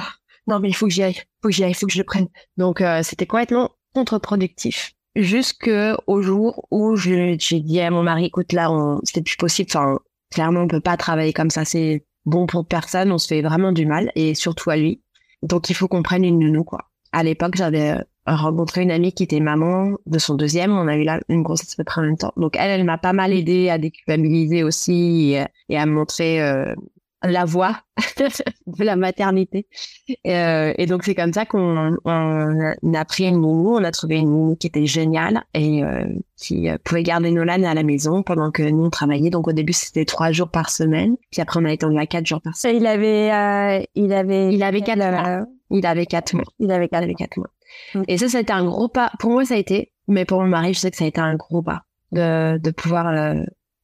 non 0.46 0.58
mais 0.58 0.70
il 0.70 0.74
faut 0.74 0.86
que 0.86 0.92
j'y 0.92 1.02
aille, 1.02 1.20
faut 1.42 1.48
que 1.48 1.52
j'y 1.52 1.64
aille, 1.64 1.72
il 1.72 1.74
faut 1.74 1.86
que 1.86 1.92
je 1.92 1.98
le 1.98 2.04
prenne. 2.04 2.28
Donc 2.56 2.80
euh, 2.80 3.02
c'était 3.02 3.26
complètement 3.26 3.72
contre-productif. 3.94 4.92
Jusqu'au 5.14 6.22
jour 6.22 6.66
où 6.70 6.96
j'ai 6.96 7.36
dit 7.36 7.80
à 7.80 7.90
mon 7.90 8.02
mari, 8.02 8.24
écoute 8.24 8.54
là, 8.54 8.70
c'était 9.04 9.20
plus 9.20 9.36
possible. 9.36 9.68
Enfin, 9.70 9.98
clairement, 10.30 10.60
on 10.60 10.68
peut 10.68 10.80
pas 10.80 10.96
travailler 10.96 11.34
comme 11.34 11.50
ça. 11.50 11.66
C'est 11.66 12.06
bon 12.24 12.46
pour 12.46 12.66
personne. 12.66 13.12
On 13.12 13.18
se 13.18 13.26
fait 13.26 13.42
vraiment 13.42 13.72
du 13.72 13.84
mal 13.84 14.10
et 14.14 14.34
surtout 14.34 14.70
à 14.70 14.76
lui. 14.76 15.02
Donc, 15.42 15.68
il 15.70 15.74
faut 15.74 15.88
qu'on 15.88 16.02
prenne 16.02 16.24
une 16.24 16.38
nounou, 16.38 16.64
quoi. 16.64 16.90
À 17.12 17.22
l'époque, 17.22 17.56
j'avais 17.56 17.90
euh, 17.90 18.02
rencontré 18.26 18.82
une 18.82 18.90
amie 18.90 19.12
qui 19.12 19.24
était 19.24 19.40
maman 19.40 19.96
de 20.06 20.18
son 20.18 20.34
deuxième. 20.34 20.72
On 20.72 20.88
a 20.88 20.96
eu 20.96 21.04
là 21.04 21.20
une 21.28 21.42
grossesse 21.42 21.74
à 21.74 21.76
peu 21.76 21.84
près 21.84 22.00
en 22.00 22.04
même 22.04 22.16
temps. 22.16 22.32
Donc, 22.36 22.56
elle, 22.56 22.70
elle 22.70 22.84
m'a 22.84 22.98
pas 22.98 23.12
mal 23.12 23.32
aidé 23.32 23.68
à 23.68 23.78
déculpabiliser 23.78 24.62
aussi 24.62 25.36
et, 25.68 25.76
à 25.76 25.86
montrer 25.86 26.42
euh, 26.42 26.74
la 27.24 27.44
voix 27.44 27.78
de 28.18 28.84
la 28.84 28.96
maternité. 28.96 29.66
Euh, 30.26 30.72
et 30.76 30.86
donc 30.86 31.04
c'est 31.04 31.14
comme 31.14 31.32
ça 31.32 31.46
qu'on 31.46 31.96
on 32.04 32.94
a 32.94 33.04
pris 33.04 33.24
une 33.24 33.40
nounou, 33.40 33.76
on 33.76 33.84
a 33.84 33.90
trouvé 33.90 34.16
une 34.16 34.30
nounou 34.30 34.56
qui 34.56 34.66
était 34.66 34.86
géniale 34.86 35.44
et 35.54 35.84
euh, 35.84 36.04
qui 36.36 36.68
euh, 36.68 36.78
pouvait 36.82 37.02
garder 37.02 37.30
Nolan 37.30 37.62
à 37.62 37.74
la 37.74 37.82
maison 37.82 38.22
pendant 38.22 38.50
que 38.50 38.62
nous 38.62 38.84
on 38.84 38.90
travaillait. 38.90 39.30
Donc 39.30 39.48
au 39.48 39.52
début 39.52 39.72
c'était 39.72 40.04
trois 40.04 40.32
jours 40.32 40.48
par 40.48 40.70
semaine, 40.70 41.16
puis 41.30 41.40
après 41.40 41.60
on 41.60 41.64
a 41.64 41.72
étendu 41.72 41.98
à 41.98 42.06
quatre 42.06 42.26
jours 42.26 42.40
par 42.40 42.56
semaine. 42.56 42.76
il 42.76 42.86
avait, 42.86 43.32
euh, 43.32 43.84
il 43.94 44.12
avait, 44.12 44.52
il 44.52 44.62
avait 44.62 44.82
quatre 44.82 44.98
mois. 44.98 45.46
Il 45.70 45.86
avait 45.86 46.06
quatre 46.06 46.34
mois. 46.34 46.44
Il 46.58 46.70
avait 46.70 46.88
quatre, 46.88 47.10
quatre 47.16 47.38
mois. 47.38 47.50
Mm. 47.94 48.02
Et 48.08 48.18
ça, 48.18 48.28
ça 48.28 48.38
a 48.38 48.40
été 48.40 48.52
un 48.52 48.64
gros 48.64 48.88
pas. 48.88 49.12
Pour 49.18 49.30
moi, 49.30 49.44
ça 49.44 49.54
a 49.54 49.58
été, 49.58 49.92
mais 50.08 50.24
pour 50.24 50.40
mon 50.40 50.48
mari, 50.48 50.74
je 50.74 50.80
sais 50.80 50.90
que 50.90 50.96
ça 50.96 51.04
a 51.04 51.08
été 51.08 51.20
un 51.20 51.36
gros 51.36 51.62
pas 51.62 51.82
de, 52.12 52.58
de 52.58 52.70
pouvoir 52.70 53.36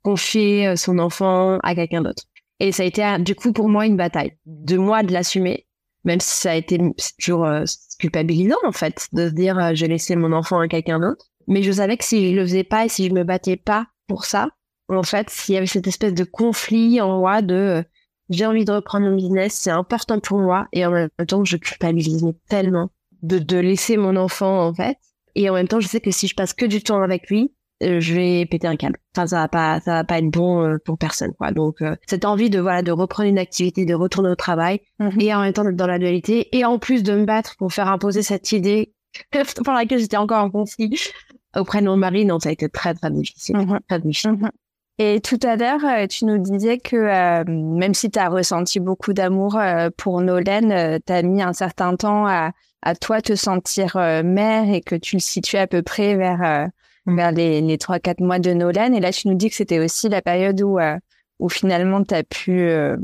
confier 0.03 0.77
son 0.77 0.99
enfant 0.99 1.59
à 1.63 1.75
quelqu'un 1.75 2.03
d'autre. 2.03 2.25
Et 2.61 2.73
ça 2.73 2.83
a 2.83 2.87
été 2.87 3.03
du 3.21 3.35
coup 3.35 3.53
pour 3.53 3.69
moi 3.69 3.87
une 3.87 3.97
bataille 3.97 4.37
de 4.47 4.77
moi 4.77 5.03
de 5.03 5.13
l'assumer, 5.13 5.67
même 6.05 6.21
si 6.21 6.41
ça 6.41 6.53
a 6.53 6.55
été 6.55 6.81
toujours 7.19 7.45
euh, 7.45 7.65
culpabilisant 7.99 8.57
en 8.65 8.73
fait 8.73 9.09
de 9.13 9.29
se 9.29 9.35
dire 9.35 9.59
euh, 9.59 9.71
j'ai 9.75 9.89
laissé 9.89 10.17
mon 10.17 10.33
enfant 10.33 10.59
à 10.59 10.69
quelqu'un 10.69 10.99
d'autre. 10.99 11.27
Mais 11.47 11.63
je 11.63 11.73
savais 11.73 11.97
que 11.97 12.05
si 12.05 12.31
je 12.31 12.37
le 12.37 12.43
faisais 12.43 12.65
pas 12.65 12.85
et 12.85 12.89
si 12.89 13.09
je 13.09 13.15
me 13.15 13.25
battais 13.25 13.57
pas 13.57 13.87
pour 14.07 14.25
ça, 14.25 14.51
en 14.89 15.03
fait, 15.03 15.31
s'il 15.31 15.55
y 15.55 15.59
avait 15.59 15.67
cette 15.67 15.87
espèce 15.87 16.15
de 16.15 16.25
conflit 16.25 17.01
en 17.01 17.19
moi 17.19 17.43
de 17.43 17.55
euh, 17.55 17.83
j'ai 18.31 18.45
envie 18.45 18.65
de 18.65 18.73
reprendre 18.73 19.07
mon 19.07 19.17
business, 19.17 19.55
c'est 19.55 19.71
important 19.71 20.21
pour 20.21 20.39
moi 20.39 20.67
et 20.73 20.85
en 20.85 20.91
même 20.91 21.09
temps 21.27 21.45
je 21.45 21.57
culpabilisais 21.57 22.35
tellement 22.49 22.91
de, 23.23 23.39
de 23.39 23.57
laisser 23.59 23.97
mon 23.97 24.17
enfant 24.17 24.67
en 24.67 24.75
fait. 24.75 24.97
Et 25.35 25.49
en 25.49 25.55
même 25.55 25.69
temps, 25.69 25.81
je 25.81 25.89
sais 25.89 26.01
que 26.01 26.11
si 26.11 26.27
je 26.27 26.35
passe 26.35 26.53
que 26.53 26.67
du 26.67 26.83
temps 26.83 27.01
avec 27.01 27.31
lui, 27.31 27.53
euh, 27.83 28.01
je 28.01 28.15
vais 28.15 28.47
péter 28.47 28.67
un 28.67 28.77
câble. 28.77 28.99
Enfin, 29.15 29.29
ça 29.29 29.37
va 29.43 29.49
pas, 29.49 29.81
ça 29.81 29.93
va 29.95 30.05
pas 30.05 30.19
être 30.19 30.31
bon 30.31 30.65
euh, 30.65 30.79
pour 30.85 30.99
personne, 30.99 31.33
quoi. 31.35 31.53
Donc, 31.53 31.81
euh, 31.81 31.95
cette 32.07 32.25
envie 32.25 32.51
de 32.51 32.59
voilà, 32.59 32.83
de 32.83 32.91
reprendre 32.91 33.29
une 33.29 33.39
activité, 33.39 33.85
de 33.85 33.95
retourner 33.95 34.31
au 34.31 34.35
travail, 34.35 34.81
mhm. 34.99 35.21
et 35.21 35.35
en 35.35 35.43
même 35.43 35.53
temps 35.53 35.63
d'être 35.63 35.77
dans 35.77 35.87
la 35.87 35.99
dualité, 35.99 36.49
et 36.57 36.65
en 36.65 36.79
plus 36.79 37.05
de 37.05 37.13
me 37.13 37.25
battre 37.25 37.57
pour 37.57 37.73
faire 37.73 37.89
imposer 37.89 38.23
cette 38.23 38.51
idée 38.51 38.93
pour 39.65 39.73
laquelle 39.73 40.01
j'étais 40.01 40.17
encore 40.17 40.43
en 40.43 40.51
conflit 40.51 40.99
auprès 41.57 41.81
de 41.81 41.87
mon 41.87 41.97
mari, 41.97 42.25
non, 42.25 42.41
ça 42.41 42.49
a 42.49 42.53
été 42.53 42.69
très 42.69 42.95
très 42.95 43.11
difficile, 43.11 43.59
mhm. 43.59 43.79
très 43.89 44.01
difficile. 44.01 44.33
Mhm. 44.33 44.51
Et 45.01 45.21
tout 45.21 45.39
à 45.45 45.55
l'heure, 45.55 46.09
tu 46.09 46.25
nous 46.25 46.39
disais 46.39 46.79
que 46.79 47.45
même 47.49 47.95
si 47.95 48.11
tu 48.11 48.19
as 48.19 48.29
ressenti 48.29 48.81
beaucoup 48.81 49.13
d'amour 49.13 49.57
pour 49.97 50.21
Nolan, 50.21 50.99
tu 51.07 51.13
as 51.13 51.23
mis 51.23 51.41
un 51.41 51.53
certain 51.53 51.95
temps 51.95 52.27
à, 52.27 52.51
à 52.83 52.95
toi 52.95 53.21
te 53.21 53.35
sentir 53.35 53.97
mère 54.25 54.73
et 54.73 54.81
que 54.81 54.95
tu 54.95 55.17
le 55.17 55.21
situais 55.21 55.59
à 55.59 55.67
peu 55.67 55.83
près 55.83 56.15
vers 56.15 56.71
vers 57.15 57.33
les, 57.33 57.61
les 57.61 57.77
3-4 57.77 58.23
mois 58.23 58.39
de 58.39 58.53
Nolan. 58.53 58.93
Et 58.93 59.01
là, 59.01 59.13
tu 59.13 59.29
nous 59.29 59.35
dis 59.35 59.51
que 59.51 59.57
c'était 59.57 59.79
aussi 59.79 60.09
la 60.09 60.23
période 60.23 60.61
où, 60.63 60.79
euh, 60.79 60.97
où 61.39 61.49
finalement, 61.49 62.03
tu 62.05 62.15
as 62.15 62.23
pu 62.23 62.61
euh, 62.61 62.97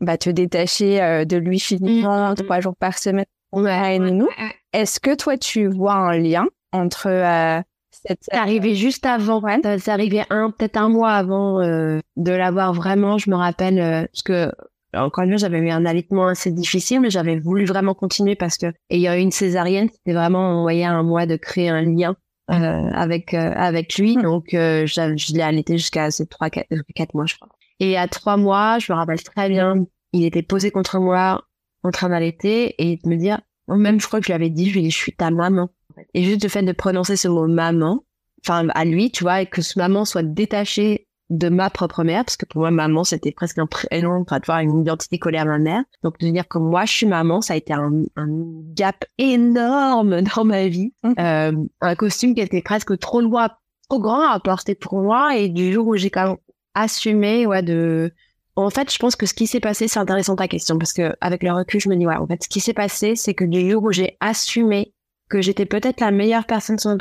bah, 0.00 0.18
te 0.18 0.30
détacher 0.30 1.02
euh, 1.02 1.24
de 1.24 1.36
lui 1.36 1.60
physiquement 1.60 2.30
mmh. 2.30 2.34
trois 2.36 2.60
jours 2.60 2.76
par 2.76 2.98
semaine. 2.98 3.26
Ouais, 3.52 3.98
nous. 3.98 4.28
Est-ce 4.72 5.00
que 5.00 5.14
toi, 5.14 5.38
tu 5.38 5.68
vois 5.68 5.94
un 5.94 6.18
lien 6.18 6.46
entre 6.72 7.62
cette... 7.90 8.18
C'est 8.22 8.36
arrivé 8.36 8.74
juste 8.74 9.06
avant, 9.06 9.40
ouais. 9.40 9.58
c'est 9.78 9.90
arrivé 9.90 10.22
un, 10.28 10.50
peut-être 10.50 10.76
un 10.76 10.90
mois 10.90 11.12
avant 11.12 11.60
de 11.62 12.32
l'avoir 12.32 12.74
vraiment, 12.74 13.16
je 13.16 13.30
me 13.30 13.36
rappelle, 13.36 14.08
parce 14.12 14.22
que 14.22 14.52
encore 14.94 15.24
une 15.24 15.30
fois, 15.30 15.36
j'avais 15.38 15.58
eu 15.58 15.70
un 15.70 15.84
allaitement 15.84 16.28
assez 16.28 16.50
difficile, 16.50 17.00
mais 17.00 17.10
j'avais 17.10 17.38
voulu 17.38 17.64
vraiment 17.64 17.94
continuer 17.94 18.36
parce 18.36 18.56
que 18.56 18.72
ayant 18.90 19.14
eu 19.14 19.20
une 19.20 19.30
césarienne, 19.30 19.88
c'était 19.92 20.14
vraiment, 20.14 20.58
on 20.58 20.62
voyait 20.62 20.84
un 20.84 21.02
mois 21.02 21.26
de 21.26 21.36
créer 21.36 21.68
un 21.68 21.82
lien 21.82 22.16
euh, 22.50 22.54
avec 22.92 23.34
euh, 23.34 23.52
avec 23.54 23.98
lui. 23.98 24.16
Donc 24.16 24.54
euh, 24.54 24.86
je 24.86 25.34
l'ai 25.34 25.42
allaité 25.42 25.76
jusqu'à 25.76 26.10
ces 26.10 26.26
trois 26.26 26.48
quatre, 26.48 26.68
quatre 26.94 27.14
mois, 27.14 27.26
je 27.26 27.36
crois. 27.36 27.50
Et 27.80 27.96
à 27.98 28.08
trois 28.08 28.36
mois, 28.36 28.78
je 28.78 28.90
me 28.92 28.96
rappelle 28.96 29.22
très 29.22 29.48
bien, 29.48 29.84
il 30.12 30.24
était 30.24 30.42
posé 30.42 30.70
contre 30.70 30.98
moi 30.98 31.44
en 31.82 31.90
train 31.90 32.08
d'allaiter 32.08 32.74
et 32.78 32.96
de 32.96 33.08
me 33.08 33.16
dire, 33.16 33.40
même 33.68 34.00
je 34.00 34.06
crois 34.06 34.20
que 34.20 34.26
je 34.26 34.32
lui 34.32 34.34
avais 34.34 34.50
dit, 34.50 34.70
je, 34.70 34.80
je 34.80 34.88
suis 34.88 35.14
ta 35.14 35.30
maman. 35.30 35.68
Et 36.14 36.22
juste 36.24 36.42
le 36.42 36.48
fait 36.48 36.62
de 36.62 36.72
prononcer 36.72 37.16
ce 37.16 37.28
mot 37.28 37.46
maman, 37.46 38.04
enfin 38.44 38.68
à 38.68 38.84
lui, 38.84 39.10
tu 39.10 39.24
vois, 39.24 39.42
et 39.42 39.46
que 39.46 39.60
ce 39.60 39.78
maman 39.78 40.04
soit 40.04 40.22
détachée 40.22 41.07
de 41.30 41.48
ma 41.48 41.68
propre 41.68 42.04
mère, 42.04 42.24
parce 42.24 42.36
que 42.36 42.46
pour 42.46 42.62
moi, 42.62 42.70
maman, 42.70 43.04
c'était 43.04 43.32
presque 43.32 43.58
un 43.58 43.66
prénom, 43.66 44.24
pour 44.24 44.36
avoir 44.36 44.60
une 44.60 44.80
identité 44.80 45.18
collée 45.18 45.38
à 45.38 45.44
ma 45.44 45.58
mère. 45.58 45.82
Donc, 46.02 46.18
de 46.18 46.28
dire 46.28 46.48
que 46.48 46.58
moi, 46.58 46.84
je 46.86 46.92
suis 46.92 47.06
maman, 47.06 47.40
ça 47.40 47.54
a 47.54 47.56
été 47.56 47.72
un, 47.72 48.02
un 48.16 48.26
gap 48.74 49.04
énorme 49.18 50.22
dans 50.36 50.44
ma 50.44 50.68
vie. 50.68 50.92
Mmh. 51.02 51.12
Euh, 51.18 51.52
un 51.80 51.94
costume 51.94 52.34
qui 52.34 52.40
était 52.40 52.62
presque 52.62 52.98
trop 52.98 53.20
loin, 53.20 53.50
trop 53.88 54.00
grand 54.00 54.28
à 54.28 54.40
porter 54.40 54.74
pour 54.74 55.00
moi. 55.00 55.36
Et 55.36 55.48
du 55.48 55.72
jour 55.72 55.86
où 55.86 55.96
j'ai 55.96 56.10
quand 56.10 56.28
même 56.28 56.36
assumé, 56.74 57.46
ouais, 57.46 57.62
de... 57.62 58.12
En 58.56 58.70
fait, 58.70 58.92
je 58.92 58.98
pense 58.98 59.14
que 59.14 59.26
ce 59.26 59.34
qui 59.34 59.46
s'est 59.46 59.60
passé, 59.60 59.86
c'est 59.86 60.00
intéressant 60.00 60.34
ta 60.34 60.48
question, 60.48 60.78
parce 60.78 60.92
que 60.92 61.14
avec 61.20 61.44
le 61.44 61.52
recul, 61.52 61.80
je 61.80 61.88
me 61.88 61.94
dis, 61.94 62.06
ouais, 62.06 62.16
en 62.16 62.26
fait, 62.26 62.42
ce 62.42 62.48
qui 62.48 62.58
s'est 62.58 62.72
passé, 62.72 63.14
c'est 63.14 63.34
que 63.34 63.44
du 63.44 63.70
jour 63.70 63.84
où 63.84 63.92
j'ai 63.92 64.16
assumé 64.18 64.94
que 65.28 65.40
j'étais 65.42 65.66
peut-être 65.66 66.00
la 66.00 66.10
meilleure 66.10 66.46
personne 66.46 66.78
sur 66.78 66.96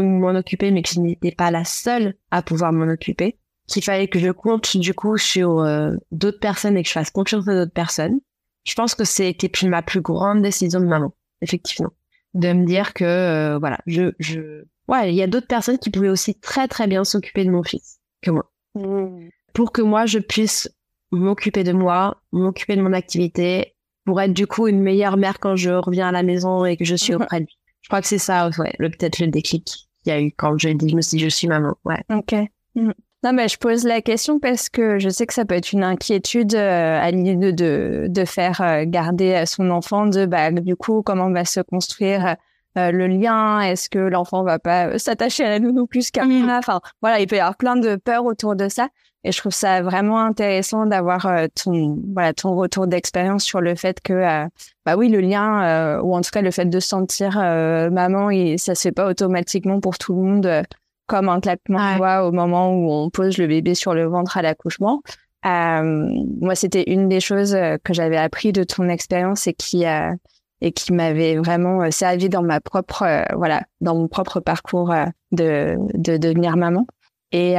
m'en 0.00 0.34
occuper, 0.34 0.70
mais 0.70 0.82
que 0.82 0.88
je 0.88 1.00
n'étais 1.00 1.32
pas 1.32 1.50
la 1.50 1.64
seule 1.64 2.14
à 2.30 2.40
pouvoir 2.42 2.72
m'en 2.72 2.90
occuper, 2.90 3.38
qu'il 3.66 3.82
fallait 3.82 4.08
que 4.08 4.18
je 4.18 4.30
compte 4.30 4.76
du 4.76 4.94
coup 4.94 5.16
sur 5.16 5.60
euh, 5.60 5.92
d'autres 6.10 6.40
personnes 6.40 6.76
et 6.76 6.82
que 6.82 6.88
je 6.88 6.94
fasse 6.94 7.10
confiance 7.10 7.48
à 7.48 7.54
d'autres 7.54 7.72
personnes. 7.72 8.20
Je 8.64 8.74
pense 8.74 8.94
que 8.94 9.04
c'était 9.04 9.50
ma 9.66 9.82
plus 9.82 10.00
grande 10.00 10.42
décision 10.42 10.80
de 10.80 10.86
maman, 10.86 11.12
effectivement, 11.42 11.92
de 12.34 12.52
me 12.52 12.64
dire 12.64 12.94
que 12.94 13.04
euh, 13.04 13.58
voilà, 13.58 13.78
je 13.86 14.12
je 14.18 14.64
ouais, 14.88 15.12
il 15.12 15.16
y 15.16 15.22
a 15.22 15.26
d'autres 15.26 15.46
personnes 15.46 15.78
qui 15.78 15.90
pouvaient 15.90 16.08
aussi 16.08 16.34
très 16.38 16.68
très 16.68 16.86
bien 16.86 17.04
s'occuper 17.04 17.44
de 17.44 17.50
mon 17.50 17.62
fils 17.62 17.98
que 18.22 18.30
moi. 18.30 18.50
Mmh. 18.74 19.28
Pour 19.52 19.72
que 19.72 19.82
moi 19.82 20.06
je 20.06 20.18
puisse 20.18 20.68
m'occuper 21.12 21.64
de 21.64 21.72
moi, 21.72 22.22
m'occuper 22.32 22.76
de 22.76 22.82
mon 22.82 22.92
activité 22.92 23.74
pour 24.04 24.20
être 24.20 24.32
du 24.32 24.46
coup 24.46 24.66
une 24.66 24.80
meilleure 24.80 25.16
mère 25.16 25.38
quand 25.38 25.56
je 25.56 25.70
reviens 25.70 26.08
à 26.08 26.12
la 26.12 26.22
maison 26.22 26.64
et 26.64 26.76
que 26.76 26.84
je 26.84 26.94
suis 26.94 27.14
auprès 27.14 27.40
de 27.40 27.46
lui. 27.46 27.58
Je 27.84 27.88
crois 27.90 28.00
que 28.00 28.06
c'est 28.06 28.16
ça, 28.16 28.48
ouais, 28.58 28.72
le 28.78 28.88
peut-être 28.88 29.18
le 29.18 29.26
déclic 29.26 29.66
qu'il 29.66 30.10
y 30.12 30.16
a 30.16 30.18
eu 30.18 30.32
quand 30.32 30.56
je 30.56 30.68
me 30.68 31.02
suis 31.02 31.18
dit, 31.18 31.24
je 31.24 31.28
suis 31.28 31.48
maman, 31.48 31.74
ouais. 31.84 32.02
Ok. 32.10 32.34
Mmh. 32.74 32.92
Non, 33.24 33.32
mais 33.32 33.48
je 33.48 33.56
pose 33.56 33.84
la 33.84 34.02
question 34.02 34.38
parce 34.38 34.68
que 34.68 34.98
je 34.98 35.08
sais 35.08 35.26
que 35.26 35.32
ça 35.32 35.46
peut 35.46 35.54
être 35.54 35.72
une 35.72 35.82
inquiétude 35.82 36.54
euh, 36.54 37.00
à 37.00 37.10
l'idée 37.10 37.36
de, 37.36 37.50
de, 37.52 38.06
de, 38.06 38.24
faire 38.26 38.60
euh, 38.60 38.84
garder 38.86 39.32
euh, 39.32 39.46
son 39.46 39.70
enfant, 39.70 40.04
de 40.04 40.26
bah, 40.26 40.50
du 40.50 40.76
coup, 40.76 41.00
comment 41.02 41.30
va 41.30 41.46
se 41.46 41.60
construire 41.60 42.36
le 42.76 43.06
lien? 43.06 43.60
Est-ce 43.60 43.88
que 43.88 43.98
l'enfant 43.98 44.42
va 44.42 44.58
pas 44.58 44.98
s'attacher 44.98 45.44
à 45.44 45.48
la 45.48 45.58
nounou 45.58 45.86
plus 45.86 46.10
qu'à 46.10 46.26
moi 46.26 46.58
Enfin, 46.58 46.80
voilà, 47.00 47.20
il 47.20 47.26
peut 47.26 47.36
y 47.36 47.38
avoir 47.38 47.56
plein 47.56 47.76
de 47.76 47.96
peurs 47.96 48.26
autour 48.26 48.56
de 48.56 48.68
ça. 48.68 48.88
Et 49.22 49.32
je 49.32 49.38
trouve 49.38 49.52
ça 49.52 49.80
vraiment 49.80 50.20
intéressant 50.20 50.84
d'avoir 50.84 51.26
ton 51.54 51.96
voilà 52.12 52.34
ton 52.34 52.54
retour 52.56 52.86
d'expérience 52.86 53.42
sur 53.42 53.62
le 53.62 53.74
fait 53.74 54.02
que 54.02 54.46
bah 54.84 54.96
oui 54.98 55.08
le 55.08 55.20
lien 55.20 55.98
ou 56.02 56.14
en 56.14 56.20
tout 56.20 56.30
cas 56.30 56.42
le 56.42 56.50
fait 56.50 56.66
de 56.66 56.80
sentir 56.80 57.38
maman 57.38 58.28
et 58.28 58.58
ça 58.58 58.74
se 58.74 58.82
fait 58.82 58.92
pas 58.92 59.06
automatiquement 59.06 59.80
pour 59.80 59.96
tout 59.96 60.14
le 60.14 60.20
monde 60.20 60.64
comme 61.06 61.28
un 61.28 61.40
claquement 61.40 61.98
ouais. 61.98 62.18
au 62.18 62.32
moment 62.32 62.72
où 62.74 62.90
on 62.90 63.10
pose 63.10 63.38
le 63.38 63.46
bébé 63.46 63.74
sur 63.74 63.94
le 63.94 64.04
ventre 64.04 64.36
à 64.36 64.42
l'accouchement. 64.42 65.02
Euh, 65.46 66.08
moi, 66.40 66.54
c'était 66.54 66.84
une 66.90 67.08
des 67.08 67.20
choses 67.20 67.54
euh, 67.54 67.76
que 67.82 67.92
j'avais 67.92 68.16
appris 68.16 68.52
de 68.52 68.64
ton 68.64 68.88
expérience 68.88 69.46
et 69.46 69.52
qui 69.52 69.86
euh, 69.86 70.12
et 70.60 70.72
qui 70.72 70.92
m'avait 70.92 71.36
vraiment 71.36 71.82
euh, 71.82 71.90
servi 71.90 72.30
dans 72.30 72.42
ma 72.42 72.60
propre 72.60 73.02
euh, 73.02 73.24
voilà 73.36 73.62
dans 73.82 73.94
mon 73.94 74.08
propre 74.08 74.40
parcours 74.40 74.94
de 75.32 75.76
de 75.94 76.16
devenir 76.16 76.56
maman. 76.56 76.86
Et 77.32 77.54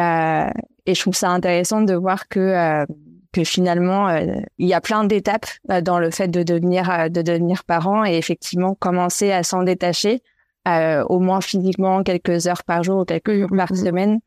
et 0.86 0.95
je 0.95 1.01
trouve 1.01 1.15
ça 1.15 1.29
intéressant 1.29 1.81
de 1.81 1.93
voir 1.93 2.29
que 2.29 2.86
que 3.34 3.43
finalement 3.43 4.10
il 4.58 4.67
y 4.67 4.73
a 4.73 4.79
plein 4.79 5.03
d'étapes 5.03 5.47
dans 5.84 5.99
le 5.99 6.12
fait 6.12 6.29
de 6.29 6.43
devenir 6.43 7.10
de 7.10 7.21
devenir 7.21 7.65
parent 7.65 8.05
et 8.05 8.15
effectivement 8.15 8.73
commencer 8.73 9.34
à 9.34 9.43
s'en 9.43 9.63
détacher 9.63 10.23
euh, 10.67 11.04
au 11.06 11.19
moins 11.19 11.41
physiquement 11.41 12.04
quelques 12.04 12.47
heures 12.47 12.63
par 12.63 12.84
jour 12.84 13.01
ou 13.01 13.06
quelques 13.06 13.38
jours 13.38 13.49
par 13.56 13.71
mmh. 13.71 13.75
semaine. 13.75 14.19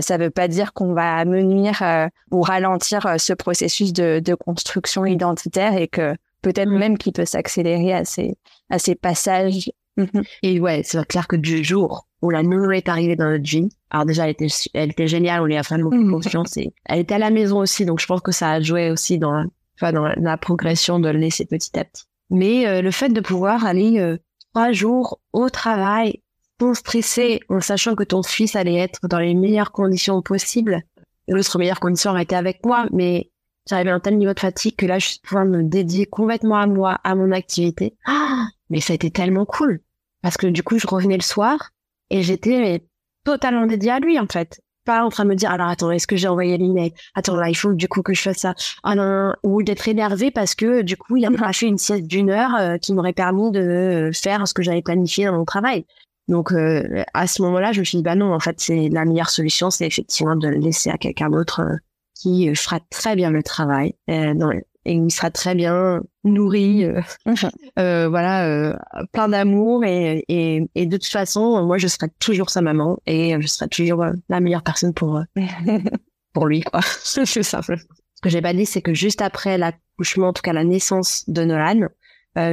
ça 0.00 0.16
ne 0.16 0.24
veut 0.24 0.30
pas 0.30 0.48
dire 0.48 0.72
qu'on 0.72 0.94
va 0.94 1.16
amenuire 1.16 1.82
ou 2.30 2.40
ralentir 2.40 3.16
ce 3.18 3.32
processus 3.32 3.92
de, 3.92 4.20
de, 4.20 4.34
construction 4.34 5.04
identitaire 5.04 5.76
et 5.76 5.88
que 5.88 6.14
peut-être 6.42 6.68
mm. 6.68 6.78
même 6.78 6.98
qu'il 6.98 7.12
peut 7.12 7.24
s'accélérer 7.24 7.92
à 7.92 8.04
ces, 8.04 8.36
à 8.68 8.78
ces 8.78 8.94
passages. 8.94 9.70
Mm-hmm. 9.96 10.26
Et 10.42 10.60
ouais, 10.60 10.82
c'est 10.84 11.04
clair 11.06 11.28
que 11.28 11.36
du 11.36 11.64
jour 11.64 12.06
où 12.20 12.30
la 12.30 12.42
nouvelle 12.42 12.76
est 12.78 12.88
arrivée 12.88 13.16
dans 13.16 13.30
notre 13.30 13.48
vie, 13.48 13.68
alors 13.90 14.06
déjà, 14.06 14.24
elle 14.24 14.30
était, 14.30 14.48
elle 14.74 14.90
était 14.90 15.08
géniale, 15.08 15.42
on 15.42 15.46
lui 15.46 15.56
a 15.56 15.62
beaucoup 15.62 16.10
confiance 16.10 16.56
et 16.56 16.72
elle 16.86 17.00
était 17.00 17.14
à 17.14 17.18
la 17.18 17.30
maison 17.30 17.58
aussi, 17.58 17.84
donc 17.84 18.00
je 18.00 18.06
pense 18.06 18.20
que 18.20 18.32
ça 18.32 18.52
a 18.52 18.60
joué 18.60 18.90
aussi 18.90 19.18
dans, 19.18 19.44
enfin, 19.76 19.92
dans 19.92 20.06
la 20.06 20.36
progression 20.36 21.00
de 21.00 21.08
le 21.08 21.18
laisser 21.18 21.46
petit 21.46 21.78
à 21.78 21.84
petit. 21.84 22.04
Mais 22.30 22.66
euh, 22.66 22.80
le 22.80 22.90
fait 22.90 23.10
de 23.10 23.20
pouvoir 23.20 23.66
aller 23.66 23.98
euh, 23.98 24.16
trois 24.52 24.72
jours 24.72 25.20
au 25.32 25.48
travail 25.50 26.20
sans 26.60 26.74
stresser, 26.74 27.40
en 27.48 27.60
sachant 27.60 27.96
que 27.96 28.04
ton 28.04 28.22
fils 28.22 28.54
allait 28.54 28.76
être 28.76 29.08
dans 29.08 29.18
les 29.18 29.34
meilleures 29.34 29.72
conditions 29.72 30.22
possibles, 30.22 30.82
l'autre 31.26 31.58
meilleure 31.58 31.80
condition 31.80 32.12
aurait 32.12 32.22
été 32.22 32.36
avec 32.36 32.64
moi, 32.64 32.86
mais 32.92 33.32
j'avais 33.68 33.90
un 33.90 33.98
tel 33.98 34.16
niveau 34.16 34.32
de 34.32 34.38
fatigue 34.38 34.76
que 34.76 34.86
là, 34.86 35.00
je 35.00 35.16
pouvais 35.24 35.44
me 35.44 35.64
dédier 35.64 36.06
complètement 36.06 36.56
à 36.58 36.68
moi, 36.68 37.00
à 37.02 37.16
mon 37.16 37.32
activité. 37.32 37.96
Ah, 38.06 38.46
mais 38.70 38.80
ça 38.80 38.92
a 38.92 38.94
été 38.94 39.10
tellement 39.10 39.44
cool. 39.44 39.80
Parce 40.22 40.36
que 40.36 40.46
du 40.46 40.62
coup, 40.62 40.78
je 40.78 40.86
revenais 40.86 41.16
le 41.16 41.22
soir 41.22 41.70
et 42.10 42.22
j'étais 42.22 42.84
totalement 43.24 43.66
dédiée 43.66 43.90
à 43.90 43.98
lui, 43.98 44.20
en 44.20 44.26
fait. 44.26 44.60
Pas 44.84 45.04
en 45.04 45.10
train 45.10 45.24
de 45.24 45.30
me 45.30 45.36
dire, 45.36 45.50
alors 45.50 45.68
attends, 45.68 45.90
est-ce 45.90 46.06
que 46.06 46.16
j'ai 46.16 46.28
envoyé 46.28 46.58
l'email? 46.58 46.92
Attends, 47.14 47.36
là, 47.36 47.48
il 47.48 47.54
faut 47.54 47.72
du 47.72 47.86
coup 47.88 48.02
que 48.02 48.14
je 48.14 48.22
fasse 48.22 48.38
ça. 48.38 48.54
Ah 48.82 48.94
non, 48.94 49.32
ou 49.44 49.62
d'être 49.62 49.86
énervé 49.86 50.30
parce 50.30 50.54
que 50.54 50.82
du 50.82 50.96
coup, 50.96 51.16
il 51.16 51.24
a 51.24 51.30
craché 51.30 51.66
une 51.66 51.78
sieste 51.78 52.06
d'une 52.06 52.30
heure 52.30 52.54
euh, 52.56 52.78
qui 52.78 52.92
m'aurait 52.92 53.12
permis 53.12 53.50
de 53.52 54.10
faire 54.12 54.46
ce 54.48 54.54
que 54.54 54.62
j'avais 54.62 54.82
planifié 54.82 55.26
dans 55.26 55.38
mon 55.38 55.44
travail. 55.44 55.84
Donc 56.28 56.52
euh, 56.52 57.04
à 57.14 57.26
ce 57.26 57.42
moment-là, 57.42 57.72
je 57.72 57.80
me 57.80 57.84
suis 57.84 57.98
dit 57.98 58.02
bah 58.02 58.14
non, 58.14 58.32
en 58.32 58.40
fait, 58.40 58.56
c'est 58.58 58.88
la 58.88 59.04
meilleure 59.04 59.30
solution, 59.30 59.70
c'est 59.70 59.86
effectivement 59.86 60.36
de 60.36 60.48
le 60.48 60.58
laisser 60.58 60.90
à 60.90 60.98
quelqu'un 60.98 61.30
d'autre 61.30 61.60
euh, 61.60 61.76
qui 62.14 62.48
euh, 62.48 62.54
fera 62.54 62.80
très 62.90 63.16
bien 63.16 63.30
le 63.30 63.42
travail 63.42 63.94
euh, 64.10 64.34
dans, 64.34 64.50
et 64.84 64.94
il 64.94 65.10
sera 65.10 65.30
très 65.30 65.54
bien 65.54 66.02
nourri, 66.24 66.84
euh, 66.84 67.00
euh 67.78 68.08
voilà, 68.08 68.46
euh, 68.46 68.76
plein 69.12 69.28
d'amour 69.28 69.84
et, 69.84 70.24
et, 70.28 70.68
et, 70.74 70.86
de 70.86 70.96
toute 70.96 71.06
façon, 71.06 71.64
moi 71.64 71.78
je 71.78 71.86
serai 71.86 72.08
toujours 72.18 72.50
sa 72.50 72.62
maman 72.62 72.98
et 73.06 73.36
je 73.40 73.46
serai 73.46 73.68
toujours 73.68 74.04
la 74.28 74.40
meilleure 74.40 74.62
personne 74.62 74.94
pour 74.94 75.22
pour 76.32 76.46
lui, 76.46 76.62
quoi. 76.62 76.80
c'est 77.02 77.42
simple. 77.42 77.76
Ce 77.78 78.20
que 78.22 78.28
j'ai 78.28 78.42
pas 78.42 78.54
dit, 78.54 78.66
c'est 78.66 78.82
que 78.82 78.94
juste 78.94 79.22
après 79.22 79.58
l'accouchement, 79.58 80.28
en 80.28 80.32
tout 80.32 80.42
cas 80.42 80.52
la 80.52 80.64
naissance 80.64 81.24
de 81.28 81.44
Nolan, 81.44 81.88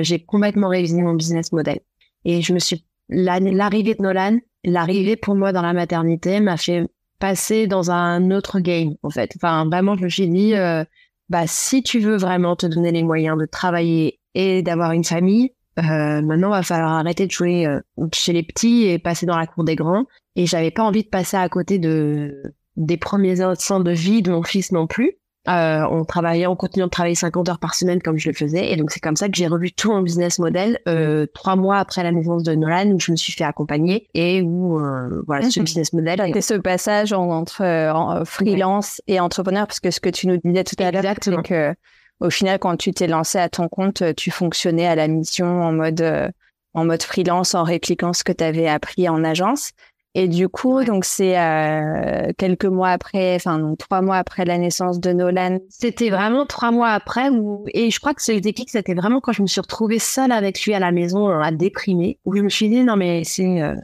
j'ai 0.02 0.24
complètement 0.24 0.70
révisé 0.70 1.02
mon 1.02 1.14
business 1.14 1.52
model 1.52 1.80
et 2.26 2.42
je 2.42 2.54
me 2.54 2.60
suis 2.60 2.86
l'arrivée 3.10 3.96
de 3.96 4.02
Nolan, 4.02 4.40
l'arrivée 4.64 5.16
pour 5.16 5.36
moi 5.36 5.52
dans 5.52 5.62
la 5.62 5.74
maternité 5.74 6.40
m'a 6.40 6.58
fait 6.58 6.86
passer 7.20 7.68
dans 7.68 7.92
un 7.92 8.32
autre 8.32 8.60
game 8.60 8.96
en 9.04 9.10
fait. 9.10 9.32
Enfin 9.36 9.66
vraiment 9.66 9.96
je 9.96 10.04
me 10.04 10.10
suis 10.10 10.28
dit 10.28 10.56
euh, 10.56 10.84
bah 11.30 11.46
si 11.48 11.84
tu 11.84 12.00
veux 12.00 12.18
vraiment 12.18 12.56
te 12.56 12.66
donner 12.66 12.92
les 12.92 13.04
moyens 13.04 13.38
de 13.38 13.46
travailler 13.46 14.20
et 14.34 14.62
d'avoir 14.62 14.92
une 14.92 15.04
famille, 15.04 15.54
euh, 15.78 16.22
maintenant 16.22 16.50
va 16.50 16.64
falloir 16.64 16.94
arrêter 16.94 17.26
de 17.26 17.32
jouer 17.32 17.66
euh, 17.66 17.80
chez 18.14 18.34
les 18.34 18.44
petits 18.44 18.84
et 18.84 19.00
passer 19.00 19.26
dans 19.26 19.38
la 19.38 19.48
cour 19.48 19.64
des 19.64 19.76
grands. 19.76 20.06
Et 20.36 20.46
j'avais 20.46 20.72
pas 20.72 20.84
envie 20.84 21.04
de 21.04 21.10
passer 21.10 21.38
à 21.38 21.48
côté 21.50 21.80
de 21.80 22.42
des 22.76 22.98
premiers 22.98 23.42
instants 23.42 23.82
de 23.82 23.92
vie 23.92 24.22
de 24.22 24.32
mon 24.32 24.44
fils 24.44 24.72
non 24.72 24.88
plus. 24.88 25.19
Euh, 25.50 25.84
on 25.90 26.06
travaillait, 26.06 26.48
on 26.48 26.56
continuait 26.56 26.86
de 26.86 26.92
travailler 26.92 27.16
50 27.16 27.50
heures 27.50 27.60
par 27.60 27.74
semaine 27.74 28.02
comme 28.02 28.18
je 28.18 28.30
le 28.30 28.36
faisais. 28.36 28.72
Et 28.72 28.76
donc, 28.76 28.92
c'est 28.92 29.00
comme 29.00 29.16
ça 29.16 29.28
que 29.28 29.36
j'ai 29.36 29.48
revu 29.48 29.72
tout 29.72 29.92
mon 29.92 30.02
business 30.02 30.38
model 30.38 30.80
euh, 30.88 31.26
trois 31.34 31.56
mois 31.56 31.78
après 31.78 32.04
la 32.04 32.12
naissance 32.12 32.44
de 32.44 32.54
Nolan, 32.54 32.92
où 32.92 33.00
je 33.00 33.12
me 33.12 33.18
suis 33.18 33.34
fait 33.34 33.44
accompagner 33.44 34.08
et 34.14 34.42
où, 34.42 34.80
euh, 34.80 35.24
voilà, 35.26 35.50
ce 35.50 35.60
business 35.60 35.94
model. 35.94 36.22
C'était 36.26 36.42
ce 36.42 36.54
passage 36.54 37.14
entre 37.14 37.64
en 37.64 38.24
freelance 38.26 39.02
et 39.08 39.20
entrepreneur, 39.20 39.66
parce 39.66 39.80
que 39.80 39.92
ce 39.92 40.00
que 40.00 40.10
tu 40.10 40.28
nous 40.28 40.38
disais 40.38 40.64
tout 40.64 40.76
à 40.80 40.92
l'heure, 40.92 41.16
c'est 41.22 41.42
que 41.42 41.74
au 42.20 42.30
final, 42.30 42.60
quand 42.60 42.76
tu 42.76 42.92
t'es 42.92 43.08
lancé 43.08 43.40
à 43.40 43.50
ton 43.50 43.70
compte, 43.70 44.04
tu 44.16 44.30
fonctionnais 44.30 44.86
à 44.86 44.96
la 44.96 45.08
mission 45.08 45.62
en 45.62 45.72
mode 45.72 46.32
en 46.74 46.86
mode 46.86 47.02
freelance, 47.02 47.56
en 47.56 47.64
répliquant 47.64 48.14
ce 48.14 48.24
que 48.24 48.32
tu 48.32 48.44
avais 48.44 48.68
appris 48.68 49.10
en 49.10 49.24
agence. 49.24 49.72
Et 50.16 50.28
du 50.28 50.50
coup, 50.50 50.84
donc 50.84 51.06
c'est 51.06 51.40
euh, 51.40 52.32
quelques 52.38 52.66
mois 52.66 52.90
après, 52.90 53.36
enfin 53.36 53.60
donc 53.60 53.78
trois 53.78 54.02
mois 54.02 54.18
après 54.18 54.44
la 54.44 54.58
naissance 54.58 55.00
de 55.00 55.12
Nolan. 55.14 55.60
C'était 55.70 56.10
vraiment 56.10 56.48
trois 56.48 56.72
mois 56.72 56.90
après 56.90 57.30
où 57.30 57.66
et 57.74 57.92
je 57.92 58.00
crois 58.00 58.16
que 58.16 58.24
ce 58.24 58.32
déclic 58.32 58.72
c'était 58.72 58.96
vraiment 58.96 59.20
quand 59.20 59.34
je 59.34 59.44
me 59.44 59.48
suis 59.48 59.62
retrouvée 59.62 60.00
seule 60.00 60.32
avec 60.32 60.64
lui 60.64 60.74
à 60.74 60.80
la 60.80 60.92
maison 60.92 61.30
à 61.30 61.52
déprimer 61.52 62.18
où 62.26 62.36
je 62.36 62.42
me 62.42 62.50
suis 62.50 62.70
dit 62.70 62.84
non 62.84 62.96
mais 62.96 63.24
c'est 63.24 63.62
euh, 63.62 63.76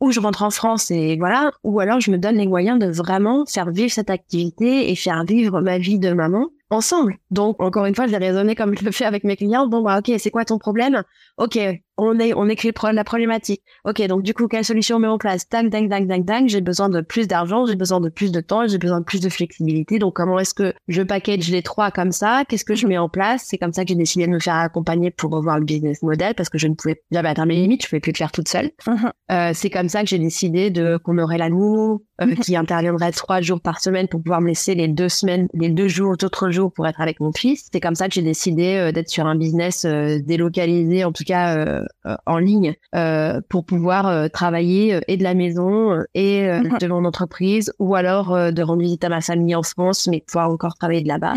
où 0.00 0.10
je 0.10 0.20
rentre 0.20 0.42
en 0.42 0.50
France 0.50 0.90
et 0.90 1.16
voilà. 1.18 1.50
Ou 1.64 1.80
alors 1.80 2.00
je 2.00 2.10
me 2.10 2.18
donne 2.18 2.36
les 2.36 2.46
moyens 2.46 2.78
de 2.78 2.86
vraiment 2.86 3.44
faire 3.46 3.70
vivre 3.70 3.92
cette 3.92 4.10
activité 4.10 4.90
et 4.90 4.96
faire 4.96 5.24
vivre 5.24 5.60
ma 5.60 5.78
vie 5.78 5.98
de 5.98 6.12
maman 6.12 6.48
ensemble. 6.74 7.16
Donc 7.30 7.62
encore 7.62 7.86
une 7.86 7.94
fois, 7.94 8.06
je 8.06 8.10
vais 8.10 8.18
raisonner 8.18 8.54
comme 8.54 8.76
je 8.76 8.84
le 8.84 8.92
fais 8.92 9.04
avec 9.04 9.24
mes 9.24 9.36
clients. 9.36 9.66
Bon 9.66 9.82
bah 9.82 9.98
ok, 9.98 10.12
c'est 10.18 10.30
quoi 10.30 10.44
ton 10.44 10.58
problème? 10.58 11.02
Ok, 11.36 11.58
on 11.96 12.18
est, 12.18 12.34
on 12.34 12.48
écrit 12.48 12.72
la 12.92 13.04
problématique. 13.04 13.62
Ok, 13.84 14.02
donc 14.06 14.22
du 14.22 14.34
coup, 14.34 14.48
quelle 14.48 14.64
solution 14.64 14.96
on 14.96 15.00
met 15.00 15.08
en 15.08 15.18
place? 15.18 15.48
Dang, 15.48 15.68
dang, 15.68 15.88
dang, 15.88 16.06
dang, 16.06 16.24
dang. 16.24 16.48
J'ai 16.48 16.60
besoin 16.60 16.88
de 16.88 17.00
plus 17.00 17.28
d'argent, 17.28 17.66
j'ai 17.66 17.76
besoin 17.76 18.00
de 18.00 18.08
plus 18.08 18.32
de 18.32 18.40
temps, 18.40 18.66
j'ai 18.66 18.78
besoin 18.78 19.00
de 19.00 19.04
plus 19.04 19.20
de 19.20 19.28
flexibilité. 19.28 19.98
Donc, 19.98 20.14
comment 20.14 20.38
est-ce 20.38 20.54
que 20.54 20.74
je 20.88 21.02
package 21.02 21.50
les 21.50 21.62
trois 21.62 21.90
comme 21.90 22.12
ça? 22.12 22.44
Qu'est-ce 22.48 22.64
que 22.64 22.74
je 22.74 22.86
mets 22.86 22.98
en 22.98 23.08
place? 23.08 23.44
C'est 23.46 23.58
comme 23.58 23.72
ça 23.72 23.84
que 23.84 23.88
j'ai 23.88 23.94
décidé 23.94 24.26
de 24.26 24.32
me 24.32 24.40
faire 24.40 24.56
accompagner 24.56 25.10
pour 25.10 25.30
revoir 25.30 25.58
le 25.58 25.64
business 25.64 26.02
model 26.02 26.34
parce 26.34 26.48
que 26.48 26.58
je 26.58 26.66
ne 26.68 26.74
pouvais 26.74 27.02
jamais 27.10 27.28
atteindre 27.28 27.48
mes 27.48 27.56
limites, 27.56 27.82
je 27.82 27.88
pouvais 27.88 28.00
plus 28.00 28.12
le 28.12 28.18
faire 28.18 28.32
toute 28.32 28.48
seule. 28.48 28.70
Uh-huh. 28.86 29.10
euh, 29.30 29.50
c'est 29.54 29.70
comme 29.70 29.88
ça 29.88 30.02
que 30.02 30.08
j'ai 30.08 30.18
décidé 30.18 30.70
de 30.70 30.98
qu'on 30.98 31.18
aurait 31.18 31.38
la 31.38 31.48
nounou 31.48 32.04
euh, 32.20 32.34
qui 32.36 32.56
interviendrait 32.56 33.12
trois 33.12 33.40
jours 33.40 33.60
par 33.60 33.80
semaine 33.80 34.08
pour 34.08 34.22
pouvoir 34.22 34.40
me 34.40 34.48
laisser 34.48 34.74
les 34.74 34.88
deux 34.88 35.08
semaines, 35.08 35.48
les 35.54 35.68
deux 35.68 35.88
jours, 35.88 36.16
d'autres 36.16 36.50
jours 36.50 36.72
pour 36.72 36.86
être 36.86 37.00
avec 37.00 37.20
mon 37.20 37.32
fils. 37.32 37.68
C'est 37.72 37.80
comme 37.80 37.94
ça 37.94 38.08
que 38.08 38.14
j'ai 38.14 38.22
décidé 38.22 38.76
euh, 38.76 38.92
d'être 38.92 39.08
sur 39.08 39.26
un 39.26 39.34
business 39.34 39.84
euh, 39.84 40.18
délocalisé, 40.24 41.04
en 41.04 41.12
tout 41.12 41.24
cas 41.24 41.84
euh, 42.06 42.16
en 42.26 42.38
ligne 42.38 42.74
euh, 42.94 43.40
pour 43.48 43.64
pouvoir 43.64 44.06
euh, 44.06 44.28
travailler 44.28 45.00
et 45.08 45.16
de 45.16 45.22
la 45.22 45.32
maison 45.32 46.02
et 46.12 46.46
mhm. 46.46 46.76
de 46.78 46.86
mon 46.86 47.06
entreprise 47.06 47.72
ou 47.78 47.94
alors 47.94 48.52
de 48.52 48.62
rendre 48.62 48.82
visite 48.82 49.04
à 49.04 49.08
ma 49.08 49.22
famille 49.22 49.54
en 49.54 49.62
France 49.62 50.06
mais 50.06 50.22
pouvoir 50.26 50.50
encore 50.50 50.74
travailler 50.74 51.02
de 51.02 51.08
là-bas 51.08 51.34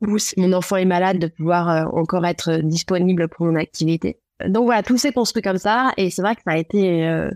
mhm. 0.00 0.12
ou 0.12 0.18
si 0.18 0.34
mon 0.40 0.52
enfant 0.52 0.76
est 0.76 0.84
malade 0.84 1.18
de 1.18 1.28
pouvoir 1.28 1.94
encore 1.94 2.26
être 2.26 2.56
disponible 2.56 3.28
pour 3.28 3.46
mon 3.46 3.54
activité. 3.54 4.18
Donc 4.46 4.64
voilà, 4.64 4.82
tout 4.82 4.98
s'est 4.98 5.12
construit 5.12 5.42
comme 5.42 5.58
ça 5.58 5.92
et 5.96 6.10
c'est 6.10 6.22
vrai 6.22 6.34
que 6.34 6.42
ça 6.44 6.52
a 6.52 6.58
été 6.58 7.28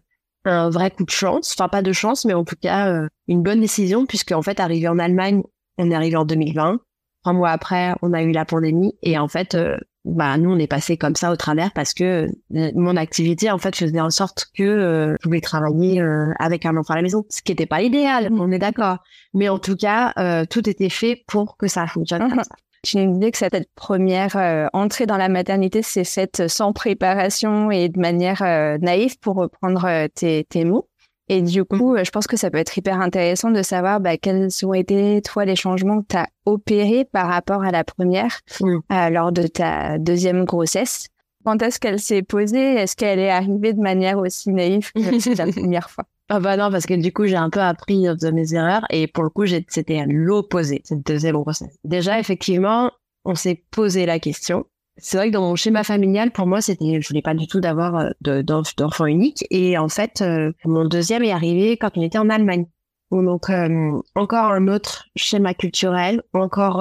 un 0.44 0.70
vrai 0.70 0.90
coup 0.90 1.05
de 1.05 1.11
chance, 1.11 1.55
enfin 1.57 1.68
pas 1.68 1.83
de 1.83 1.92
chance 1.92 2.24
mais 2.24 2.35
en 2.35 2.44
tout 2.44 2.57
cas 2.61 3.07
une 3.28 3.42
bonne 3.42 3.61
décision 3.61 4.07
puisque 4.07 4.33
en 4.33 4.42
fait 4.42 4.61
arrivé 4.61 4.88
en 4.88 4.98
Allemagne, 4.98 5.42
on 5.78 5.90
est 5.90 5.94
arrivé 5.94 6.16
en 6.16 6.24
2020 6.24 6.81
Trois 7.22 7.35
mois 7.35 7.50
après, 7.50 7.94
on 8.02 8.12
a 8.12 8.22
eu 8.22 8.33
la 8.33 8.44
pandémie 8.44 8.94
et 9.02 9.16
en 9.16 9.28
fait, 9.28 9.55
euh, 9.55 9.76
bah 10.05 10.37
nous 10.38 10.50
on 10.50 10.59
est 10.59 10.66
passé 10.66 10.96
comme 10.96 11.14
ça 11.14 11.31
au 11.31 11.37
travers 11.37 11.70
parce 11.72 11.94
que 11.94 12.26
euh, 12.57 12.72
mon 12.74 12.96
activité 12.96 13.48
en 13.52 13.59
fait 13.59 13.76
faisait 13.76 14.00
en 14.00 14.11
sorte 14.11 14.46
que 14.57 14.64
euh, 14.64 15.12
je 15.12 15.22
pouvais 15.22 15.40
travailler 15.40 16.02
avec 16.40 16.66
un 16.66 16.76
enfant 16.76 16.94
à 16.94 16.96
la 16.96 17.02
maison, 17.02 17.24
ce 17.31 17.40
qui 17.40 17.52
n'était 17.52 17.66
pas 17.66 17.83
idéal, 17.83 18.28
on 18.33 18.50
est 18.50 18.59
d'accord. 18.59 18.98
Mais 19.35 19.48
en 19.48 19.61
tout 19.61 19.76
cas, 19.76 20.12
tout 20.46 20.68
était 20.68 20.88
fait 20.88 21.22
pour 21.28 21.57
que 21.57 21.68
ça 21.68 21.87
fonctionne 21.87 22.28
comme 22.28 22.42
ça. 22.42 22.57
Tu 22.83 22.99
nous 22.99 23.14
disais 23.14 23.31
que 23.31 23.38
cette 23.38 23.68
première 23.75 24.71
entrée 24.73 25.07
dans 25.07 25.16
la 25.16 25.29
maternité 25.29 25.83
s'est 25.83 26.05
faite 26.05 26.49
sans 26.49 26.73
préparation 26.73 27.71
et 27.71 27.88
de 27.88 28.01
manière 28.01 28.42
naïve 28.81 29.18
pour 29.21 29.37
reprendre 29.37 30.09
tes, 30.14 30.45
tes 30.45 30.64
mots. 30.64 30.88
Et 31.29 31.40
du 31.40 31.64
coup, 31.64 31.97
je 31.97 32.11
pense 32.11 32.27
que 32.27 32.37
ça 32.37 32.51
peut 32.51 32.59
être 32.59 32.77
hyper 32.77 33.01
intéressant 33.01 33.51
de 33.51 33.62
savoir 33.62 34.01
bah, 34.01 34.18
quels 34.18 34.49
ont 34.64 34.75
été, 34.75 35.23
toi, 35.23 35.45
les 35.45 35.57
changements 35.57 36.03
que 36.03 36.07
tu 36.11 36.16
as 36.16 36.29
opérés 36.45 37.07
par 37.11 37.29
rapport 37.29 37.62
à 37.62 37.71
la 37.71 37.85
première 37.85 38.40
euh, 38.61 39.09
lors 39.09 39.33
de 39.33 39.47
ta 39.47 39.99
deuxième 39.99 40.45
grossesse. 40.45 41.07
Quand 41.45 41.62
est-ce 41.62 41.81
qu'elle 41.81 42.01
s'est 42.01 42.23
posée? 42.23 42.75
Est-ce 42.75 42.97
qu'elle 42.97 43.18
est 43.18 43.31
arrivée 43.31 43.73
de 43.73 43.81
manière 43.81 44.18
aussi 44.18 44.51
naïve 44.51 44.92
que 44.92 45.37
la 45.38 45.47
première 45.53 45.90
fois? 45.90 46.05
Ah 46.35 46.40
bah 46.40 46.57
non, 46.57 46.71
parce 46.71 46.87
que 46.87 46.95
du 46.95 47.12
coup, 47.12 47.27
j'ai 47.27 47.37
un 47.37 47.51
peu 47.51 47.61
appris 47.61 48.05
de 48.05 48.31
mes 48.31 48.55
erreurs 48.55 48.87
et 48.88 49.07
pour 49.07 49.23
le 49.23 49.29
coup, 49.29 49.45
c'était 49.68 50.03
l'opposé, 50.09 50.81
cette 50.83 51.07
deuxième 51.07 51.37
grossesse. 51.37 51.77
Déjà, 51.85 52.18
effectivement, 52.18 52.90
on 53.27 53.35
s'est 53.35 53.62
posé 53.71 54.07
la 54.07 54.18
question 54.18 54.64
c'est 54.97 55.16
vrai 55.16 55.29
que 55.29 55.33
dans 55.33 55.42
mon 55.42 55.57
schéma 55.57 55.85
familial, 55.85 56.31
pour 56.31 56.47
moi, 56.47 56.61
c'était, 56.61 57.01
je 57.01 57.09
voulais 57.09 57.23
pas 57.23 57.35
du 57.35 57.47
tout 57.47 57.61
d'avoir 57.61 58.12
euh, 58.27 58.42
d'enfant 58.42 59.06
unique. 59.06 59.44
Et 59.50 59.79
en 59.79 59.88
fait, 59.88 60.21
euh, 60.21 60.52
mon 60.65 60.85
deuxième 60.85 61.23
est 61.23 61.33
arrivé 61.33 61.77
quand 61.77 61.96
on 61.96 62.02
était 62.02 62.19
en 62.19 62.31
Allemagne. 62.31 62.67
Donc 63.11 63.50
euh, 63.50 64.00
encore 64.15 64.52
un 64.52 64.69
autre 64.69 65.06
schéma 65.17 65.52
culturel, 65.52 66.23
encore 66.33 66.79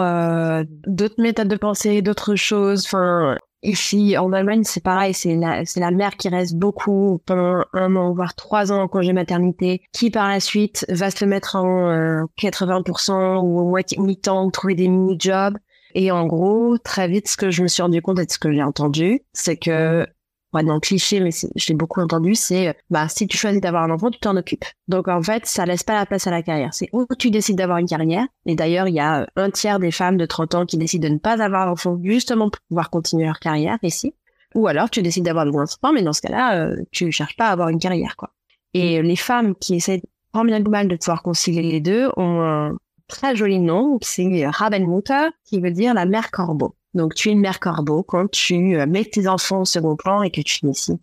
d'autres 0.87 1.21
méthodes 1.21 1.49
de 1.49 1.57
pensée, 1.57 2.01
d'autres 2.01 2.35
choses. 2.35 2.85
Enfin, 2.85 3.37
ici 3.63 4.17
en 4.17 4.31
Allemagne, 4.33 4.63
c'est 4.63 4.83
pareil, 4.83 5.13
c'est 5.13 5.35
la 5.35 5.65
c'est 5.65 5.79
la 5.79 5.91
mère 5.91 6.17
qui 6.17 6.29
reste 6.29 6.55
beaucoup 6.55 7.21
pendant 7.25 7.63
un 7.73 7.95
an 7.95 8.13
voire 8.13 8.35
trois 8.35 8.71
ans 8.71 8.81
en 8.81 8.87
congé 8.87 9.13
maternité, 9.13 9.81
qui 9.93 10.09
par 10.11 10.29
la 10.29 10.39
suite 10.39 10.85
va 10.89 11.11
se 11.11 11.25
mettre 11.25 11.55
en 11.55 12.25
80% 12.39 13.39
ou 13.41 13.69
moitié 13.69 13.97
mi-temps, 13.99 14.49
trouver 14.51 14.75
des 14.75 14.87
mini-jobs. 14.87 15.57
Et 15.93 16.11
en 16.11 16.25
gros, 16.25 16.77
très 16.77 17.07
vite, 17.07 17.27
ce 17.27 17.35
que 17.35 17.51
je 17.51 17.63
me 17.63 17.67
suis 17.67 17.81
rendu 17.81 18.01
compte 18.01 18.19
et 18.19 18.25
ce 18.27 18.39
que 18.39 18.51
j'ai 18.51 18.63
entendu, 18.63 19.21
c'est 19.33 19.57
que 19.57 20.07
ouais, 20.53 20.63
dans 20.63 20.75
le 20.75 20.79
cliché, 20.79 21.19
mais 21.19 21.31
j'ai 21.55 21.73
beaucoup 21.73 22.01
entendu, 22.01 22.35
c'est 22.35 22.75
bah 22.89 23.07
si 23.07 23.27
tu 23.27 23.37
choisis 23.37 23.61
d'avoir 23.61 23.83
un 23.83 23.91
enfant, 23.91 24.11
tu 24.11 24.19
t'en 24.19 24.35
occupes. 24.35 24.65
Donc 24.87 25.07
en 25.07 25.21
fait, 25.21 25.45
ça 25.45 25.65
laisse 25.65 25.83
pas 25.83 25.95
la 25.95 26.05
place 26.05 26.27
à 26.27 26.31
la 26.31 26.43
carrière. 26.43 26.73
C'est 26.73 26.89
où 26.93 27.05
tu 27.17 27.31
décides 27.31 27.57
d'avoir 27.57 27.77
une 27.77 27.87
carrière. 27.87 28.25
Et 28.45 28.55
d'ailleurs, 28.55 28.87
il 28.87 28.95
y 28.95 28.99
a 28.99 29.27
un 29.35 29.49
tiers 29.49 29.79
des 29.79 29.91
femmes 29.91 30.17
de 30.17 30.25
30 30.25 30.55
ans 30.55 30.65
qui 30.65 30.77
décident 30.77 31.07
de 31.07 31.13
ne 31.13 31.19
pas 31.19 31.41
avoir 31.41 31.65
d'enfant 31.65 31.97
justement 32.03 32.49
pour 32.49 32.61
pouvoir 32.69 32.89
continuer 32.89 33.25
leur 33.25 33.39
carrière 33.39 33.77
ici. 33.83 34.13
Ou 34.55 34.67
alors 34.67 34.89
tu 34.89 35.01
décides 35.01 35.23
d'avoir 35.23 35.45
de 35.45 35.51
enfants, 35.51 35.93
mais 35.93 36.03
dans 36.03 36.13
ce 36.13 36.21
cas-là, 36.21 36.57
euh, 36.57 36.75
tu 36.91 37.11
cherches 37.11 37.37
pas 37.37 37.47
à 37.47 37.51
avoir 37.51 37.69
une 37.69 37.79
carrière, 37.79 38.15
quoi. 38.17 38.31
Et 38.73 39.01
les 39.01 39.15
femmes 39.15 39.55
qui 39.55 39.75
essaient 39.75 40.01
tant 40.33 40.45
bien 40.45 40.63
que 40.63 40.69
mal 40.69 40.87
de 40.87 40.95
pouvoir 40.95 41.23
concilier 41.23 41.61
les 41.61 41.81
deux 41.81 42.09
ont 42.17 42.41
un 42.41 42.77
très 43.07 43.35
joli 43.35 43.59
nom, 43.59 43.97
c'est 44.01 44.47
Rabenmutter, 44.47 45.29
qui 45.45 45.59
veut 45.59 45.71
dire 45.71 45.93
la 45.93 46.05
mère 46.05 46.31
corbeau. 46.31 46.75
Donc, 46.93 47.15
tu 47.15 47.29
es 47.29 47.31
une 47.31 47.39
mère 47.39 47.59
corbeau 47.59 48.03
quand 48.03 48.29
tu 48.29 48.75
euh, 48.75 48.85
mets 48.85 49.05
tes 49.05 49.27
enfants 49.27 49.61
au 49.61 49.65
second 49.65 49.95
plan 49.95 50.23
et 50.23 50.31
que 50.31 50.41
tu 50.41 50.65
décides 50.65 50.99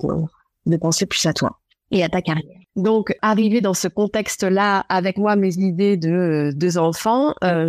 de 0.67 0.77
penser 0.77 1.07
plus 1.07 1.25
à 1.27 1.33
toi 1.33 1.59
et 1.91 2.05
à 2.05 2.09
ta 2.09 2.21
carrière. 2.21 2.61
Donc, 2.77 3.17
arriver 3.23 3.61
dans 3.61 3.75
ce 3.75 3.89
contexte-là 3.89 4.85
avec 4.89 5.17
moi, 5.17 5.37
mes 5.37 5.57
idées 5.57 5.97
de 5.97 6.11
euh, 6.11 6.53
deux 6.55 6.79
enfants, 6.79 7.35
euh, 7.43 7.69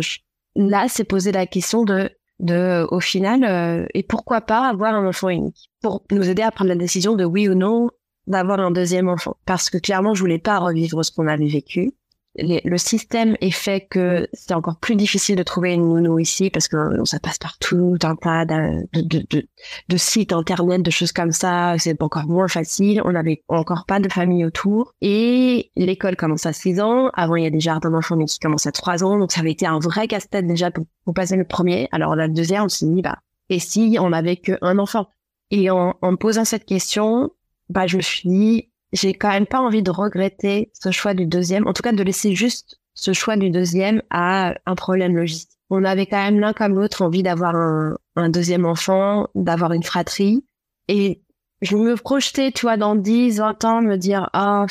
là, 0.54 0.86
c'est 0.88 1.04
poser 1.04 1.32
la 1.32 1.46
question 1.46 1.84
de, 1.84 2.10
de 2.38 2.86
au 2.90 3.00
final, 3.00 3.88
et 3.94 4.02
pourquoi 4.02 4.42
pas 4.42 4.68
avoir 4.68 4.94
un 4.94 5.06
enfant 5.06 5.30
unique 5.30 5.70
pour 5.82 6.02
nous 6.10 6.28
aider 6.28 6.42
à 6.42 6.50
prendre 6.50 6.68
la 6.68 6.76
décision 6.76 7.14
de 7.14 7.24
oui 7.24 7.48
ou 7.48 7.54
non 7.54 7.88
d'avoir 8.26 8.60
un 8.60 8.70
deuxième 8.70 9.08
enfant. 9.08 9.36
Parce 9.46 9.70
que 9.70 9.78
clairement, 9.78 10.14
je 10.14 10.20
voulais 10.20 10.38
pas 10.38 10.58
revivre 10.58 11.02
ce 11.04 11.10
qu'on 11.10 11.26
avait 11.26 11.48
vécu 11.48 11.92
le 12.36 12.78
système 12.78 13.36
est 13.40 13.50
fait 13.50 13.86
que 13.90 14.28
c'est 14.32 14.54
encore 14.54 14.78
plus 14.78 14.94
difficile 14.94 15.34
de 15.34 15.42
trouver 15.42 15.74
une 15.74 15.88
nounou 15.88 16.18
ici 16.20 16.48
parce 16.48 16.68
que 16.68 17.04
ça 17.04 17.18
passe 17.18 17.38
partout, 17.38 17.96
un 18.02 18.14
tas 18.14 18.44
de, 18.44 18.86
de, 18.92 19.26
de, 19.28 19.48
de, 19.88 19.96
sites 19.96 20.32
internet, 20.32 20.82
de 20.82 20.90
choses 20.90 21.10
comme 21.10 21.32
ça. 21.32 21.74
C'est 21.78 22.00
encore 22.02 22.26
moins 22.26 22.46
facile. 22.46 23.02
On 23.04 23.12
n'avait 23.12 23.42
encore 23.48 23.84
pas 23.84 23.98
de 23.98 24.08
famille 24.08 24.44
autour. 24.44 24.94
Et 25.00 25.72
l'école 25.74 26.16
commence 26.16 26.46
à 26.46 26.52
6 26.52 26.80
ans. 26.80 27.10
Avant, 27.14 27.34
il 27.34 27.42
y 27.42 27.46
a 27.46 27.50
des 27.50 27.60
jardins 27.60 27.90
d'enfants 27.90 28.16
qui 28.24 28.38
commencent 28.38 28.66
à 28.66 28.72
3 28.72 29.02
ans. 29.02 29.18
Donc, 29.18 29.32
ça 29.32 29.40
avait 29.40 29.52
été 29.52 29.66
un 29.66 29.80
vrai 29.80 30.06
casse-tête 30.06 30.46
déjà 30.46 30.70
pour, 30.70 30.84
passer 31.14 31.36
le 31.36 31.44
premier. 31.44 31.88
Alors, 31.90 32.14
la 32.14 32.28
deuxième, 32.28 32.64
on 32.64 32.68
s'est 32.68 32.86
dit, 32.86 33.02
bah, 33.02 33.18
et 33.48 33.58
si 33.58 33.96
on 34.00 34.12
avait 34.12 34.36
qu'un 34.36 34.78
enfant? 34.78 35.08
Et 35.50 35.68
en, 35.68 35.96
en 36.00 36.12
me 36.12 36.16
posant 36.16 36.44
cette 36.44 36.64
question, 36.64 37.30
bah, 37.68 37.88
je 37.88 37.96
me 37.96 38.02
suis 38.02 38.28
dit, 38.28 38.69
j'ai 38.92 39.14
quand 39.14 39.28
même 39.28 39.46
pas 39.46 39.60
envie 39.60 39.82
de 39.82 39.90
regretter 39.90 40.70
ce 40.72 40.90
choix 40.90 41.14
du 41.14 41.26
deuxième, 41.26 41.66
en 41.66 41.72
tout 41.72 41.82
cas 41.82 41.92
de 41.92 42.02
laisser 42.02 42.34
juste 42.34 42.80
ce 42.94 43.12
choix 43.12 43.36
du 43.36 43.50
deuxième 43.50 44.02
à 44.10 44.54
un 44.66 44.74
problème 44.74 45.16
logistique. 45.16 45.58
On 45.70 45.84
avait 45.84 46.06
quand 46.06 46.22
même 46.22 46.40
l'un 46.40 46.52
comme 46.52 46.74
l'autre 46.74 47.02
envie 47.02 47.22
d'avoir 47.22 47.54
un, 47.54 48.28
deuxième 48.28 48.66
enfant, 48.66 49.28
d'avoir 49.36 49.72
une 49.72 49.84
fratrie. 49.84 50.44
Et 50.88 51.22
je 51.62 51.76
me 51.76 51.94
projetais, 51.94 52.50
tu 52.50 52.62
vois, 52.62 52.76
dans 52.76 52.96
10, 52.96 53.38
20 53.38 53.64
ans, 53.64 53.82
me 53.82 53.96
dire, 53.96 54.28
ah, 54.32 54.66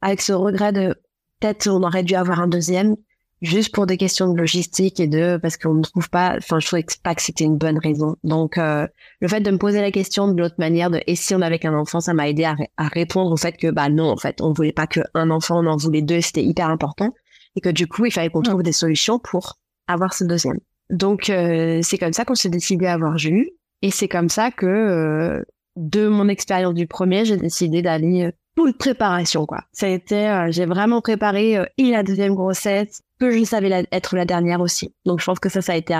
avec 0.00 0.22
ce 0.22 0.32
regret 0.32 0.72
de 0.72 0.94
peut-être 1.38 1.68
on 1.68 1.82
aurait 1.82 2.02
dû 2.02 2.14
avoir 2.14 2.40
un 2.40 2.48
deuxième 2.48 2.96
juste 3.42 3.72
pour 3.74 3.86
des 3.86 3.96
questions 3.96 4.32
de 4.32 4.38
logistique 4.38 5.00
et 5.00 5.06
de 5.06 5.38
parce 5.40 5.56
qu'on 5.56 5.74
ne 5.74 5.82
trouve 5.82 6.10
pas 6.10 6.36
enfin 6.36 6.58
je 6.58 6.66
trouvais 6.66 6.84
pas 7.02 7.14
que 7.14 7.22
c'était 7.22 7.44
une 7.44 7.56
bonne 7.56 7.78
raison. 7.78 8.16
Donc 8.24 8.58
euh, 8.58 8.86
le 9.20 9.28
fait 9.28 9.40
de 9.40 9.50
me 9.50 9.58
poser 9.58 9.80
la 9.80 9.90
question 9.90 10.28
de 10.28 10.40
l'autre 10.40 10.56
manière 10.58 10.90
de 10.90 11.00
et 11.06 11.14
si 11.14 11.34
on 11.34 11.40
avait 11.40 11.58
qu'un 11.58 11.74
enfant 11.74 12.00
ça 12.00 12.14
m'a 12.14 12.28
aidé 12.28 12.44
à, 12.44 12.56
à, 12.76 12.88
répondre 12.88 13.30
au 13.30 13.36
fait 13.36 13.56
que 13.56 13.70
bah 13.70 13.88
non 13.88 14.10
en 14.10 14.16
fait 14.16 14.40
on 14.40 14.52
voulait 14.52 14.72
pas 14.72 14.86
qu'un 14.86 15.30
enfant 15.30 15.64
on 15.64 15.66
en 15.66 15.76
voulait 15.76 16.02
deux 16.02 16.20
c'était 16.20 16.44
hyper 16.44 16.68
important. 16.68 17.14
Et 17.56 17.60
que 17.60 17.70
du 17.70 17.86
coup 17.86 18.06
il 18.06 18.12
fallait 18.12 18.30
qu'on 18.30 18.42
trouve 18.42 18.62
des 18.62 18.72
solutions 18.72 19.18
pour 19.18 19.58
avoir 19.86 20.14
ce 20.14 20.24
deuxième 20.24 20.58
donc 20.90 21.30
euh, 21.30 21.80
c'est 21.82 21.98
comme 21.98 22.12
ça 22.12 22.24
qu'on 22.24 22.34
s'est 22.34 22.48
décidé 22.50 22.86
à 22.86 22.94
avoir 22.94 23.18
Jules 23.18 23.50
et 23.82 23.90
c'est 23.90 24.08
comme 24.08 24.28
ça 24.28 24.50
que 24.50 24.66
euh, 24.66 25.42
de 25.76 26.08
mon 26.08 26.28
expérience 26.28 26.74
du 26.74 26.86
premier 26.86 27.24
j'ai 27.24 27.36
décidé 27.36 27.82
d'aller 27.82 28.30
toute 28.58 28.76
préparation 28.76 29.46
quoi. 29.46 29.60
Ça 29.70 29.86
a 29.86 29.90
été, 29.90 30.28
euh, 30.28 30.48
j'ai 30.50 30.66
vraiment 30.66 31.00
préparé 31.00 31.56
euh, 31.56 31.64
et 31.76 31.92
la 31.92 32.02
deuxième 32.02 32.34
grossesse 32.34 33.02
que 33.20 33.30
je 33.30 33.44
savais 33.44 33.86
être 33.92 34.16
la 34.16 34.24
dernière 34.24 34.60
aussi. 34.60 34.92
Donc 35.06 35.20
je 35.20 35.24
pense 35.26 35.38
que 35.38 35.48
ça, 35.48 35.62
ça 35.62 35.74
a 35.74 35.76
été 35.76 35.94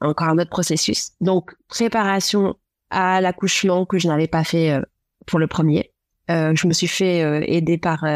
encore 0.00 0.28
un 0.28 0.38
autre 0.38 0.48
processus. 0.48 1.10
Donc 1.20 1.54
préparation 1.68 2.54
à 2.88 3.20
l'accouchement 3.20 3.84
que 3.84 3.98
je 3.98 4.08
n'avais 4.08 4.26
pas 4.26 4.42
fait 4.42 4.72
euh, 4.72 4.80
pour 5.26 5.38
le 5.38 5.46
premier. 5.46 5.92
je 6.28 6.66
me 6.66 6.72
suis 6.72 6.88
fait 6.88 7.20
aider 7.46 7.76
par 7.76 8.06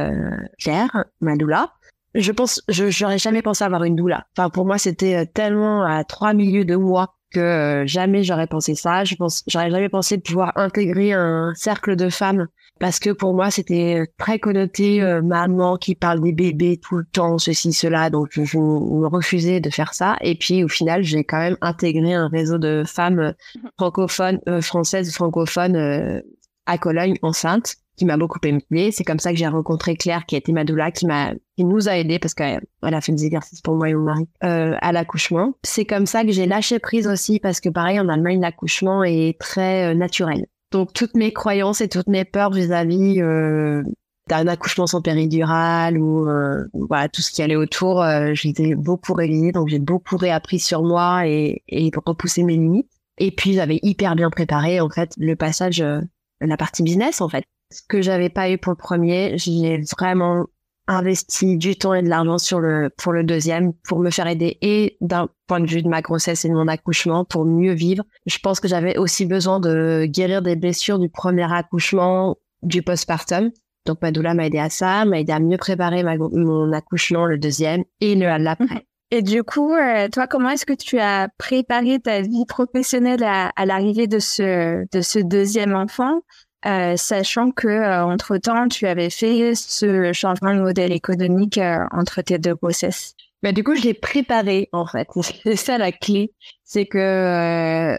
Claire, 0.58 1.04
ma 1.20 1.36
doula. 1.36 1.74
Je 2.14 2.32
pense, 2.32 2.62
je 2.68 2.88
j'aurais 2.88 3.18
jamais 3.18 3.42
pensé 3.42 3.62
avoir 3.62 3.84
une 3.84 3.94
doula. 3.94 4.26
Enfin 4.34 4.48
pour 4.48 4.64
moi 4.64 4.78
c'était 4.78 5.26
tellement 5.26 5.84
à 5.84 6.02
trois 6.02 6.32
milieux 6.32 6.64
de 6.64 6.76
moi 6.76 7.14
que 7.30 7.84
jamais 7.86 8.24
j'aurais 8.24 8.46
pensé 8.46 8.74
ça. 8.74 9.04
Je 9.04 9.16
pense, 9.16 9.44
j'aurais 9.46 9.70
jamais 9.70 9.90
pensé 9.90 10.16
pouvoir 10.16 10.52
intégrer 10.56 11.12
un 11.12 11.52
cercle 11.54 11.94
de 11.94 12.08
femmes 12.08 12.48
parce 12.78 12.98
que 12.98 13.10
pour 13.10 13.34
moi 13.34 13.50
c'était 13.50 14.06
très 14.18 14.38
connoté 14.38 15.02
euh, 15.02 15.22
maman 15.22 15.76
qui 15.76 15.94
parle 15.94 16.20
des 16.20 16.32
bébés 16.32 16.78
tout 16.78 16.96
le 16.96 17.04
temps 17.04 17.38
ceci 17.38 17.72
cela. 17.72 18.10
Donc 18.10 18.28
je, 18.32 18.58
me 18.58 19.06
refusais 19.06 19.60
de 19.60 19.70
faire 19.70 19.94
ça. 19.94 20.16
Et 20.20 20.34
puis 20.34 20.64
au 20.64 20.68
final 20.68 21.02
j'ai 21.02 21.24
quand 21.24 21.38
même 21.38 21.56
intégré 21.60 22.14
un 22.14 22.28
réseau 22.28 22.58
de 22.58 22.84
femmes 22.86 23.34
francophones 23.78 24.40
euh, 24.48 24.60
françaises 24.60 25.12
francophones 25.12 25.76
euh, 25.76 26.20
à 26.66 26.78
Cologne 26.78 27.16
enceinte 27.22 27.76
qui 27.96 28.04
m'a 28.04 28.18
beaucoup 28.18 28.38
aimé 28.44 28.90
c'est 28.92 29.04
comme 29.04 29.18
ça 29.18 29.30
que 29.30 29.38
j'ai 29.38 29.46
rencontré 29.46 29.96
Claire 29.96 30.26
qui 30.26 30.34
a 30.34 30.38
été 30.38 30.52
ma 30.52 30.64
doula 30.64 30.90
qui 30.90 31.06
m'a 31.06 31.32
qui 31.56 31.64
nous 31.64 31.88
a 31.88 31.96
aidé 31.96 32.18
parce 32.18 32.34
qu'elle 32.34 32.60
a 32.82 33.00
fait 33.00 33.12
des 33.12 33.24
exercices 33.24 33.62
pour 33.62 33.74
moi 33.74 33.88
et 33.88 33.94
mon 33.94 34.02
mari 34.02 34.28
à 34.42 34.92
l'accouchement. 34.92 35.54
C'est 35.62 35.86
comme 35.86 36.04
ça 36.04 36.22
que 36.22 36.30
j'ai 36.30 36.44
lâché 36.44 36.78
prise 36.78 37.06
aussi 37.06 37.40
parce 37.40 37.60
que 37.60 37.70
pareil 37.70 37.98
en 37.98 38.10
Allemagne 38.10 38.40
l'accouchement 38.42 39.02
est 39.02 39.38
très 39.40 39.94
naturel 39.94 40.46
donc 40.76 40.92
toutes 40.92 41.14
mes 41.14 41.32
croyances 41.32 41.80
et 41.80 41.88
toutes 41.88 42.06
mes 42.06 42.26
peurs 42.26 42.50
vis-à-vis 42.52 43.22
euh, 43.22 43.82
d'un 44.28 44.46
accouchement 44.46 44.86
sans 44.86 45.00
péridurale 45.00 45.98
ou 45.98 46.28
euh, 46.28 46.64
voilà 46.74 47.08
tout 47.08 47.22
ce 47.22 47.30
qui 47.30 47.40
allait 47.42 47.56
autour, 47.56 48.02
euh, 48.02 48.32
j'ai 48.34 48.74
beaucoup 48.74 49.14
révisé, 49.14 49.52
donc 49.52 49.68
j'ai 49.68 49.78
beaucoup 49.78 50.18
réappris 50.18 50.58
sur 50.58 50.82
moi 50.82 51.26
et, 51.26 51.62
et 51.68 51.90
repoussé 52.04 52.42
mes 52.42 52.56
limites. 52.56 52.90
Et 53.16 53.30
puis 53.30 53.54
j'avais 53.54 53.80
hyper 53.82 54.16
bien 54.16 54.28
préparé 54.28 54.80
en 54.80 54.90
fait 54.90 55.12
le 55.16 55.34
passage, 55.34 55.80
euh, 55.80 56.02
la 56.42 56.58
partie 56.58 56.82
business 56.82 57.22
en 57.22 57.30
fait. 57.30 57.44
Ce 57.72 57.80
que 57.88 58.02
j'avais 58.02 58.28
pas 58.28 58.50
eu 58.50 58.58
pour 58.58 58.72
le 58.72 58.76
premier, 58.76 59.38
j'ai 59.38 59.80
vraiment 59.98 60.44
investi 60.88 61.56
du 61.56 61.76
temps 61.76 61.94
et 61.94 62.02
de 62.02 62.08
l'argent 62.08 62.38
sur 62.38 62.60
le 62.60 62.90
pour 62.96 63.12
le 63.12 63.24
deuxième 63.24 63.72
pour 63.88 63.98
me 63.98 64.10
faire 64.10 64.26
aider 64.26 64.58
et 64.62 64.96
d'un 65.00 65.28
point 65.46 65.60
de 65.60 65.66
vue 65.66 65.82
de 65.82 65.88
ma 65.88 66.02
grossesse 66.02 66.44
et 66.44 66.48
de 66.48 66.54
mon 66.54 66.68
accouchement 66.68 67.24
pour 67.24 67.44
mieux 67.44 67.72
vivre. 67.72 68.04
Je 68.26 68.38
pense 68.38 68.60
que 68.60 68.68
j'avais 68.68 68.96
aussi 68.96 69.26
besoin 69.26 69.60
de 69.60 70.06
guérir 70.06 70.42
des 70.42 70.56
blessures 70.56 70.98
du 70.98 71.08
premier 71.08 71.52
accouchement, 71.52 72.36
du 72.62 72.82
postpartum. 72.82 73.50
Donc 73.86 74.02
ma 74.02 74.10
doula 74.10 74.34
m'a 74.34 74.46
aidé 74.46 74.58
à 74.58 74.70
ça, 74.70 75.04
m'a 75.04 75.20
aidé 75.20 75.32
à 75.32 75.40
mieux 75.40 75.58
préparer 75.58 76.02
mon 76.02 76.72
accouchement 76.72 77.26
le 77.26 77.38
deuxième 77.38 77.84
et 78.00 78.14
le 78.14 78.26
l'après. 78.42 78.86
Et 79.12 79.22
du 79.22 79.44
coup, 79.44 79.72
euh, 79.72 80.08
toi, 80.08 80.26
comment 80.26 80.50
est-ce 80.50 80.66
que 80.66 80.72
tu 80.72 80.98
as 80.98 81.28
préparé 81.38 82.00
ta 82.00 82.22
vie 82.22 82.44
professionnelle 82.44 83.22
à, 83.22 83.52
à 83.54 83.64
l'arrivée 83.64 84.08
de 84.08 84.18
ce 84.18 84.84
de 84.92 85.00
ce 85.00 85.20
deuxième 85.20 85.76
enfant? 85.76 86.22
Euh, 86.66 86.96
sachant 86.96 87.52
que 87.52 87.68
euh, 87.68 88.04
entre 88.04 88.38
temps 88.38 88.66
tu 88.68 88.86
avais 88.86 89.10
fait 89.10 89.54
ce 89.54 90.12
changement 90.12 90.52
de 90.52 90.60
modèle 90.60 90.92
économique 90.92 91.58
euh, 91.58 91.84
entre 91.92 92.22
tes 92.22 92.38
deux 92.38 92.54
grossesses. 92.54 93.14
Bah, 93.42 93.52
du 93.52 93.62
coup, 93.62 93.76
je 93.76 93.82
l'ai 93.82 93.94
préparé 93.94 94.68
en 94.72 94.86
fait. 94.86 95.06
C'est 95.44 95.56
ça 95.56 95.78
la 95.78 95.92
clé, 95.92 96.32
c'est 96.64 96.86
que 96.86 97.96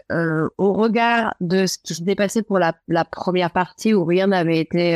au 0.58 0.72
regard 0.74 1.34
de 1.40 1.66
ce 1.66 1.78
qui 1.78 1.94
s'était 1.94 2.14
passé 2.14 2.42
pour 2.42 2.58
la, 2.58 2.74
la, 2.88 3.04
première 3.04 3.50
partie 3.50 3.94
où 3.94 4.04
rien 4.04 4.26
n'avait 4.26 4.58
été, 4.58 4.92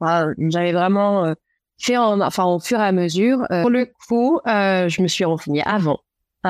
j'avais 0.00 0.72
vraiment 0.72 1.34
fait 1.80 1.96
en, 1.96 2.20
enfin 2.20 2.44
au 2.46 2.58
fur 2.58 2.80
et 2.80 2.84
à 2.84 2.92
mesure. 2.92 3.46
pour 3.48 3.70
le 3.70 3.86
coup, 4.08 4.40
je 4.46 5.02
me 5.02 5.06
suis 5.06 5.24
renseignée 5.24 5.62
avant 5.64 6.00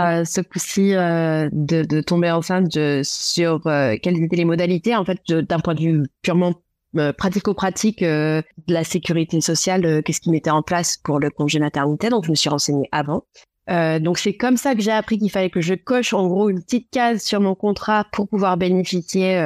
euh, 0.07 0.25
ce 0.25 0.41
coup-ci 0.41 0.95
euh, 0.95 1.49
de, 1.53 1.83
de, 1.83 2.01
tomber 2.01 2.31
enceinte 2.31 2.73
de, 2.73 3.01
sur 3.05 3.67
euh, 3.67 3.97
quelles 4.03 4.23
étaient 4.23 4.37
les 4.37 4.45
modalités 4.45 4.95
en 4.97 5.05
fait 5.05 5.21
d'un 5.29 5.61
point 5.61 5.75
de 5.75 5.81
vue 5.81 6.03
purement 6.23 6.55
euh, 6.97 7.13
pratico-pratique 7.13 8.03
de 8.03 8.43
la 8.69 8.85
sécurité 8.85 9.41
sociale, 9.41 10.03
qu'est-ce 10.03 10.21
qui 10.21 10.31
mettait 10.31 10.51
en 10.51 10.63
place 10.63 10.97
pour 10.97 11.21
le 11.21 11.31
congé 11.31 11.59
maternité. 11.59 12.09
Donc 12.09 12.25
je 12.25 12.31
me 12.31 12.35
suis 12.35 12.49
renseignée 12.49 12.89
avant. 12.93 13.25
donc 13.69 14.19
c'est 14.19 14.35
comme 14.35 14.57
ça 14.57 14.75
que 14.75 14.81
j'ai 14.81 14.91
appris 14.91 15.19
qu'il 15.19 15.31
fallait 15.31 15.51
que 15.51 15.61
je 15.61 15.75
coche 15.75 16.13
en 16.15 16.27
gros 16.27 16.49
une 16.49 16.63
petite 16.63 16.91
case 16.91 17.23
sur 17.23 17.41
mon 17.41 17.55
contrat 17.55 18.07
pour 18.13 18.29
pouvoir 18.29 18.57
bénéficier 18.57 19.37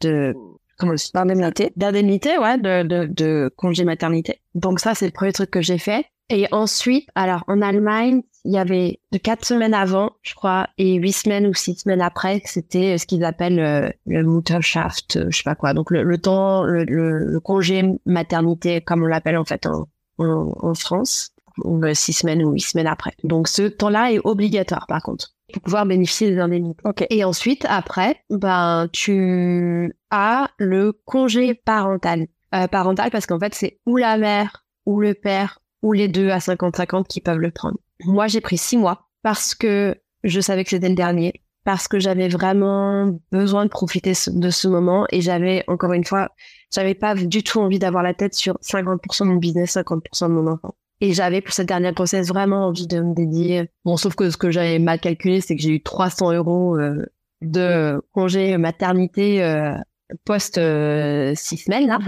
de 0.00 0.34
comment 0.78 0.94
d'indemnité 1.14 1.72
d'indemnité 1.76 2.38
ouais 2.38 2.58
de, 2.58 2.82
de, 2.84 3.06
de 3.06 3.50
congé 3.56 3.84
maternité. 3.84 4.40
Donc 4.54 4.78
ça 4.78 4.94
c'est 4.94 5.06
le 5.06 5.12
premier 5.12 5.32
truc 5.32 5.50
que 5.50 5.60
j'ai 5.60 5.78
fait. 5.78 6.06
Et 6.32 6.46
ensuite, 6.50 7.08
alors 7.14 7.44
en 7.46 7.60
Allemagne, 7.60 8.22
il 8.44 8.52
y 8.52 8.58
avait 8.58 9.00
quatre 9.22 9.44
semaines 9.44 9.74
avant, 9.74 10.12
je 10.22 10.34
crois, 10.34 10.68
et 10.78 10.94
huit 10.94 11.12
semaines 11.12 11.46
ou 11.46 11.54
six 11.54 11.76
semaines 11.76 12.00
après, 12.00 12.42
c'était 12.44 12.94
euh, 12.94 12.98
ce 12.98 13.06
qu'ils 13.06 13.24
appellent 13.24 13.60
euh, 13.60 13.90
le 14.06 14.22
Mutterschaft, 14.22 15.16
euh, 15.16 15.26
je 15.30 15.36
sais 15.36 15.42
pas 15.44 15.54
quoi. 15.54 15.74
Donc 15.74 15.90
le, 15.90 16.18
temps, 16.18 16.64
le, 16.64 17.38
congé 17.40 17.84
maternité, 18.04 18.80
comme 18.80 19.02
on 19.02 19.06
l'appelle 19.06 19.36
en 19.36 19.44
fait 19.44 19.66
en, 19.66 19.88
en, 20.18 20.74
France, 20.74 21.30
six 21.94 22.12
semaines 22.12 22.42
ou 22.42 22.52
huit 22.52 22.60
semaines 22.60 22.86
après. 22.86 23.12
Donc 23.22 23.48
ce 23.48 23.62
temps-là 23.62 24.12
est 24.12 24.20
obligatoire 24.24 24.86
par 24.86 25.02
contre. 25.02 25.34
pour 25.52 25.62
pouvoir 25.62 25.86
bénéficier 25.86 26.30
des 26.30 26.38
indemnités. 26.38 26.82
Et 27.10 27.24
ensuite, 27.24 27.64
après, 27.68 28.16
ben, 28.30 28.88
tu 28.92 29.94
as 30.10 30.50
le 30.58 30.92
congé 31.04 31.54
parental. 31.54 32.26
Euh, 32.54 32.66
parental 32.66 33.10
parce 33.10 33.24
qu'en 33.26 33.38
fait, 33.38 33.54
c'est 33.54 33.80
ou 33.86 33.96
la 33.96 34.18
mère 34.18 34.66
ou 34.84 35.00
le 35.00 35.14
père 35.14 35.61
ou 35.82 35.92
les 35.92 36.08
deux 36.08 36.30
à 36.30 36.38
50-50 36.38 37.06
qui 37.06 37.20
peuvent 37.20 37.38
le 37.38 37.50
prendre. 37.50 37.78
Moi, 38.04 38.26
j'ai 38.26 38.40
pris 38.40 38.58
six 38.58 38.76
mois 38.76 39.08
parce 39.22 39.54
que 39.54 39.96
je 40.24 40.40
savais 40.40 40.64
que 40.64 40.70
c'était 40.70 40.88
le 40.88 40.94
dernier, 40.94 41.42
parce 41.64 41.88
que 41.88 41.98
j'avais 41.98 42.28
vraiment 42.28 43.18
besoin 43.30 43.64
de 43.64 43.70
profiter 43.70 44.12
de 44.26 44.50
ce 44.50 44.68
moment 44.68 45.06
et 45.10 45.20
j'avais, 45.20 45.64
encore 45.68 45.92
une 45.92 46.04
fois, 46.04 46.30
j'avais 46.72 46.94
pas 46.94 47.14
du 47.14 47.42
tout 47.42 47.60
envie 47.60 47.78
d'avoir 47.78 48.02
la 48.02 48.14
tête 48.14 48.34
sur 48.34 48.54
50% 48.62 49.24
de 49.24 49.28
mon 49.28 49.36
business, 49.36 49.76
50% 49.76 50.28
de 50.28 50.32
mon 50.32 50.46
enfant. 50.50 50.74
Et 51.00 51.14
j'avais 51.14 51.40
pour 51.40 51.52
cette 51.52 51.66
dernière 51.66 51.92
grossesse 51.92 52.28
vraiment 52.28 52.68
envie 52.68 52.86
de 52.86 53.00
me 53.00 53.14
dédier. 53.14 53.68
Bon, 53.84 53.96
sauf 53.96 54.14
que 54.14 54.30
ce 54.30 54.36
que 54.36 54.52
j'avais 54.52 54.78
mal 54.78 55.00
calculé, 55.00 55.40
c'est 55.40 55.56
que 55.56 55.62
j'ai 55.62 55.70
eu 55.70 55.82
300 55.82 56.32
euros 56.32 56.78
euh, 56.78 57.04
de 57.40 58.00
congé 58.12 58.56
maternité 58.56 59.42
euh, 59.42 59.74
post 60.24 60.58
euh, 60.58 61.32
six 61.34 61.56
semaines. 61.56 61.88
Là. 61.88 61.98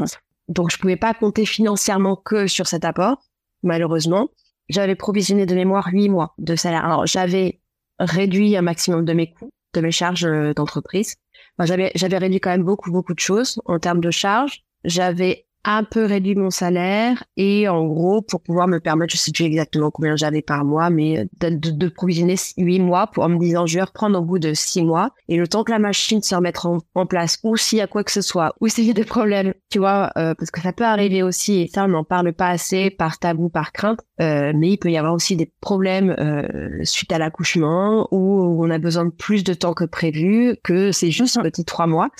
Donc 0.48 0.70
je 0.70 0.78
pouvais 0.78 0.96
pas 0.96 1.12
compter 1.12 1.44
financièrement 1.44 2.16
que 2.16 2.46
sur 2.46 2.66
cet 2.66 2.84
apport, 2.84 3.18
malheureusement. 3.64 4.30
J'avais 4.68 4.94
provisionné 4.94 5.46
de 5.46 5.54
mémoire 5.54 5.88
huit 5.92 6.08
mois 6.08 6.34
de 6.38 6.56
salaire. 6.56 6.84
Alors 6.84 7.06
j'avais 7.06 7.60
réduit 7.98 8.56
un 8.56 8.62
maximum 8.62 9.04
de 9.04 9.12
mes 9.12 9.32
coûts, 9.32 9.50
de 9.74 9.80
mes 9.80 9.90
charges 9.90 10.26
d'entreprise. 10.54 11.16
j'avais 11.60 11.92
j'avais 11.94 12.18
réduit 12.18 12.40
quand 12.40 12.50
même 12.50 12.64
beaucoup 12.64 12.90
beaucoup 12.90 13.14
de 13.14 13.20
choses 13.20 13.60
en 13.66 13.78
termes 13.78 14.00
de 14.00 14.10
charges. 14.10 14.62
J'avais 14.84 15.46
un 15.64 15.84
peu 15.84 16.04
réduit 16.04 16.34
mon 16.34 16.50
salaire 16.50 17.24
et 17.36 17.68
en 17.68 17.86
gros 17.86 18.22
pour 18.22 18.42
pouvoir 18.42 18.68
me 18.68 18.80
permettre, 18.80 19.12
je 19.12 19.18
sais 19.18 19.32
plus 19.32 19.44
exactement 19.44 19.90
combien 19.90 20.16
j'avais 20.16 20.42
par 20.42 20.64
mois, 20.64 20.90
mais 20.90 21.26
de, 21.40 21.70
de, 21.70 21.88
provisionner 21.88 22.36
huit 22.56 22.80
mois 22.80 23.06
pour 23.06 23.24
en 23.24 23.28
me 23.28 23.38
disant 23.38 23.66
je 23.66 23.76
vais 23.76 23.82
reprendre 23.82 24.18
au 24.18 24.22
bout 24.22 24.38
de 24.38 24.52
six 24.54 24.82
mois 24.82 25.10
et 25.28 25.36
le 25.36 25.48
temps 25.48 25.64
que 25.64 25.72
la 25.72 25.78
machine 25.78 26.22
se 26.22 26.34
remette 26.34 26.60
en, 26.64 27.06
place 27.06 27.38
ou 27.42 27.56
s'il 27.56 27.78
y 27.78 27.80
a 27.80 27.86
quoi 27.86 28.04
que 28.04 28.12
ce 28.12 28.22
soit 28.22 28.54
ou 28.60 28.68
s'il 28.68 28.84
y 28.84 28.90
a 28.90 28.94
des 28.94 29.04
problèmes, 29.04 29.54
tu 29.70 29.78
vois, 29.78 30.10
euh, 30.16 30.34
parce 30.34 30.50
que 30.50 30.60
ça 30.60 30.72
peut 30.72 30.84
arriver 30.84 31.22
aussi 31.22 31.60
et 31.60 31.68
ça 31.68 31.84
on 31.84 31.88
n'en 31.88 32.04
parle 32.04 32.32
pas 32.32 32.48
assez 32.48 32.90
par 32.90 33.18
tabou, 33.18 33.48
par 33.48 33.72
crainte, 33.72 34.00
euh, 34.20 34.52
mais 34.54 34.70
il 34.70 34.78
peut 34.78 34.90
y 34.90 34.96
avoir 34.96 35.14
aussi 35.14 35.36
des 35.36 35.50
problèmes 35.60 36.14
euh, 36.18 36.80
suite 36.82 37.12
à 37.12 37.18
l'accouchement 37.18 38.08
où 38.10 38.64
on 38.64 38.70
a 38.70 38.78
besoin 38.78 39.04
de 39.06 39.10
plus 39.10 39.44
de 39.44 39.54
temps 39.54 39.74
que 39.74 39.84
prévu, 39.84 40.56
que 40.62 40.92
c'est 40.92 41.10
juste 41.10 41.36
un 41.36 41.42
petit 41.42 41.64
trois 41.64 41.86
mois. 41.86 42.10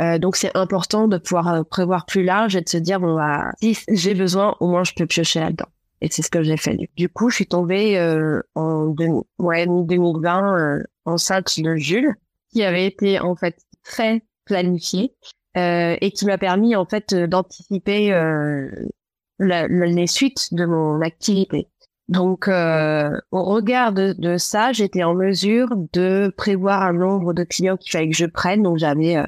Euh, 0.00 0.18
donc 0.18 0.36
c'est 0.36 0.56
important 0.56 1.08
de 1.08 1.18
pouvoir 1.18 1.48
euh, 1.48 1.62
prévoir 1.64 2.06
plus 2.06 2.22
large 2.22 2.54
et 2.54 2.60
de 2.60 2.68
se 2.68 2.76
dire 2.76 3.00
bon 3.00 3.16
bah 3.16 3.50
si 3.60 3.76
j'ai 3.90 4.14
besoin 4.14 4.54
au 4.60 4.68
moins 4.68 4.84
je 4.84 4.92
peux 4.94 5.06
piocher 5.06 5.40
là-dedans. 5.40 5.66
Et 6.00 6.08
c'est 6.10 6.22
ce 6.22 6.30
que 6.30 6.42
j'ai 6.42 6.56
fait. 6.56 6.76
Du 6.96 7.08
coup, 7.08 7.28
je 7.28 7.36
suis 7.36 7.46
tombée 7.46 7.98
euh, 7.98 8.40
en 8.54 8.94
ouais, 9.38 9.66
2020 9.66 10.58
euh, 10.58 10.82
enceinte 11.04 11.58
de 11.58 11.76
Jules, 11.76 12.14
qui 12.52 12.62
avait 12.62 12.86
été 12.86 13.18
en 13.18 13.34
fait 13.34 13.56
très 13.82 14.22
planifié 14.44 15.12
euh, 15.56 15.96
et 16.00 16.12
qui 16.12 16.26
m'a 16.26 16.38
permis 16.38 16.76
en 16.76 16.84
fait 16.84 17.14
d'anticiper 17.14 18.10
les 19.40 20.06
suites 20.06 20.54
de 20.54 20.64
mon 20.66 21.00
activité. 21.00 21.68
Donc, 22.08 22.48
au 22.48 23.44
regard 23.44 23.92
de, 23.92 24.14
de 24.16 24.38
ça, 24.38 24.72
j'étais 24.72 25.02
en 25.02 25.14
mesure 25.14 25.68
de 25.92 26.32
prévoir 26.36 26.82
un 26.82 26.94
nombre 26.94 27.34
de 27.34 27.44
clients 27.44 27.76
qu'il 27.76 27.90
fallait 27.90 28.08
que 28.08 28.16
je 28.16 28.24
prenne. 28.24 28.62
Donc, 28.62 28.78
j'avais 28.78 29.16
euh, 29.16 29.24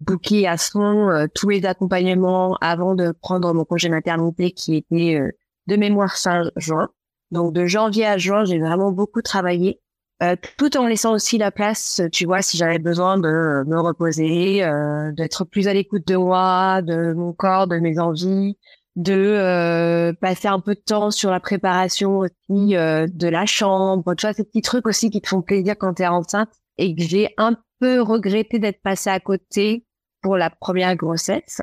booké 0.00 0.46
à 0.46 0.56
fond 0.56 1.10
euh, 1.10 1.26
tous 1.34 1.48
les 1.48 1.64
accompagnements 1.64 2.56
avant 2.60 2.94
de 2.94 3.12
prendre 3.12 3.52
mon 3.54 3.64
congé 3.64 3.88
maternité 3.88 4.50
qui 4.50 4.76
était 4.76 5.18
euh, 5.20 5.30
de 5.66 5.76
mémoire 5.76 6.16
fin 6.16 6.50
juin. 6.56 6.88
Donc 7.30 7.52
de 7.52 7.66
janvier 7.66 8.06
à 8.06 8.18
juin, 8.18 8.44
j'ai 8.44 8.58
vraiment 8.58 8.90
beaucoup 8.90 9.22
travaillé, 9.22 9.80
euh, 10.22 10.34
tout 10.58 10.76
en 10.76 10.86
laissant 10.86 11.12
aussi 11.12 11.38
la 11.38 11.52
place, 11.52 12.02
tu 12.12 12.26
vois, 12.26 12.42
si 12.42 12.56
j'avais 12.56 12.80
besoin 12.80 13.18
de 13.18 13.64
me 13.66 13.78
reposer, 13.78 14.68
d'être 15.16 15.44
plus 15.44 15.68
à 15.68 15.74
l'écoute 15.74 16.06
de 16.08 16.16
moi, 16.16 16.82
de 16.82 17.12
mon 17.12 17.32
corps, 17.32 17.68
de 17.68 17.78
mes 17.78 18.00
envies, 18.00 18.58
de 18.96 20.12
passer 20.20 20.48
un 20.48 20.58
peu 20.58 20.74
de 20.74 20.80
temps 20.80 21.12
sur 21.12 21.30
la 21.30 21.38
préparation 21.38 22.18
aussi 22.18 22.72
de 22.74 23.28
la 23.28 23.46
chambre, 23.46 24.12
tu 24.16 24.26
vois, 24.26 24.34
ces 24.34 24.42
petits 24.42 24.62
trucs 24.62 24.88
aussi 24.88 25.08
qui 25.08 25.20
te 25.20 25.28
font 25.28 25.40
plaisir 25.40 25.76
quand 25.78 25.94
tu 25.94 26.02
es 26.02 26.08
enceinte 26.08 26.50
et 26.78 26.96
que 26.96 27.02
j'ai 27.02 27.32
un 27.38 27.56
peu 27.80 28.00
regretté 28.00 28.58
d'être 28.58 28.82
passée 28.82 29.10
à 29.10 29.20
côté 29.20 29.86
pour 30.22 30.36
la 30.36 30.50
première 30.50 30.96
grossesse. 30.96 31.62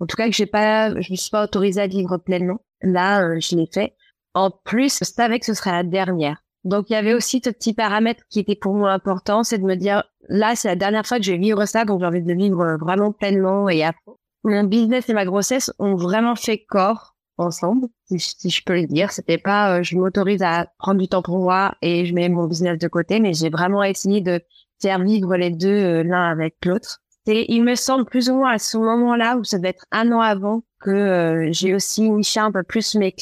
En 0.00 0.06
tout 0.06 0.16
cas, 0.16 0.26
que 0.26 0.34
j'ai 0.34 0.46
pas, 0.46 0.90
je 1.00 1.10
me 1.10 1.16
suis 1.16 1.30
pas 1.30 1.44
autorisée 1.44 1.80
à 1.80 1.86
vivre 1.86 2.16
pleinement. 2.16 2.60
Là, 2.82 3.22
euh, 3.22 3.40
je 3.40 3.56
l'ai 3.56 3.68
fait. 3.72 3.94
En 4.34 4.50
plus, 4.50 4.98
je 5.00 5.04
savais 5.04 5.38
que 5.38 5.46
ce 5.46 5.54
serait 5.54 5.72
la 5.72 5.82
dernière. 5.82 6.42
Donc, 6.64 6.90
il 6.90 6.92
y 6.92 6.96
avait 6.96 7.14
aussi 7.14 7.40
ce 7.44 7.50
petit 7.50 7.74
paramètre 7.74 8.24
qui 8.28 8.40
était 8.40 8.56
pour 8.56 8.74
moi 8.74 8.92
important, 8.92 9.42
c'est 9.42 9.58
de 9.58 9.64
me 9.64 9.74
dire, 9.74 10.04
là, 10.28 10.54
c'est 10.54 10.68
la 10.68 10.76
dernière 10.76 11.06
fois 11.06 11.18
que 11.18 11.24
je 11.24 11.32
vais 11.32 11.38
vivre 11.38 11.64
ça, 11.66 11.84
donc 11.84 12.00
j'ai 12.00 12.06
envie 12.06 12.22
de 12.22 12.34
vivre 12.34 12.76
vraiment 12.80 13.12
pleinement 13.12 13.68
et 13.68 13.84
à. 13.84 13.92
Mon 14.44 14.64
business 14.64 15.08
et 15.08 15.14
ma 15.14 15.24
grossesse 15.24 15.72
ont 15.78 15.96
vraiment 15.96 16.36
fait 16.36 16.64
corps 16.64 17.16
ensemble, 17.38 17.88
si, 18.06 18.50
je 18.50 18.62
peux 18.64 18.74
le 18.74 18.86
dire. 18.86 19.12
C'était 19.12 19.38
pas, 19.38 19.78
euh, 19.78 19.82
je 19.82 19.96
m'autorise 19.96 20.42
à 20.42 20.66
prendre 20.78 21.00
du 21.00 21.08
temps 21.08 21.22
pour 21.22 21.38
moi 21.38 21.74
et 21.82 22.06
je 22.06 22.14
mets 22.14 22.28
mon 22.28 22.46
business 22.46 22.78
de 22.78 22.88
côté, 22.88 23.20
mais 23.20 23.32
j'ai 23.32 23.50
vraiment 23.50 23.82
essayé 23.82 24.20
de 24.20 24.40
faire 24.80 25.00
vivre 25.00 25.36
les 25.36 25.50
deux 25.50 25.68
euh, 25.68 26.02
l'un 26.02 26.30
avec 26.30 26.56
l'autre. 26.64 27.00
Et 27.26 27.52
il 27.52 27.62
me 27.62 27.74
semble 27.74 28.06
plus 28.06 28.30
ou 28.30 28.36
moins 28.36 28.52
à 28.52 28.58
ce 28.58 28.78
moment-là, 28.78 29.36
où 29.36 29.44
ça 29.44 29.58
devait 29.58 29.70
être 29.70 29.84
un 29.92 30.10
an 30.12 30.20
avant, 30.20 30.62
que 30.80 30.90
euh, 30.90 31.48
j'ai 31.52 31.74
aussi 31.74 32.08
niché 32.10 32.40
un 32.40 32.50
peu 32.50 32.62
plus 32.62 32.94
mes. 32.94 33.14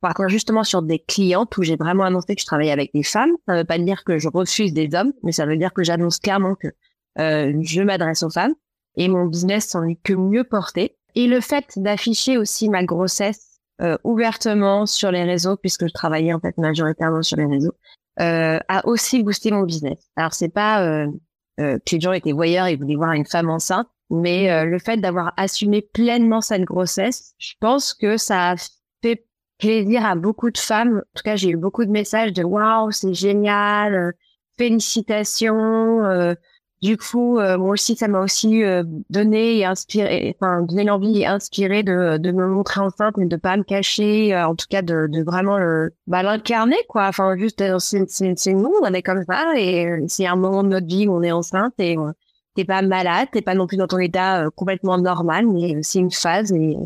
Par 0.00 0.14
contre, 0.14 0.28
justement 0.28 0.64
sur 0.64 0.82
des 0.82 0.98
clientes 0.98 1.56
où 1.56 1.62
j'ai 1.62 1.76
vraiment 1.76 2.04
annoncé 2.04 2.34
que 2.34 2.40
je 2.40 2.46
travaillais 2.46 2.72
avec 2.72 2.92
des 2.94 3.02
femmes. 3.02 3.32
Ça 3.46 3.54
ne 3.54 3.58
veut 3.58 3.64
pas 3.64 3.78
dire 3.78 4.04
que 4.04 4.18
je 4.18 4.28
refuse 4.28 4.72
des 4.72 4.88
hommes, 4.94 5.12
mais 5.22 5.32
ça 5.32 5.46
veut 5.46 5.56
dire 5.56 5.72
que 5.72 5.82
j'annonce 5.82 6.18
clairement 6.18 6.54
que 6.54 6.68
euh, 7.18 7.52
je 7.62 7.82
m'adresse 7.82 8.22
aux 8.22 8.30
femmes. 8.30 8.54
Et 8.96 9.08
mon 9.08 9.26
business 9.26 9.68
s'en 9.68 9.84
est 9.84 9.98
que 10.02 10.12
mieux 10.12 10.44
porté. 10.44 10.96
Et 11.14 11.26
le 11.26 11.40
fait 11.40 11.64
d'afficher 11.76 12.38
aussi 12.38 12.68
ma 12.68 12.84
grossesse 12.84 13.58
euh, 13.82 13.98
ouvertement 14.04 14.86
sur 14.86 15.10
les 15.10 15.24
réseaux, 15.24 15.56
puisque 15.56 15.86
je 15.86 15.92
travaillais 15.92 16.32
en 16.32 16.40
fait 16.40 16.56
majoritairement 16.56 17.22
sur 17.22 17.36
les 17.36 17.46
réseaux, 17.46 17.74
a 18.18 18.86
aussi 18.86 19.22
boosté 19.22 19.50
mon 19.50 19.62
business. 19.62 19.98
Alors 20.16 20.34
c'est 20.34 20.48
pas 20.48 20.82
euh, 20.82 21.06
euh, 21.58 21.78
que 21.78 21.94
les 21.94 22.00
gens 22.00 22.12
étaient 22.12 22.32
voyeurs 22.32 22.66
et 22.66 22.76
voulaient 22.76 22.96
voir 22.96 23.12
une 23.12 23.24
femme 23.24 23.48
enceinte, 23.48 23.88
mais 24.10 24.50
euh, 24.50 24.66
le 24.66 24.78
fait 24.78 24.98
d'avoir 24.98 25.32
assumé 25.38 25.80
pleinement 25.80 26.42
cette 26.42 26.64
grossesse, 26.64 27.34
je 27.38 27.54
pense 27.60 27.94
que 27.94 28.18
ça 28.18 28.50
a 28.50 28.56
fait 29.02 29.24
plaisir 29.58 30.04
à 30.04 30.16
beaucoup 30.16 30.50
de 30.50 30.58
femmes. 30.58 30.98
En 30.98 31.16
tout 31.16 31.22
cas, 31.24 31.36
j'ai 31.36 31.48
eu 31.50 31.56
beaucoup 31.56 31.86
de 31.86 31.90
messages 31.90 32.34
de 32.34 32.44
waouh, 32.44 32.90
c'est 32.90 33.14
génial, 33.14 33.94
euh, 33.94 34.12
félicitations. 34.58 36.34
Du 36.82 36.98
coup, 36.98 37.38
euh, 37.38 37.56
moi 37.56 37.70
aussi, 37.70 37.96
ça 37.96 38.06
m'a 38.06 38.20
aussi 38.20 38.62
euh, 38.62 38.84
donné 39.08 39.58
et 39.58 39.64
inspiré, 39.64 40.36
enfin 40.38 40.60
donné 40.60 40.84
l'envie 40.84 41.20
et 41.22 41.26
inspiré 41.26 41.82
de, 41.82 42.18
de 42.18 42.32
me 42.32 42.46
montrer 42.46 42.80
enceinte, 42.82 43.16
mais 43.16 43.24
de 43.26 43.36
pas 43.36 43.56
me 43.56 43.62
cacher, 43.62 44.34
euh, 44.34 44.46
en 44.46 44.54
tout 44.54 44.66
cas 44.68 44.82
de, 44.82 45.06
de 45.08 45.22
vraiment 45.22 45.58
bah, 46.06 46.22
l'incarner, 46.22 46.76
quoi. 46.88 47.06
Enfin, 47.08 47.34
juste, 47.38 47.62
c'est 47.78 48.52
nous, 48.52 48.74
on 48.82 48.92
est 48.92 49.02
comme 49.02 49.24
ça, 49.24 49.54
et 49.56 49.88
c'est 50.06 50.26
un 50.26 50.36
moment 50.36 50.62
de 50.62 50.68
notre 50.68 50.86
vie 50.86 51.08
où 51.08 51.16
on 51.16 51.22
est 51.22 51.32
enceinte 51.32 51.72
et 51.78 51.96
t'es 52.54 52.64
pas 52.66 52.82
malade, 52.82 53.28
t'es 53.32 53.42
pas 53.42 53.54
non 53.54 53.66
plus 53.66 53.78
dans 53.78 53.86
ton 53.86 53.98
état 53.98 54.46
complètement 54.54 54.98
normal, 54.98 55.46
mais 55.46 55.78
c'est 55.82 55.98
une 55.98 56.10
phase 56.10 56.52
et, 56.52 56.76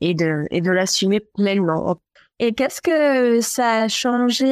et 0.00 0.14
de, 0.14 0.46
et 0.50 0.62
de 0.62 0.70
l'assumer 0.70 1.20
pleinement. 1.20 1.98
Et 2.40 2.52
qu'est-ce 2.52 2.82
que 2.82 3.40
ça 3.40 3.82
a 3.82 3.88
changé, 3.88 4.46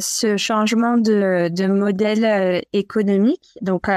ce 0.00 0.36
changement 0.36 0.98
de, 0.98 1.48
de 1.48 1.66
modèle 1.66 2.62
économique? 2.72 3.56
Donc, 3.60 3.88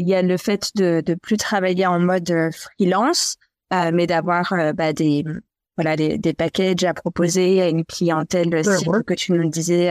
il 0.00 0.08
y 0.08 0.14
a 0.14 0.22
le 0.22 0.36
fait 0.36 0.70
de 0.76 1.02
de 1.04 1.14
plus 1.14 1.36
travailler 1.36 1.86
en 1.86 1.98
mode 1.98 2.30
euh, 2.30 2.50
freelance, 2.52 3.36
euh, 3.72 3.90
mais 3.92 4.06
d'avoir 4.06 4.52
euh, 4.52 4.72
bah, 4.72 4.92
des 4.92 5.24
voilà 5.76 5.96
des, 5.96 6.18
des 6.18 6.34
packages 6.34 6.84
à 6.84 6.94
proposer 6.94 7.60
à 7.60 7.68
une 7.68 7.84
clientèle 7.84 8.50
que 8.50 9.14
tu 9.14 9.32
nous 9.32 9.48
disais 9.48 9.88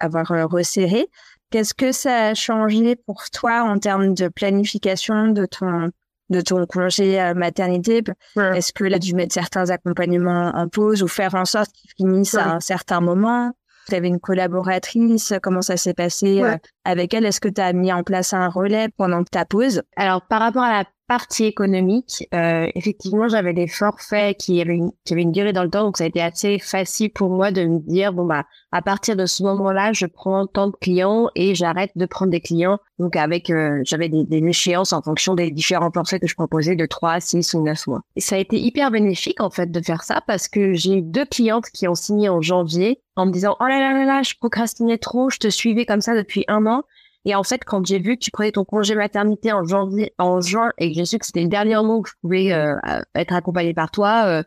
avoir 0.00 0.26
resserré. 0.50 1.06
Qu'est-ce 1.50 1.74
que 1.74 1.92
ça 1.92 2.28
a 2.28 2.34
changé 2.34 2.96
pour 2.96 3.22
toi 3.32 3.62
en 3.62 3.78
termes 3.78 4.14
de 4.14 4.28
planification 4.28 5.28
de 5.28 5.46
ton 5.46 5.90
de 6.30 6.40
ton 6.40 6.66
congé 6.66 7.32
maternité? 7.34 8.02
Est-ce 8.36 8.72
que 8.72 8.84
là, 8.84 8.98
dû 8.98 9.14
mettre 9.14 9.34
certains 9.34 9.70
accompagnements 9.70 10.52
en 10.54 10.68
pause 10.68 11.02
ou 11.02 11.08
faire 11.08 11.34
en 11.34 11.44
sorte 11.44 11.70
qu'ils 11.72 11.90
finissent 11.96 12.34
à 12.34 12.54
un 12.54 12.60
certain 12.60 13.00
moment? 13.00 13.52
Tu 13.88 13.94
avais 13.94 14.08
une 14.08 14.20
collaboratrice, 14.20 15.32
comment 15.42 15.62
ça 15.62 15.78
s'est 15.78 15.94
passé 15.94 16.42
euh, 16.42 16.56
avec 16.84 17.14
elle? 17.14 17.24
Est-ce 17.24 17.40
que 17.40 17.48
tu 17.48 17.60
as 17.60 17.72
mis 17.72 17.90
en 17.90 18.02
place 18.02 18.34
un 18.34 18.48
relais 18.48 18.88
pendant 18.98 19.24
ta 19.24 19.46
pause? 19.46 19.82
Alors, 19.96 20.20
par 20.26 20.40
rapport 20.40 20.62
à 20.62 20.78
la 20.80 20.84
partie 21.08 21.46
économique, 21.46 22.28
euh, 22.34 22.68
effectivement, 22.74 23.28
j'avais 23.28 23.54
des 23.54 23.66
forfaits 23.66 24.36
qui 24.36 24.60
avaient, 24.60 24.74
une, 24.74 24.92
qui 25.04 25.14
avaient 25.14 25.22
une 25.22 25.32
durée 25.32 25.54
dans 25.54 25.64
le 25.64 25.70
temps, 25.70 25.84
donc 25.84 25.96
ça 25.96 26.04
a 26.04 26.06
été 26.06 26.20
assez 26.20 26.58
facile 26.58 27.10
pour 27.10 27.30
moi 27.30 27.50
de 27.50 27.64
me 27.64 27.78
dire 27.80 28.12
bon 28.12 28.26
bah 28.26 28.44
à 28.70 28.82
partir 28.82 29.16
de 29.16 29.24
ce 29.24 29.42
moment-là, 29.42 29.92
je 29.94 30.04
prends 30.04 30.46
tant 30.46 30.68
de 30.68 30.76
clients 30.78 31.30
et 31.34 31.54
j'arrête 31.54 31.90
de 31.96 32.04
prendre 32.04 32.30
des 32.30 32.40
clients. 32.40 32.78
Donc 32.98 33.16
avec 33.16 33.48
euh, 33.48 33.80
j'avais 33.84 34.10
des, 34.10 34.24
des, 34.24 34.46
échéances 34.46 34.92
en 34.92 35.00
fonction 35.00 35.34
des 35.34 35.50
différents 35.50 35.90
forfaits 35.90 36.20
que 36.20 36.26
je 36.26 36.34
proposais 36.34 36.76
de 36.76 36.84
3, 36.84 37.20
6 37.20 37.54
ou 37.54 37.62
9 37.62 37.86
mois. 37.86 38.00
Et 38.16 38.20
ça 38.20 38.36
a 38.36 38.38
été 38.38 38.60
hyper 38.60 38.90
bénéfique 38.90 39.40
en 39.40 39.50
fait 39.50 39.70
de 39.70 39.80
faire 39.80 40.04
ça 40.04 40.20
parce 40.26 40.48
que 40.48 40.74
j'ai 40.74 40.98
eu 40.98 41.02
deux 41.02 41.24
clientes 41.24 41.70
qui 41.72 41.88
ont 41.88 41.94
signé 41.94 42.28
en 42.28 42.42
janvier 42.42 43.00
en 43.16 43.24
me 43.26 43.32
disant 43.32 43.56
oh 43.60 43.64
là 43.64 43.80
là 43.80 43.92
là 43.94 44.04
là, 44.04 44.22
je 44.22 44.34
procrastinais 44.38 44.98
trop, 44.98 45.30
je 45.30 45.38
te 45.38 45.48
suivais 45.48 45.86
comme 45.86 46.02
ça 46.02 46.14
depuis 46.14 46.44
un 46.48 46.66
an 46.66 46.82
Et 47.24 47.34
en 47.34 47.42
fait, 47.42 47.64
quand 47.64 47.84
j'ai 47.84 47.98
vu 47.98 48.16
que 48.16 48.20
tu 48.20 48.30
prenais 48.30 48.52
ton 48.52 48.64
congé 48.64 48.94
maternité 48.94 49.52
en 49.52 49.64
janvier, 49.64 50.14
en 50.18 50.40
juin, 50.40 50.70
et 50.78 50.90
que 50.90 50.94
j'ai 50.96 51.04
su 51.04 51.18
que 51.18 51.26
c'était 51.26 51.42
le 51.42 51.48
dernier 51.48 51.74
moment 51.74 51.98
où 51.98 52.04
je 52.06 52.12
pouvais 52.22 52.52
euh, 52.52 52.76
être 53.14 53.34
accompagnée 53.34 53.74
par 53.74 53.90
toi, 53.90 54.24
euh, 54.26 54.42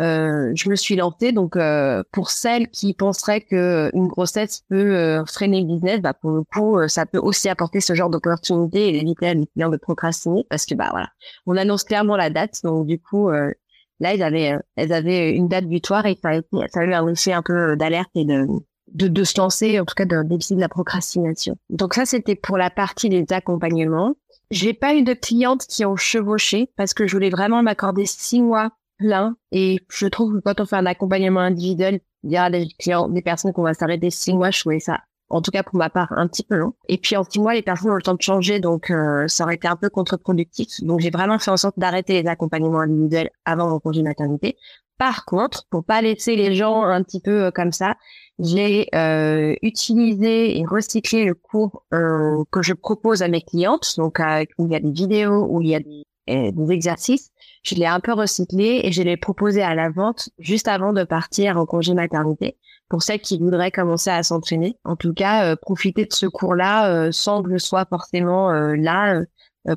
euh, 0.00 0.52
je 0.54 0.68
me 0.68 0.74
suis 0.74 0.96
lancée. 0.96 1.32
Donc, 1.32 1.56
euh, 1.56 2.02
pour 2.12 2.30
celles 2.30 2.68
qui 2.68 2.92
penseraient 2.94 3.40
que 3.40 3.90
une 3.94 4.08
grossesse 4.08 4.62
peut 4.68 5.24
freiner 5.26 5.60
le 5.62 5.66
business, 5.66 6.00
bah 6.00 6.14
pour 6.14 6.32
le 6.32 6.42
coup, 6.42 6.76
ça 6.88 7.06
peut 7.06 7.18
aussi 7.18 7.48
apporter 7.48 7.80
ce 7.80 7.94
genre 7.94 8.10
d'opportunité 8.10 8.88
et 8.88 9.00
éviter 9.00 9.28
à 9.28 9.34
mes 9.34 9.46
clients 9.46 9.70
de 9.70 9.78
procrastiner, 9.78 10.44
parce 10.50 10.66
que 10.66 10.74
bah 10.74 10.88
voilà, 10.90 11.08
on 11.46 11.56
annonce 11.56 11.84
clairement 11.84 12.16
la 12.16 12.28
date. 12.28 12.60
Donc 12.64 12.86
du 12.86 13.00
coup, 13.00 13.30
là, 13.30 14.14
ils 14.14 14.22
avaient, 14.22 14.58
elles 14.76 14.92
avaient 14.92 15.30
une 15.30 15.48
date 15.48 15.66
butoir 15.66 16.04
et 16.04 16.18
ça 16.22 16.30
a, 16.30 16.40
ça 16.68 16.80
a 16.80 16.84
eu 16.84 16.92
un 16.92 17.08
effet 17.08 17.32
un 17.32 17.42
peu 17.42 17.76
d'alerte 17.76 18.10
et 18.14 18.26
de 18.26 18.46
de, 18.88 19.08
de 19.08 19.24
se 19.24 19.38
lancer, 19.38 19.78
en 19.80 19.84
tout 19.84 19.94
cas 19.94 20.04
d'éviter 20.04 20.54
de 20.54 20.60
la 20.60 20.68
procrastination. 20.68 21.56
Donc 21.70 21.94
ça, 21.94 22.06
c'était 22.06 22.36
pour 22.36 22.56
la 22.56 22.70
partie 22.70 23.08
des 23.08 23.24
accompagnements. 23.30 24.14
J'ai 24.50 24.74
pas 24.74 24.94
eu 24.94 25.02
de 25.02 25.14
clientes 25.14 25.66
qui 25.66 25.84
ont 25.84 25.96
chevauché 25.96 26.70
parce 26.76 26.94
que 26.94 27.06
je 27.06 27.12
voulais 27.12 27.30
vraiment 27.30 27.62
m'accorder 27.62 28.06
six 28.06 28.40
mois 28.40 28.70
plein. 28.98 29.36
Et 29.52 29.80
je 29.90 30.06
trouve 30.06 30.34
que 30.34 30.40
quand 30.40 30.60
on 30.60 30.66
fait 30.66 30.76
un 30.76 30.86
accompagnement 30.86 31.40
individuel, 31.40 32.00
il 32.22 32.30
y 32.30 32.36
a 32.36 32.48
des 32.48 32.68
clients, 32.78 33.08
des 33.08 33.22
personnes 33.22 33.52
qu'on 33.52 33.62
va 33.62 33.74
s'arrêter 33.74 34.10
six 34.10 34.32
mois, 34.34 34.50
je 34.50 34.60
trouvais 34.60 34.80
ça 34.80 35.00
en 35.28 35.42
tout 35.42 35.50
cas 35.50 35.62
pour 35.62 35.76
ma 35.76 35.90
part, 35.90 36.12
un 36.12 36.28
petit 36.28 36.44
peu 36.44 36.56
long. 36.56 36.74
Et 36.88 36.98
puis 36.98 37.16
en 37.16 37.24
six 37.24 37.40
mois, 37.40 37.54
les 37.54 37.62
personnes 37.62 37.90
ont 37.90 37.96
le 37.96 38.02
temps 38.02 38.14
de 38.14 38.22
changer, 38.22 38.60
donc 38.60 38.90
euh, 38.90 39.26
ça 39.28 39.44
aurait 39.44 39.56
été 39.56 39.68
un 39.68 39.76
peu 39.76 39.90
contre-productif. 39.90 40.68
Donc 40.82 41.00
j'ai 41.00 41.10
vraiment 41.10 41.38
fait 41.38 41.50
en 41.50 41.56
sorte 41.56 41.78
d'arrêter 41.78 42.22
les 42.22 42.28
accompagnements 42.28 42.80
individuels 42.80 43.30
avant 43.44 43.68
mon 43.68 43.80
congé 43.80 44.02
maternité. 44.02 44.56
Par 44.98 45.24
contre, 45.24 45.66
pour 45.68 45.84
pas 45.84 46.00
laisser 46.00 46.36
les 46.36 46.54
gens 46.54 46.82
un 46.84 47.02
petit 47.02 47.20
peu 47.20 47.44
euh, 47.44 47.50
comme 47.50 47.72
ça, 47.72 47.96
j'ai 48.38 48.88
euh, 48.94 49.54
utilisé 49.62 50.58
et 50.58 50.66
recyclé 50.66 51.24
le 51.24 51.34
cours 51.34 51.84
euh, 51.94 52.44
que 52.50 52.62
je 52.62 52.74
propose 52.74 53.22
à 53.22 53.28
mes 53.28 53.40
clientes, 53.40 53.94
donc 53.96 54.20
où 54.58 54.66
il 54.66 54.72
y 54.72 54.76
a 54.76 54.80
des 54.80 54.90
vidéos, 54.90 55.46
où 55.48 55.62
il 55.62 55.68
y 55.68 55.74
a 55.74 55.80
des, 55.80 56.04
euh, 56.28 56.50
des 56.52 56.72
exercices. 56.72 57.30
Je 57.62 57.74
l'ai 57.76 57.86
un 57.86 58.00
peu 58.00 58.12
recyclé 58.12 58.80
et 58.84 58.92
je 58.92 59.02
l'ai 59.02 59.16
proposé 59.16 59.62
à 59.62 59.74
la 59.74 59.90
vente 59.90 60.28
juste 60.38 60.68
avant 60.68 60.92
de 60.92 61.04
partir 61.04 61.56
en 61.56 61.64
congé 61.64 61.94
maternité 61.94 62.58
pour 62.88 63.02
celles 63.02 63.20
qui 63.20 63.38
voudraient 63.38 63.70
commencer 63.70 64.10
à 64.10 64.22
s'entraîner. 64.22 64.78
En 64.84 64.96
tout 64.96 65.14
cas, 65.14 65.50
euh, 65.50 65.56
profiter 65.56 66.04
de 66.04 66.12
ce 66.12 66.26
cours-là 66.26 67.10
sans 67.12 67.42
que 67.42 67.50
je 67.50 67.58
sois 67.58 67.86
forcément 67.86 68.52
là 68.52 69.22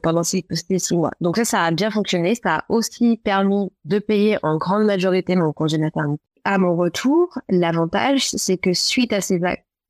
pendant 0.04 0.22
ces, 0.22 0.46
six 0.52 0.94
mois. 0.94 1.12
Donc 1.20 1.38
ça, 1.38 1.46
ça 1.46 1.64
a 1.64 1.72
bien 1.72 1.90
fonctionné. 1.90 2.36
Ça 2.36 2.58
a 2.58 2.66
aussi 2.70 3.18
permis 3.18 3.72
de 3.86 3.98
payer 3.98 4.38
en 4.44 4.58
grande 4.58 4.84
majorité 4.84 5.36
mon 5.36 5.52
congé 5.54 5.80
maternité 5.80 6.22
à 6.44 6.58
mon 6.58 6.76
retour, 6.76 7.38
l'avantage, 7.50 8.30
c'est 8.30 8.58
que 8.58 8.74
suite 8.74 9.14
à 9.14 9.22
ces 9.22 9.40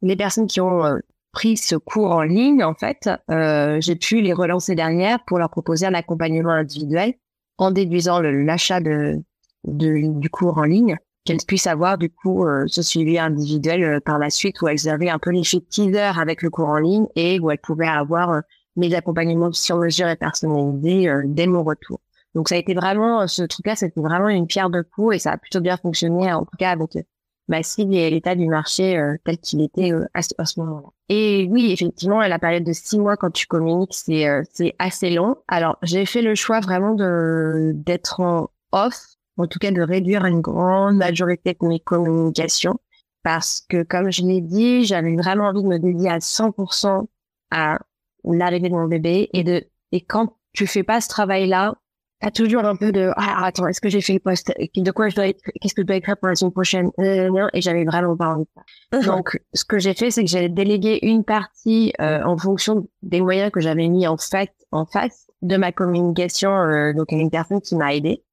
les 0.01 0.15
personnes 0.15 0.47
qui 0.47 0.61
ont 0.61 0.85
euh, 0.85 0.97
pris 1.31 1.57
ce 1.57 1.75
cours 1.75 2.11
en 2.11 2.21
ligne, 2.21 2.63
en 2.63 2.73
fait, 2.73 3.09
euh, 3.29 3.79
j'ai 3.81 3.95
pu 3.95 4.21
les 4.21 4.33
relancer 4.33 4.75
derrière 4.75 5.19
pour 5.25 5.39
leur 5.39 5.49
proposer 5.49 5.85
un 5.85 5.93
accompagnement 5.93 6.51
individuel 6.51 7.13
en 7.57 7.71
déduisant 7.71 8.21
l'achat 8.21 8.79
de, 8.79 9.21
du 9.65 10.29
cours 10.29 10.57
en 10.57 10.63
ligne, 10.63 10.95
qu'elles 11.25 11.43
puissent 11.45 11.67
avoir 11.67 11.97
du 11.97 12.09
coup 12.09 12.45
euh, 12.45 12.63
ce 12.67 12.81
suivi 12.81 13.19
individuel 13.19 13.99
par 14.01 14.17
la 14.17 14.29
suite 14.29 14.61
où 14.61 14.67
elles 14.69 14.87
avaient 14.87 15.09
un 15.09 15.19
peu 15.19 15.31
l'effet 15.31 15.59
teaser 15.59 16.17
avec 16.17 16.41
le 16.41 16.49
cours 16.49 16.69
en 16.69 16.77
ligne 16.77 17.07
et 17.15 17.39
où 17.39 17.51
elles 17.51 17.59
pouvaient 17.59 17.87
avoir 17.87 18.41
mes 18.77 18.93
accompagnements 18.95 19.51
sur 19.51 19.77
mesure 19.77 20.07
et 20.07 20.15
personnalisés 20.15 21.09
dès 21.25 21.47
mon 21.47 21.63
retour. 21.63 21.99
Donc 22.36 22.49
ça 22.49 22.55
a 22.55 22.57
été 22.57 22.73
vraiment 22.73 23.27
ce 23.27 23.43
truc-là, 23.43 23.75
c'était 23.75 24.01
vraiment 24.01 24.27
une 24.27 24.47
pierre 24.47 24.69
de 24.69 24.82
coups 24.82 25.15
et 25.15 25.19
ça 25.19 25.32
a 25.32 25.38
plutôt 25.38 25.61
bien 25.61 25.77
fonctionné 25.77 26.32
en 26.32 26.45
tout 26.45 26.57
cas 26.57 26.71
avec 26.71 26.95
euh, 26.95 27.01
ma 27.47 27.63
cible 27.63 27.95
et 27.95 28.09
l'état 28.09 28.36
du 28.36 28.47
marché 28.47 28.97
euh, 28.97 29.15
tel 29.25 29.38
qu'il 29.39 29.61
était 29.61 29.91
euh, 29.91 30.05
à 30.13 30.21
ce, 30.21 30.59
moment-là. 30.59 30.89
Et 31.09 31.47
oui, 31.49 31.71
effectivement, 31.71 32.19
la 32.19 32.39
période 32.39 32.63
de 32.63 32.73
six 32.73 32.99
mois 32.99 33.17
quand 33.17 33.32
tu 33.32 33.47
communiques, 33.47 33.95
c'est 33.95 34.27
c'est 34.53 34.75
assez 34.77 35.09
long. 35.09 35.38
Alors 35.47 35.77
j'ai 35.82 36.05
fait 36.05 36.21
le 36.21 36.36
choix 36.36 36.59
vraiment 36.59 36.93
de 36.93 37.71
d'être 37.73 38.19
en 38.19 38.49
off, 38.71 39.15
en 39.38 39.47
tout 39.47 39.59
cas 39.59 39.71
de 39.71 39.82
réduire 39.82 40.25
une 40.25 40.41
grande 40.41 40.97
majorité 40.97 41.57
de 41.59 41.67
mes 41.67 41.80
communications 41.80 42.80
parce 43.23 43.61
que 43.67 43.84
comme 43.84 44.11
je 44.11 44.21
l'ai 44.21 44.41
dit, 44.41 44.86
j'avais 44.86 45.15
vraiment 45.15 45.45
envie 45.45 45.63
de 45.63 45.67
me 45.67 45.80
dédier 45.80 46.09
à 46.09 46.19
100% 46.19 47.05
à 47.51 47.80
l'arrivée 48.23 48.69
de 48.69 48.75
mon 48.75 48.88
bébé 48.88 49.30
et 49.34 49.43
de 49.43 49.65
et 49.91 50.01
quand 50.01 50.38
tu 50.53 50.67
fais 50.67 50.84
pas 50.84 51.01
ce 51.01 51.09
travail-là, 51.09 51.75
t'as 52.22 52.32
toujours 52.32 52.65
un 52.65 52.76
peu 52.76 52.91
de 52.91 53.11
ah 53.15 53.45
attends 53.45 53.67
est-ce 53.67 53.82
que 53.82 53.89
j'ai 53.89 54.01
fait 54.01 54.13
le 54.13 54.20
poste? 54.20 54.53
De 54.76 54.91
quoi 54.91 55.09
je 55.09 55.15
dois 55.15 55.26
qu'est-ce 55.61 55.74
que 55.74 55.82
je 55.82 55.88
dois 55.88 55.95
écrire 55.95 56.17
pour 56.17 56.28
la 56.28 56.36
semaine 56.36 56.51
prochaine? 56.51 56.91
Euh, 56.99 57.47
et 57.53 57.61
j'avais 57.61 57.86
vraiment 57.86 58.15
pas 58.15 58.36
envie. 58.36 58.45
De 58.91 59.01
ça 59.01 59.07
donc 59.07 59.39
ce 59.53 59.63
que 59.63 59.80
j'ai 59.80 59.93
fait 59.93 60.11
c'est 60.11 60.24
que 60.24 60.30
j'ai 60.30 60.49
délégué 60.49 60.99
une 61.01 61.24
partie 61.24 61.93
euh, 62.01 62.24
en 62.24 62.38
fonction 62.38 62.88
des 63.01 63.22
moyens 63.22 63.51
que 63.51 63.59
j'avais 63.59 63.88
mis 63.88 64.07
en 64.07 64.17
fait 64.17 64.51
en 64.72 64.86
face 64.86 65.28
de 65.41 65.57
ma 65.57 65.72
communication 65.72 66.51
euh, 66.51 66.93
donc 66.93 67.11
à 67.13 67.15
une 67.15 67.30
personne 67.30 67.61
qui 67.61 67.76
m'a 67.76 67.93
aidé 67.93 68.24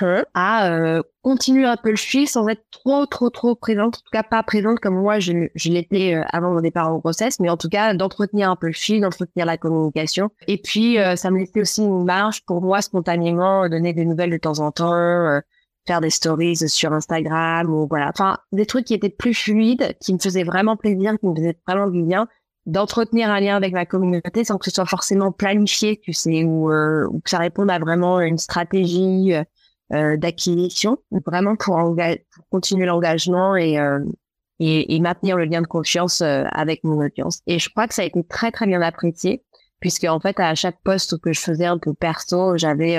Hein, 0.00 0.24
à 0.34 0.72
euh, 0.72 1.02
continuer 1.22 1.64
un 1.64 1.76
peu 1.76 1.90
le 1.90 1.96
fil 1.96 2.26
sans 2.26 2.48
être 2.48 2.64
trop 2.72 3.06
trop 3.06 3.30
trop 3.30 3.54
présente, 3.54 3.98
en 3.98 4.00
tout 4.00 4.10
cas 4.10 4.24
pas 4.24 4.42
présente 4.42 4.80
comme 4.80 4.96
moi 4.96 5.20
je, 5.20 5.48
l'étais 5.68 6.16
euh, 6.16 6.24
avant 6.32 6.52
mon 6.52 6.60
départ 6.60 6.92
en 6.92 6.98
grossesse, 6.98 7.38
mais 7.38 7.48
en 7.48 7.56
tout 7.56 7.68
cas 7.68 7.94
d'entretenir 7.94 8.50
un 8.50 8.56
peu 8.56 8.66
le 8.66 8.72
fil, 8.72 9.00
d'entretenir 9.00 9.46
la 9.46 9.56
communication. 9.56 10.30
Et 10.48 10.58
puis 10.58 10.98
euh, 10.98 11.14
ça 11.14 11.30
me 11.30 11.38
laissait 11.38 11.60
aussi 11.60 11.82
une 11.82 12.04
marge 12.04 12.44
pour 12.46 12.62
moi 12.62 12.82
spontanément 12.82 13.68
donner 13.68 13.92
des 13.92 14.04
nouvelles 14.04 14.30
de 14.30 14.38
temps 14.38 14.58
en 14.58 14.72
temps, 14.72 15.40
faire 15.86 16.00
des 16.00 16.10
stories 16.10 16.68
sur 16.68 16.92
Instagram 16.92 17.72
ou 17.72 17.86
voilà, 17.88 18.08
enfin 18.08 18.38
des 18.50 18.66
trucs 18.66 18.86
qui 18.86 18.94
étaient 18.94 19.08
plus 19.08 19.34
fluides, 19.34 19.96
qui 20.00 20.14
me 20.14 20.18
faisaient 20.18 20.42
vraiment 20.42 20.76
plaisir, 20.76 21.16
qui 21.20 21.28
me 21.28 21.36
faisaient 21.36 21.58
vraiment 21.64 21.88
du 21.88 22.02
bien 22.02 22.26
d'entretenir 22.66 23.30
un 23.30 23.38
lien 23.38 23.54
avec 23.54 23.72
ma 23.72 23.86
communauté 23.86 24.42
sans 24.42 24.58
que 24.58 24.64
ce 24.64 24.72
soit 24.72 24.86
forcément 24.86 25.30
planifié, 25.30 26.00
tu 26.02 26.12
sais, 26.12 26.42
ou, 26.42 26.72
ou 26.72 27.20
que 27.20 27.30
ça 27.30 27.38
réponde 27.38 27.70
à 27.70 27.78
vraiment 27.78 28.18
une 28.18 28.38
stratégie 28.38 29.32
euh, 29.32 29.44
d'acquisition, 29.90 30.98
vraiment 31.26 31.56
pour, 31.56 31.76
pour 31.76 32.48
continuer 32.50 32.86
l'engagement 32.86 33.56
et, 33.56 33.78
euh, 33.78 34.00
et, 34.58 34.94
et, 34.94 35.00
maintenir 35.00 35.36
le 35.36 35.44
lien 35.44 35.62
de 35.62 35.66
confiance 35.66 36.20
euh, 36.22 36.44
avec 36.50 36.82
mon 36.84 37.04
audience. 37.04 37.40
Et 37.46 37.58
je 37.58 37.68
crois 37.70 37.86
que 37.86 37.94
ça 37.94 38.02
a 38.02 38.04
été 38.04 38.24
très 38.24 38.50
très 38.50 38.66
bien 38.66 38.82
apprécié, 38.82 39.44
puisque 39.80 40.04
en 40.04 40.18
fait 40.20 40.40
à 40.40 40.54
chaque 40.54 40.80
poste 40.82 41.20
que 41.20 41.32
je 41.32 41.40
faisais 41.40 41.66
un 41.66 41.78
peu 41.78 41.94
perso, 41.94 42.56
j'avais 42.56 42.98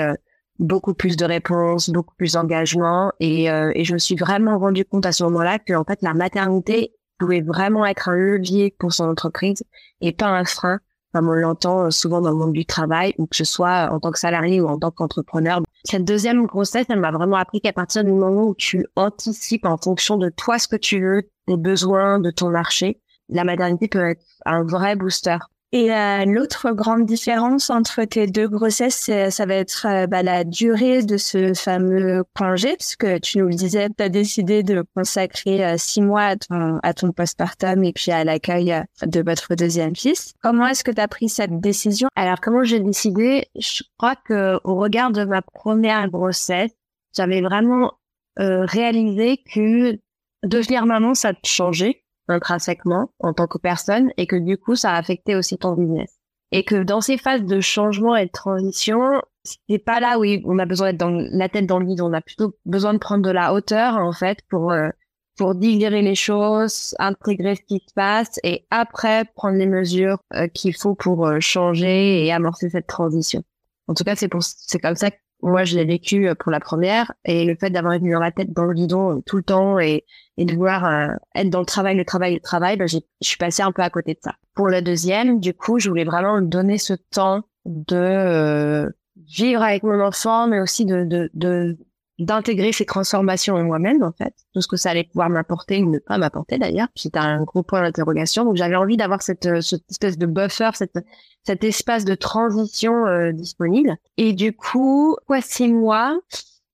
beaucoup 0.58 0.94
plus 0.94 1.16
de 1.16 1.24
réponses, 1.24 1.90
beaucoup 1.90 2.14
plus 2.16 2.32
d'engagement, 2.32 3.12
et, 3.20 3.44
et 3.46 3.84
je 3.84 3.92
me 3.92 3.98
suis 3.98 4.16
vraiment 4.16 4.58
rendu 4.58 4.84
compte 4.84 5.06
à 5.06 5.12
ce 5.12 5.24
moment-là 5.24 5.58
que 5.58 5.74
en 5.74 5.84
fait 5.84 6.00
la 6.02 6.14
maternité 6.14 6.94
pouvait 7.18 7.42
vraiment 7.42 7.84
être 7.84 8.08
un 8.08 8.14
levier 8.14 8.74
pour 8.78 8.92
son 8.92 9.04
entreprise 9.04 9.62
et 10.00 10.12
pas 10.12 10.28
un 10.28 10.44
frein 10.44 10.80
comme 11.12 11.28
on 11.28 11.32
l'entend 11.32 11.86
euh, 11.86 11.90
souvent 11.90 12.20
dans 12.20 12.30
le 12.30 12.36
monde 12.36 12.52
du 12.52 12.66
travail, 12.66 13.14
ou 13.18 13.26
que 13.26 13.36
ce 13.36 13.44
soit 13.44 13.90
en 13.92 14.00
tant 14.00 14.10
que 14.10 14.18
salarié 14.18 14.60
ou 14.60 14.68
en 14.68 14.78
tant 14.78 14.90
qu'entrepreneur. 14.90 15.60
Cette 15.84 16.04
deuxième 16.04 16.46
grossesse, 16.46 16.86
elle 16.88 17.00
m'a 17.00 17.10
vraiment 17.10 17.36
appris 17.36 17.60
qu'à 17.60 17.72
partir 17.72 18.04
du 18.04 18.12
moment 18.12 18.48
où 18.48 18.54
tu 18.54 18.86
anticipes 18.96 19.64
en 19.64 19.76
fonction 19.76 20.16
de 20.16 20.28
toi 20.28 20.58
ce 20.58 20.68
que 20.68 20.76
tu 20.76 21.00
veux, 21.00 21.22
des 21.46 21.56
besoins 21.56 22.18
de 22.20 22.30
ton 22.30 22.50
marché, 22.50 23.00
la 23.28 23.44
maternité 23.44 23.88
peut 23.88 24.10
être 24.10 24.24
un 24.44 24.64
vrai 24.64 24.96
booster. 24.96 25.38
Et 25.70 25.92
euh, 25.92 26.24
l'autre 26.24 26.70
grande 26.72 27.04
différence 27.04 27.68
entre 27.68 28.02
tes 28.04 28.26
deux 28.26 28.48
grossesses, 28.48 29.10
ça 29.28 29.46
va 29.46 29.54
être 29.54 29.86
euh, 29.86 30.06
bah, 30.06 30.22
la 30.22 30.44
durée 30.44 31.02
de 31.02 31.18
ce 31.18 31.52
fameux 31.52 32.24
congé, 32.34 32.74
puisque 32.76 33.20
tu 33.20 33.36
nous 33.36 33.48
le 33.48 33.54
disais, 33.54 33.88
tu 33.90 34.02
as 34.02 34.08
décidé 34.08 34.62
de 34.62 34.82
consacrer 34.96 35.62
euh, 35.62 35.74
six 35.76 36.00
mois 36.00 36.22
à 36.22 36.36
ton, 36.36 36.78
à 36.82 36.94
ton 36.94 37.12
postpartum 37.12 37.84
et 37.84 37.92
puis 37.92 38.10
à 38.12 38.24
l'accueil 38.24 38.72
euh, 38.72 38.82
de 39.04 39.20
votre 39.20 39.54
deuxième 39.56 39.94
fils. 39.94 40.32
Comment 40.42 40.68
est-ce 40.68 40.82
que 40.82 40.90
tu 40.90 41.02
as 41.02 41.08
pris 41.08 41.28
cette 41.28 41.60
décision? 41.60 42.08
Alors, 42.16 42.40
comment 42.40 42.64
j'ai 42.64 42.80
décidé? 42.80 43.46
Je 43.54 43.82
crois 43.98 44.16
que 44.16 44.58
au 44.64 44.76
regard 44.76 45.10
de 45.10 45.24
ma 45.24 45.42
première 45.42 46.08
grossesse, 46.08 46.70
j'avais 47.14 47.42
vraiment 47.42 47.92
réalisé 48.38 49.42
que 49.52 49.98
devenir 50.44 50.86
maman, 50.86 51.14
ça 51.14 51.34
te 51.34 51.46
changeait 51.46 52.04
intrinsèquement 52.30 53.10
en 53.20 53.32
tant 53.32 53.46
que 53.46 53.58
personne 53.58 54.10
et 54.16 54.26
que 54.26 54.36
du 54.36 54.58
coup, 54.58 54.76
ça 54.76 54.92
a 54.92 54.98
affecté 54.98 55.34
aussi 55.34 55.58
ton 55.58 55.74
business. 55.74 56.18
Et 56.50 56.64
que 56.64 56.82
dans 56.82 57.00
ces 57.00 57.18
phases 57.18 57.44
de 57.44 57.60
changement 57.60 58.16
et 58.16 58.26
de 58.26 58.30
transition, 58.30 59.20
c'est 59.68 59.78
pas 59.78 60.00
là 60.00 60.18
où 60.18 60.24
on 60.44 60.58
a 60.58 60.66
besoin 60.66 60.88
d'être 60.88 61.00
dans 61.00 61.10
la 61.10 61.48
tête 61.48 61.66
dans 61.66 61.78
le 61.78 61.86
vide. 61.86 62.00
On 62.00 62.12
a 62.12 62.20
plutôt 62.20 62.54
besoin 62.64 62.94
de 62.94 62.98
prendre 62.98 63.22
de 63.22 63.30
la 63.30 63.52
hauteur, 63.52 63.96
en 63.96 64.12
fait, 64.12 64.38
pour, 64.48 64.72
euh, 64.72 64.88
pour 65.36 65.54
digérer 65.54 66.02
les 66.02 66.14
choses, 66.14 66.94
intégrer 66.98 67.56
ce 67.56 67.62
qui 67.62 67.82
se 67.86 67.92
passe 67.94 68.38
et 68.44 68.66
après 68.70 69.24
prendre 69.36 69.58
les 69.58 69.66
mesures 69.66 70.18
euh, 70.34 70.48
qu'il 70.48 70.74
faut 70.74 70.94
pour 70.94 71.26
euh, 71.26 71.40
changer 71.40 72.24
et 72.24 72.32
amorcer 72.32 72.70
cette 72.70 72.86
transition. 72.86 73.42
En 73.86 73.94
tout 73.94 74.04
cas, 74.04 74.16
c'est 74.16 74.28
pour, 74.28 74.42
c'est 74.42 74.78
comme 74.78 74.96
ça 74.96 75.10
moi, 75.42 75.64
je 75.64 75.76
l'ai 75.76 75.84
vécu 75.84 76.28
pour 76.38 76.50
la 76.50 76.60
première 76.60 77.12
et 77.24 77.44
le 77.44 77.54
fait 77.54 77.70
d'avoir 77.70 77.94
été 77.94 78.10
dans 78.10 78.20
la 78.20 78.32
tête 78.32 78.52
dans 78.52 78.64
le 78.64 78.74
guidon 78.74 79.22
tout 79.24 79.36
le 79.36 79.42
temps 79.42 79.78
et 79.78 80.04
et 80.38 80.44
de 80.44 80.54
vouloir 80.54 80.86
euh, 80.86 81.08
être 81.34 81.50
dans 81.50 81.58
le 81.58 81.66
travail, 81.66 81.96
le 81.96 82.04
travail, 82.04 82.34
le 82.34 82.40
travail, 82.40 82.76
ben, 82.76 82.86
je 82.86 82.98
suis 83.20 83.36
passée 83.36 83.62
un 83.62 83.72
peu 83.72 83.82
à 83.82 83.90
côté 83.90 84.14
de 84.14 84.20
ça. 84.22 84.36
Pour 84.54 84.68
le 84.68 84.80
deuxième, 84.80 85.40
du 85.40 85.52
coup, 85.52 85.80
je 85.80 85.88
voulais 85.88 86.04
vraiment 86.04 86.40
donner 86.40 86.78
ce 86.78 86.94
temps 86.94 87.42
de 87.66 87.96
euh, 87.96 88.88
vivre 89.16 89.62
avec 89.62 89.82
mon 89.82 90.00
enfant, 90.00 90.46
mais 90.46 90.60
aussi 90.60 90.86
de, 90.86 91.04
de, 91.04 91.28
de 91.34 91.76
d'intégrer 92.18 92.72
ces 92.72 92.84
transformations 92.84 93.54
en 93.54 93.62
moi-même, 93.62 94.02
en 94.02 94.12
fait, 94.12 94.34
tout 94.52 94.60
ce 94.60 94.66
que 94.66 94.76
ça 94.76 94.90
allait 94.90 95.04
pouvoir 95.04 95.30
m'apporter 95.30 95.82
ou 95.82 95.90
ne 95.90 95.98
pas 95.98 96.18
m'apporter 96.18 96.58
d'ailleurs. 96.58 96.88
C'était 96.96 97.18
un 97.18 97.44
gros 97.44 97.62
point 97.62 97.82
d'interrogation. 97.82 98.44
Donc 98.44 98.56
j'avais 98.56 98.76
envie 98.76 98.96
d'avoir 98.96 99.22
cette, 99.22 99.46
euh, 99.46 99.60
cette 99.60 99.88
espèce 99.90 100.18
de 100.18 100.26
buffer, 100.26 100.70
cette, 100.74 100.98
cet 101.44 101.62
espace 101.62 102.04
de 102.04 102.14
transition 102.14 103.06
euh, 103.06 103.32
disponible. 103.32 103.96
Et 104.16 104.32
du 104.32 104.52
coup, 104.52 105.16
quoi, 105.26 105.40
six 105.40 105.72
mois, 105.72 106.18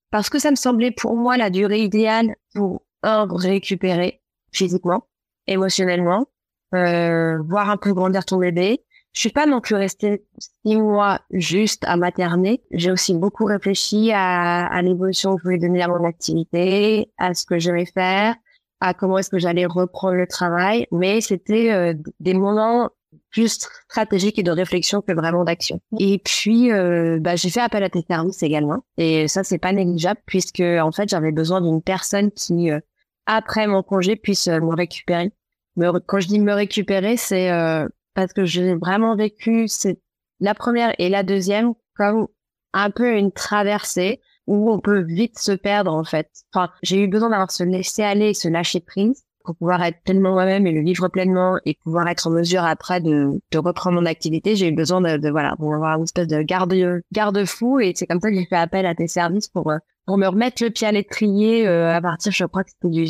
parce 0.09 0.29
que 0.29 0.39
ça 0.39 0.49
me 0.49 0.55
semblait 0.55 0.91
pour 0.91 1.15
moi 1.15 1.37
la 1.37 1.49
durée 1.49 1.81
idéale 1.81 2.35
pour 2.53 2.81
un 3.03 3.27
récupérer 3.29 4.21
physiquement, 4.51 5.07
émotionnellement, 5.45 6.25
euh, 6.73 7.37
voir 7.43 7.69
un 7.69 7.77
peu 7.77 7.93
grandir 7.93 8.25
ton 8.25 8.37
bébé, 8.37 8.83
je 9.15 9.21
suis 9.21 9.29
pas 9.29 9.45
non 9.45 9.61
plus 9.61 9.75
restée 9.75 10.25
six 10.37 10.75
mois 10.75 11.21
juste 11.31 11.85
à 11.87 11.95
materner. 11.95 12.61
J'ai 12.71 12.91
aussi 12.91 13.13
beaucoup 13.13 13.45
réfléchi 13.45 14.11
à, 14.13 14.65
à 14.67 14.81
l'évolution 14.81 15.35
que 15.35 15.39
je 15.39 15.43
voulais 15.45 15.57
donner 15.57 15.81
à 15.81 15.87
mon 15.87 16.03
activité, 16.03 17.09
à 17.17 17.33
ce 17.33 17.45
que 17.45 17.57
je 17.57 17.71
vais 17.71 17.85
faire, 17.85 18.35
à 18.81 18.93
comment 18.93 19.17
est-ce 19.17 19.29
que 19.29 19.39
j'allais 19.39 19.65
reprendre 19.65 20.15
le 20.15 20.27
travail. 20.27 20.85
Mais 20.91 21.21
c'était 21.21 21.71
euh, 21.71 21.93
des 22.19 22.33
moments 22.33 22.89
plus 23.31 23.47
stratégiques 23.87 24.37
et 24.37 24.43
de 24.43 24.51
réflexion 24.51 25.01
que 25.01 25.13
vraiment 25.13 25.45
d'action. 25.45 25.79
Et 25.97 26.19
puis, 26.19 26.73
euh, 26.73 27.17
bah, 27.21 27.37
j'ai 27.37 27.49
fait 27.49 27.61
appel 27.61 27.83
à 27.83 27.89
tes 27.89 28.03
services 28.05 28.43
également. 28.43 28.83
Et 28.97 29.29
ça, 29.29 29.45
c'est 29.45 29.59
pas 29.59 29.71
négligeable 29.71 30.19
puisque 30.25 30.59
en 30.59 30.91
fait, 30.91 31.07
j'avais 31.07 31.31
besoin 31.31 31.61
d'une 31.61 31.81
personne 31.81 32.31
qui, 32.31 32.69
euh, 32.69 32.81
après 33.27 33.65
mon 33.65 33.81
congé, 33.81 34.17
puisse 34.17 34.47
me 34.47 34.75
récupérer. 34.75 35.31
Me, 35.77 35.99
quand 35.99 36.19
je 36.19 36.27
dis 36.27 36.39
me 36.41 36.53
récupérer, 36.53 37.15
c'est 37.15 37.49
parce 38.15 38.33
que 38.33 38.45
j'ai 38.45 38.73
vraiment 38.73 39.15
vécu 39.15 39.67
c'est 39.67 39.99
la 40.39 40.55
première 40.55 40.93
et 40.97 41.09
la 41.09 41.23
deuxième 41.23 41.73
comme 41.95 42.27
un 42.73 42.89
peu 42.89 43.17
une 43.17 43.31
traversée 43.31 44.21
où 44.47 44.71
on 44.71 44.79
peut 44.79 45.01
vite 45.01 45.39
se 45.39 45.51
perdre 45.51 45.93
en 45.93 46.03
fait. 46.03 46.29
Enfin, 46.53 46.71
j'ai 46.83 47.01
eu 47.01 47.07
besoin 47.07 47.29
d'avoir 47.29 47.51
se 47.51 47.63
laisser 47.63 48.03
aller, 48.03 48.33
se 48.33 48.47
lâcher 48.47 48.79
prise 48.79 49.23
pour 49.43 49.55
pouvoir 49.55 49.83
être 49.83 50.01
pleinement 50.03 50.31
moi-même 50.31 50.65
et 50.65 50.71
le 50.71 50.81
vivre 50.81 51.07
pleinement 51.07 51.57
et 51.65 51.77
pouvoir 51.83 52.07
être 52.07 52.27
en 52.27 52.31
mesure 52.31 52.63
après 52.63 52.99
de, 52.99 53.39
de 53.51 53.57
reprendre 53.57 53.99
mon 53.99 54.05
activité. 54.05 54.55
J'ai 54.55 54.69
eu 54.69 54.71
besoin 54.71 55.01
de, 55.01 55.17
de 55.17 55.29
voilà, 55.29 55.55
pour 55.55 55.73
avoir 55.73 55.97
une 55.97 56.03
espèce 56.03 56.27
de 56.27 56.41
garde 56.41 56.73
garde-fou 57.11 57.79
et 57.79 57.93
c'est 57.95 58.07
comme 58.07 58.19
ça 58.19 58.29
que 58.29 58.35
j'ai 58.35 58.45
fait 58.45 58.55
appel 58.55 58.85
à 58.85 58.95
tes 58.95 59.07
services 59.07 59.47
pour 59.47 59.71
euh, 59.71 59.77
pour 60.05 60.17
me 60.17 60.27
remettre 60.27 60.63
le 60.63 60.69
pied 60.69 60.87
à 60.87 60.91
l'étrier 60.91 61.67
euh, 61.67 61.93
à 61.93 62.01
partir, 62.01 62.31
je 62.31 62.45
crois 62.45 62.63
que 62.63 62.69
c'était 62.69 62.89
du 62.89 63.07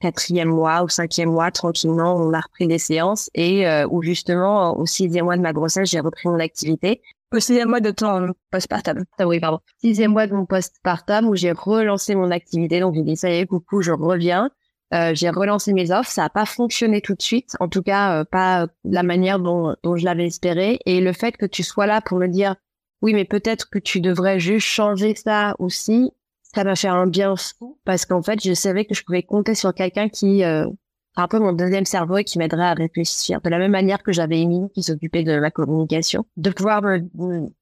quatrième 0.00 0.48
mois 0.48 0.82
ou 0.82 0.88
cinquième 0.88 1.30
mois, 1.30 1.50
tranquillement, 1.50 2.16
on 2.16 2.32
a 2.32 2.40
repris 2.40 2.66
des 2.66 2.78
séances 2.78 3.30
et 3.34 3.66
euh, 3.66 3.86
où 3.90 4.02
justement, 4.02 4.76
au 4.78 4.86
sixième 4.86 5.24
mois 5.24 5.36
de 5.36 5.42
ma 5.42 5.52
grossesse, 5.52 5.90
j'ai 5.90 6.00
repris 6.00 6.28
mon 6.28 6.40
activité. 6.40 7.00
Au 7.32 7.40
sixième 7.40 7.68
mois 7.68 7.80
de 7.80 7.90
ton 7.90 8.32
postpartum. 8.50 9.04
Ah 9.18 9.26
oui, 9.26 9.40
pardon. 9.40 9.58
Sixième 9.78 10.12
mois 10.12 10.26
de 10.26 10.34
mon 10.34 10.46
postpartum 10.46 11.26
où 11.26 11.34
j'ai 11.34 11.52
relancé 11.52 12.14
mon 12.14 12.30
activité. 12.30 12.78
Donc, 12.78 12.94
j'ai 12.94 13.02
dit, 13.02 13.16
ça 13.16 13.28
y 13.30 13.38
est, 13.38 13.46
coucou, 13.46 13.82
je 13.82 13.90
reviens. 13.90 14.50
Euh, 14.92 15.12
j'ai 15.14 15.30
relancé 15.30 15.72
mes 15.72 15.90
offres. 15.90 16.10
Ça 16.10 16.22
n'a 16.22 16.30
pas 16.30 16.46
fonctionné 16.46 17.00
tout 17.00 17.14
de 17.14 17.22
suite. 17.22 17.56
En 17.58 17.68
tout 17.68 17.82
cas, 17.82 18.20
euh, 18.20 18.24
pas 18.24 18.68
la 18.84 19.02
manière 19.02 19.40
dont 19.40 19.74
je 19.96 20.04
l'avais 20.04 20.26
espéré. 20.26 20.78
Et 20.86 21.00
le 21.00 21.12
fait 21.12 21.36
que 21.36 21.46
tu 21.46 21.64
sois 21.64 21.86
là 21.86 22.00
pour 22.00 22.18
me 22.18 22.28
dire, 22.28 22.54
oui, 23.02 23.14
mais 23.14 23.24
peut-être 23.24 23.68
que 23.68 23.78
tu 23.78 24.00
devrais 24.00 24.38
juste 24.38 24.68
changer 24.68 25.14
ça 25.16 25.56
aussi 25.58 26.12
ça 26.54 26.64
m'a 26.64 26.76
fait 26.76 26.88
un 26.88 27.06
bien 27.06 27.34
fou 27.36 27.78
parce 27.84 28.06
qu'en 28.06 28.22
fait, 28.22 28.42
je 28.44 28.54
savais 28.54 28.84
que 28.84 28.94
je 28.94 29.02
pouvais 29.04 29.22
compter 29.22 29.54
sur 29.54 29.74
quelqu'un 29.74 30.08
qui, 30.08 30.44
euh, 30.44 30.66
un 31.16 31.28
peu 31.28 31.38
mon 31.38 31.52
deuxième 31.52 31.84
cerveau 31.84 32.18
et 32.18 32.24
qui 32.24 32.38
m'aiderait 32.38 32.66
à 32.66 32.74
réfléchir. 32.74 33.40
De 33.40 33.50
la 33.50 33.58
même 33.58 33.70
manière 33.70 34.02
que 34.02 34.12
j'avais 34.12 34.40
Émilie 34.40 34.70
qui 34.74 34.82
s'occupait 34.82 35.22
de 35.22 35.32
la 35.32 35.50
communication, 35.50 36.24
de 36.36 36.50
pouvoir 36.50 36.82
me 36.82 37.00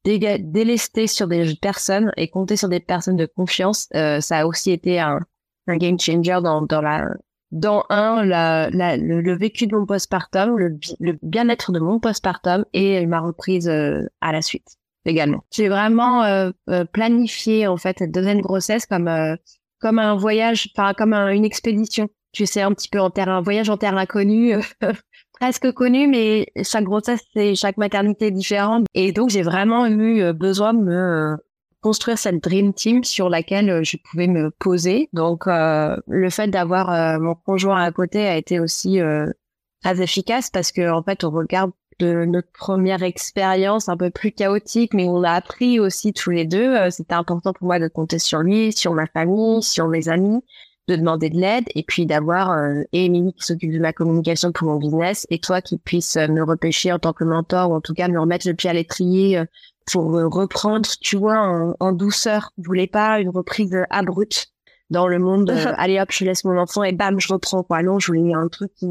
délester 0.04 1.06
sur 1.06 1.28
des 1.28 1.54
personnes 1.60 2.12
et 2.16 2.28
compter 2.28 2.56
sur 2.56 2.68
des 2.68 2.80
personnes 2.80 3.16
de 3.16 3.26
confiance, 3.26 3.88
euh, 3.94 4.20
ça 4.20 4.40
a 4.40 4.46
aussi 4.46 4.70
été 4.70 5.00
un, 5.00 5.20
un 5.66 5.76
game 5.76 5.98
changer 5.98 6.40
dans, 6.42 6.62
dans 6.62 6.80
la 6.80 7.08
dans 7.50 7.84
un 7.90 8.24
la, 8.24 8.70
la 8.70 8.96
le, 8.96 9.36
vécu 9.36 9.66
de 9.66 9.76
mon 9.76 9.84
postpartum, 9.84 10.56
le, 10.56 10.78
le 11.00 11.18
bien-être 11.22 11.70
de 11.70 11.80
mon 11.80 12.00
postpartum 12.00 12.64
et 12.72 13.04
ma 13.04 13.20
reprise 13.20 13.68
euh, 13.68 14.06
à 14.22 14.32
la 14.32 14.40
suite 14.40 14.78
également. 15.04 15.44
J'ai 15.50 15.68
vraiment 15.68 16.22
euh, 16.24 16.50
euh, 16.68 16.84
planifié 16.84 17.66
en 17.66 17.76
fait 17.76 17.98
cette 17.98 18.12
deuxième 18.12 18.40
grossesse 18.40 18.86
comme 18.86 19.08
euh, 19.08 19.36
comme 19.80 19.98
un 19.98 20.16
voyage, 20.16 20.70
enfin 20.76 20.94
comme 20.94 21.12
une 21.12 21.44
expédition. 21.44 22.08
Tu 22.32 22.46
sais 22.46 22.62
un 22.62 22.72
petit 22.72 22.88
peu 22.88 23.00
en 23.00 23.10
terre, 23.10 23.28
un 23.28 23.42
voyage 23.42 23.68
en 23.68 23.76
terre 23.76 23.96
inconnue, 23.96 24.54
presque 25.40 25.70
connu, 25.72 26.06
mais 26.06 26.46
chaque 26.62 26.84
grossesse 26.84 27.20
et 27.34 27.54
chaque 27.54 27.76
maternité 27.76 28.26
est 28.26 28.30
différente. 28.30 28.86
Et 28.94 29.12
donc 29.12 29.30
j'ai 29.30 29.42
vraiment 29.42 29.86
eu 29.86 30.32
besoin 30.32 30.72
de 30.72 30.80
me 30.80 31.36
construire 31.82 32.16
cette 32.16 32.42
dream 32.42 32.72
team 32.72 33.02
sur 33.04 33.28
laquelle 33.28 33.84
je 33.84 33.96
pouvais 33.96 34.28
me 34.28 34.50
poser. 34.50 35.10
Donc 35.12 35.44
le 35.46 36.30
fait 36.30 36.48
d'avoir 36.48 37.20
mon 37.20 37.34
conjoint 37.34 37.82
à 37.82 37.90
côté 37.90 38.26
a 38.26 38.36
été 38.36 38.60
aussi 38.60 38.98
très 39.82 40.00
efficace 40.00 40.48
parce 40.48 40.72
que 40.72 40.90
en 40.90 41.02
fait 41.02 41.24
on 41.24 41.30
regarde 41.30 41.72
de 42.02 42.24
notre 42.24 42.50
première 42.50 43.02
expérience 43.04 43.88
un 43.88 43.96
peu 43.96 44.10
plus 44.10 44.32
chaotique, 44.32 44.92
mais 44.92 45.08
on 45.08 45.22
a 45.22 45.30
appris 45.30 45.78
aussi 45.78 46.12
tous 46.12 46.30
les 46.30 46.44
deux. 46.44 46.74
Euh, 46.74 46.90
c'était 46.90 47.14
important 47.14 47.52
pour 47.52 47.66
moi 47.66 47.78
de 47.78 47.86
compter 47.88 48.18
sur 48.18 48.40
lui, 48.40 48.72
sur 48.72 48.92
ma 48.92 49.06
famille, 49.06 49.62
sur 49.62 49.86
mes 49.86 50.08
amis, 50.08 50.42
de 50.88 50.96
demander 50.96 51.30
de 51.30 51.38
l'aide 51.38 51.64
et 51.76 51.84
puis 51.84 52.06
d'avoir 52.06 52.50
euh, 52.50 52.82
Émilie 52.92 53.32
qui 53.34 53.46
s'occupe 53.46 53.72
de 53.72 53.78
ma 53.78 53.92
communication 53.92 54.50
pour 54.50 54.66
mon 54.66 54.78
business 54.78 55.26
et 55.30 55.38
toi 55.38 55.62
qui 55.62 55.78
puisse 55.78 56.16
euh, 56.16 56.26
me 56.26 56.42
repêcher 56.42 56.92
en 56.92 56.98
tant 56.98 57.12
que 57.12 57.22
mentor 57.22 57.70
ou 57.70 57.74
en 57.74 57.80
tout 57.80 57.94
cas 57.94 58.08
me 58.08 58.18
remettre 58.18 58.48
le 58.48 58.54
pied 58.54 58.68
à 58.68 58.72
l'étrier 58.72 59.38
euh, 59.38 59.44
pour 59.92 60.12
reprendre, 60.12 60.88
tu 61.00 61.16
vois, 61.16 61.38
en, 61.38 61.74
en, 61.78 61.92
douceur. 61.92 62.50
Je 62.58 62.66
voulais 62.66 62.86
pas 62.88 63.20
une 63.20 63.30
reprise 63.30 63.76
abrupte 63.90 64.48
dans 64.90 65.06
le 65.06 65.20
monde. 65.20 65.50
allez 65.76 66.00
hop, 66.00 66.10
je 66.10 66.24
laisse 66.24 66.44
mon 66.44 66.58
enfant 66.58 66.82
et 66.82 66.92
bam, 66.92 67.20
je 67.20 67.32
reprends 67.32 67.62
quoi. 67.62 67.82
Non, 67.82 68.00
je 68.00 68.08
voulais 68.08 68.34
un 68.34 68.48
truc 68.48 68.72
qui 68.74 68.88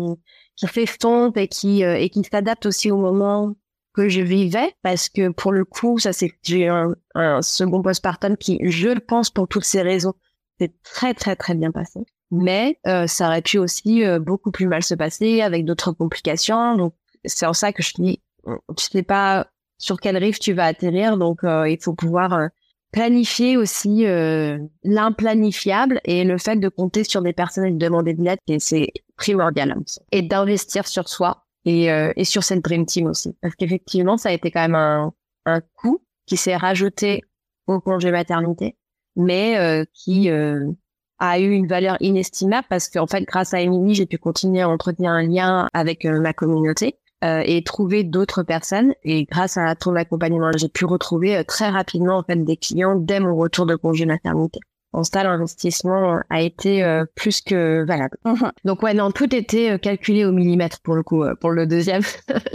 qui 0.55 0.67
s'estompe 0.67 1.37
et 1.37 1.47
qui 1.47 1.83
euh, 1.83 1.97
et 1.97 2.09
qui 2.09 2.23
s'adapte 2.23 2.65
aussi 2.65 2.91
au 2.91 2.97
moment 2.97 3.55
que 3.93 4.07
je 4.07 4.21
vivais 4.21 4.73
parce 4.83 5.09
que 5.09 5.29
pour 5.29 5.51
le 5.51 5.65
coup 5.65 5.99
ça 5.99 6.13
c'est 6.13 6.31
j'ai 6.43 6.67
un, 6.67 6.95
un 7.15 7.41
second 7.41 7.81
postpartum 7.81 8.37
qui 8.37 8.59
je 8.63 8.89
le 8.89 9.01
pense 9.01 9.29
pour 9.29 9.47
toutes 9.47 9.65
ces 9.65 9.81
raisons 9.81 10.13
c'est 10.59 10.71
très 10.83 11.13
très 11.13 11.35
très 11.35 11.55
bien 11.55 11.71
passé. 11.71 12.01
Mais 12.33 12.79
euh, 12.87 13.07
ça 13.07 13.27
aurait 13.27 13.41
pu 13.41 13.57
aussi 13.57 14.05
euh, 14.05 14.19
beaucoup 14.19 14.51
plus 14.51 14.67
mal 14.67 14.83
se 14.83 14.95
passer 14.95 15.41
avec 15.41 15.65
d'autres 15.65 15.91
complications. 15.91 16.77
Donc 16.77 16.93
c'est 17.25 17.45
en 17.45 17.53
ça 17.53 17.73
que 17.73 17.83
je 17.83 17.93
dis 17.95 18.21
tu 18.77 18.85
sais 18.85 19.03
pas 19.03 19.47
sur 19.77 19.99
quel 19.99 20.15
rive 20.17 20.39
tu 20.39 20.53
vas 20.53 20.65
atterrir. 20.65 21.17
Donc 21.17 21.39
il 21.43 21.77
faut 21.81 21.93
pouvoir 21.93 22.49
planifier 22.91 23.57
aussi 23.57 24.05
euh, 24.05 24.59
l'implanifiable 24.83 26.01
et 26.03 26.23
le 26.23 26.37
fait 26.37 26.57
de 26.57 26.69
compter 26.69 27.03
sur 27.03 27.21
des 27.21 27.33
personnes 27.33 27.65
et 27.65 27.71
de 27.71 27.77
demander 27.77 28.13
de 28.13 28.23
l'aide, 28.23 28.39
c'est 28.59 28.91
primordial. 29.15 29.75
Et 30.11 30.21
d'investir 30.21 30.87
sur 30.87 31.07
soi 31.07 31.45
et, 31.65 31.91
euh, 31.91 32.11
et 32.15 32.25
sur 32.25 32.43
cette 32.43 32.63
Dream 32.63 32.85
Team 32.85 33.07
aussi. 33.07 33.35
Parce 33.41 33.55
qu'effectivement, 33.55 34.17
ça 34.17 34.29
a 34.29 34.31
été 34.33 34.51
quand 34.51 34.61
même 34.61 34.75
un, 34.75 35.13
un 35.45 35.61
coût 35.61 36.03
qui 36.25 36.37
s'est 36.37 36.55
rajouté 36.55 37.23
au 37.67 37.79
congé 37.79 38.11
maternité, 38.11 38.75
mais 39.15 39.57
euh, 39.57 39.85
qui 39.93 40.29
a 40.29 41.39
eu 41.39 41.51
une 41.51 41.67
valeur 41.67 41.97
inestimable 41.99 42.65
parce 42.69 42.89
qu'en 42.89 43.07
fait, 43.07 43.23
grâce 43.23 43.53
à 43.53 43.61
Émilie, 43.61 43.93
j'ai 43.93 44.07
pu 44.07 44.17
continuer 44.17 44.61
à 44.61 44.69
entretenir 44.69 45.11
un 45.11 45.23
lien 45.23 45.69
avec 45.73 46.05
ma 46.05 46.33
communauté 46.33 46.97
euh, 47.23 47.43
et 47.45 47.63
trouver 47.63 48.03
d'autres 48.03 48.43
personnes. 48.43 48.93
Et 49.03 49.25
grâce 49.25 49.57
à 49.57 49.75
ton 49.75 49.95
accompagnement, 49.95 50.51
j'ai 50.55 50.69
pu 50.69 50.85
retrouver 50.85 51.37
euh, 51.37 51.43
très 51.43 51.69
rapidement 51.69 52.17
en 52.17 52.23
fait 52.23 52.43
des 52.43 52.57
clients 52.57 52.95
dès 52.95 53.19
mon 53.19 53.35
retour 53.35 53.65
de 53.65 53.75
congé 53.75 54.05
maternité. 54.05 54.59
En 54.93 55.03
ça, 55.03 55.23
l'investissement 55.23 56.19
a 56.29 56.41
été 56.41 56.83
euh, 56.83 57.05
plus 57.15 57.41
que 57.41 57.85
valable. 57.85 58.17
Mhm. 58.25 58.51
Donc 58.65 58.83
ouais, 58.83 58.93
non, 58.93 59.11
tout 59.11 59.33
était 59.35 59.77
calculé 59.79 60.25
au 60.25 60.31
millimètre 60.31 60.81
pour 60.81 60.95
le 60.95 61.03
coup. 61.03 61.23
pour 61.39 61.51
le 61.51 61.67
deuxième, 61.67 62.01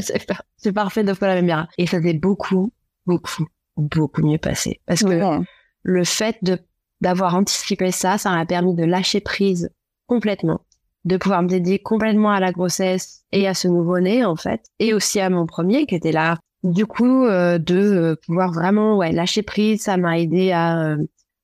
c'est 0.56 0.72
parfait 0.72 1.04
de 1.04 1.14
fois 1.14 1.28
la 1.28 1.40
même 1.40 1.66
Et 1.78 1.86
ça 1.86 2.02
s'est 2.02 2.14
beaucoup, 2.14 2.72
beaucoup, 3.06 3.46
beaucoup 3.76 4.22
mieux 4.22 4.38
passé. 4.38 4.80
Parce 4.86 5.02
que 5.02 5.40
le 5.82 6.04
fait 6.04 6.36
de 6.42 6.58
d'avoir 7.00 7.34
anticipé 7.34 7.90
ça, 7.90 8.18
ça 8.18 8.30
m'a 8.30 8.46
permis 8.46 8.74
de 8.74 8.84
lâcher 8.84 9.20
prise 9.20 9.70
complètement 10.06 10.60
de 11.06 11.16
pouvoir 11.16 11.42
me 11.42 11.48
dédier 11.48 11.78
complètement 11.78 12.32
à 12.32 12.40
la 12.40 12.52
grossesse 12.52 13.22
et 13.32 13.46
à 13.46 13.54
ce 13.54 13.68
nouveau-né 13.68 14.24
en 14.24 14.36
fait, 14.36 14.64
et 14.80 14.92
aussi 14.92 15.20
à 15.20 15.30
mon 15.30 15.46
premier 15.46 15.86
qui 15.86 15.94
était 15.94 16.12
là. 16.12 16.38
Du 16.64 16.84
coup, 16.84 17.24
euh, 17.24 17.58
de 17.58 17.76
euh, 17.76 18.16
pouvoir 18.26 18.52
vraiment 18.52 18.96
ouais 18.96 19.12
lâcher 19.12 19.42
prise, 19.42 19.82
ça 19.82 19.96
m'a 19.96 20.18
aidé 20.18 20.50
à 20.50 20.82
euh, 20.82 20.96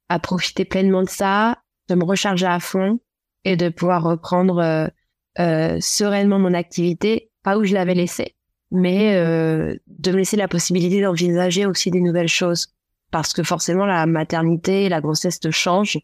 à 0.09 0.19
profiter 0.19 0.65
pleinement 0.65 1.03
de 1.03 1.09
ça, 1.09 1.59
de 1.89 1.95
me 1.95 2.05
recharger 2.05 2.47
à 2.47 2.59
fond 2.59 2.99
et 3.45 3.57
de 3.57 3.69
pouvoir 3.69 4.03
reprendre 4.03 4.91
sereinement 5.81 6.39
mon 6.39 6.53
activité, 6.53 7.31
pas 7.43 7.57
où 7.57 7.65
je 7.65 7.73
l'avais 7.73 7.95
laissé, 7.95 8.37
mais 8.71 9.15
de 9.17 10.13
me 10.13 10.17
laisser 10.19 10.37
la 10.37 10.49
possibilité 10.49 11.01
d'envisager 11.01 11.65
aussi 11.65 11.91
des 11.91 12.03
nouvelles 12.03 12.29
choses, 12.29 12.75
parce 13.11 13.33
que 13.33 13.43
forcément 13.43 13.87
la 13.87 14.05
maternité, 14.05 14.91
la 14.91 15.01
grossesse 15.01 15.41
te 15.41 15.51
change 15.51 15.99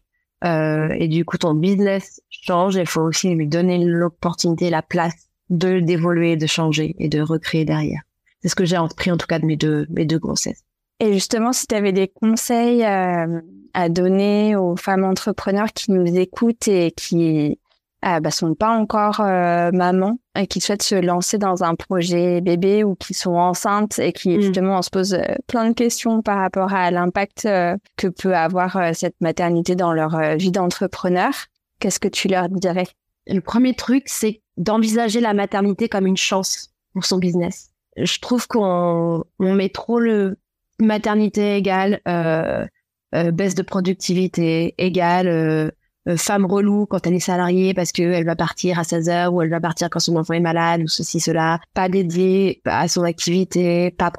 euh, 0.45 0.89
et 0.97 1.07
du 1.07 1.25
coup, 1.25 1.37
ton 1.37 1.53
business 1.53 2.21
change. 2.29 2.75
Il 2.75 2.87
faut 2.87 3.01
aussi 3.01 3.33
lui 3.33 3.47
donner 3.47 3.83
l'opportunité, 3.83 4.69
la 4.69 4.81
place 4.81 5.29
de 5.49 5.79
d'évoluer, 5.79 6.37
de 6.37 6.47
changer 6.47 6.95
et 6.99 7.09
de 7.09 7.21
recréer 7.21 7.65
derrière. 7.65 8.01
C'est 8.41 8.49
ce 8.49 8.55
que 8.55 8.65
j'ai 8.65 8.75
appris 8.75 9.11
en 9.11 9.17
tout 9.17 9.27
cas 9.27 9.39
de 9.39 9.45
mes 9.45 9.57
deux 9.57 9.85
mes 9.89 10.05
deux 10.05 10.19
grossesses. 10.19 10.63
Et 10.99 11.13
justement, 11.13 11.53
si 11.53 11.65
tu 11.65 11.75
avais 11.75 11.93
des 11.93 12.07
conseils 12.07 12.83
euh, 12.83 13.41
à 13.73 13.89
donner 13.89 14.55
aux 14.55 14.75
femmes 14.75 15.03
entrepreneurs 15.03 15.71
qui 15.73 15.91
nous 15.91 16.17
écoutent 16.17 16.67
et 16.67 16.91
qui 16.91 17.57
euh, 18.05 18.19
bah, 18.19 18.31
sont 18.31 18.55
pas 18.55 18.69
encore 18.69 19.19
euh, 19.19 19.71
mamans 19.71 20.19
et 20.35 20.47
qui 20.47 20.61
souhaitent 20.61 20.83
se 20.83 20.95
lancer 20.95 21.37
dans 21.37 21.63
un 21.63 21.75
projet 21.75 22.41
bébé 22.41 22.83
ou 22.83 22.95
qui 22.95 23.13
sont 23.13 23.35
enceintes 23.35 23.99
et 23.99 24.13
qui 24.13 24.37
mm. 24.37 24.41
justement 24.41 24.77
on 24.77 24.81
se 24.81 24.89
pose 24.89 25.17
plein 25.47 25.69
de 25.69 25.73
questions 25.73 26.21
par 26.21 26.37
rapport 26.37 26.73
à 26.73 26.91
l'impact 26.91 27.43
que 27.43 28.07
peut 28.07 28.35
avoir 28.35 28.95
cette 28.95 29.19
maternité 29.19 29.75
dans 29.75 29.93
leur 29.93 30.17
vie 30.37 30.51
d'entrepreneur, 30.51 31.31
qu'est-ce 31.79 31.99
que 31.99 32.07
tu 32.07 32.27
leur 32.27 32.47
dirais? 32.49 32.87
Le 33.27 33.41
premier 33.41 33.75
truc, 33.75 34.03
c'est 34.07 34.41
d'envisager 34.57 35.21
la 35.21 35.33
maternité 35.33 35.89
comme 35.89 36.07
une 36.07 36.17
chance 36.17 36.69
pour 36.93 37.05
son 37.05 37.17
business. 37.17 37.69
Je 37.97 38.19
trouve 38.19 38.47
qu'on 38.47 39.23
on 39.39 39.53
met 39.53 39.69
trop 39.69 39.99
le 39.99 40.37
maternité 40.79 41.57
égale 41.57 42.01
euh, 42.07 42.65
euh, 43.15 43.31
baisse 43.31 43.55
de 43.55 43.63
productivité 43.63 44.75
égale 44.77 45.27
euh, 45.27 45.71
femme 46.17 46.45
relou 46.45 46.85
quand 46.85 47.05
elle 47.07 47.13
est 47.13 47.19
salariée 47.19 47.73
parce 47.73 47.91
qu'elle 47.91 48.25
va 48.25 48.35
partir 48.35 48.79
à 48.79 48.83
16 48.83 49.09
heures 49.09 49.33
ou 49.33 49.41
elle 49.41 49.49
va 49.49 49.59
partir 49.59 49.89
quand 49.89 49.99
son 49.99 50.15
enfant 50.15 50.33
est 50.33 50.39
malade 50.39 50.81
ou 50.81 50.87
ceci, 50.87 51.19
cela. 51.19 51.59
Pas 51.73 51.89
dédiée 51.89 52.61
à 52.65 52.87
son 52.87 53.03
activité, 53.03 53.91
pas, 53.91 54.11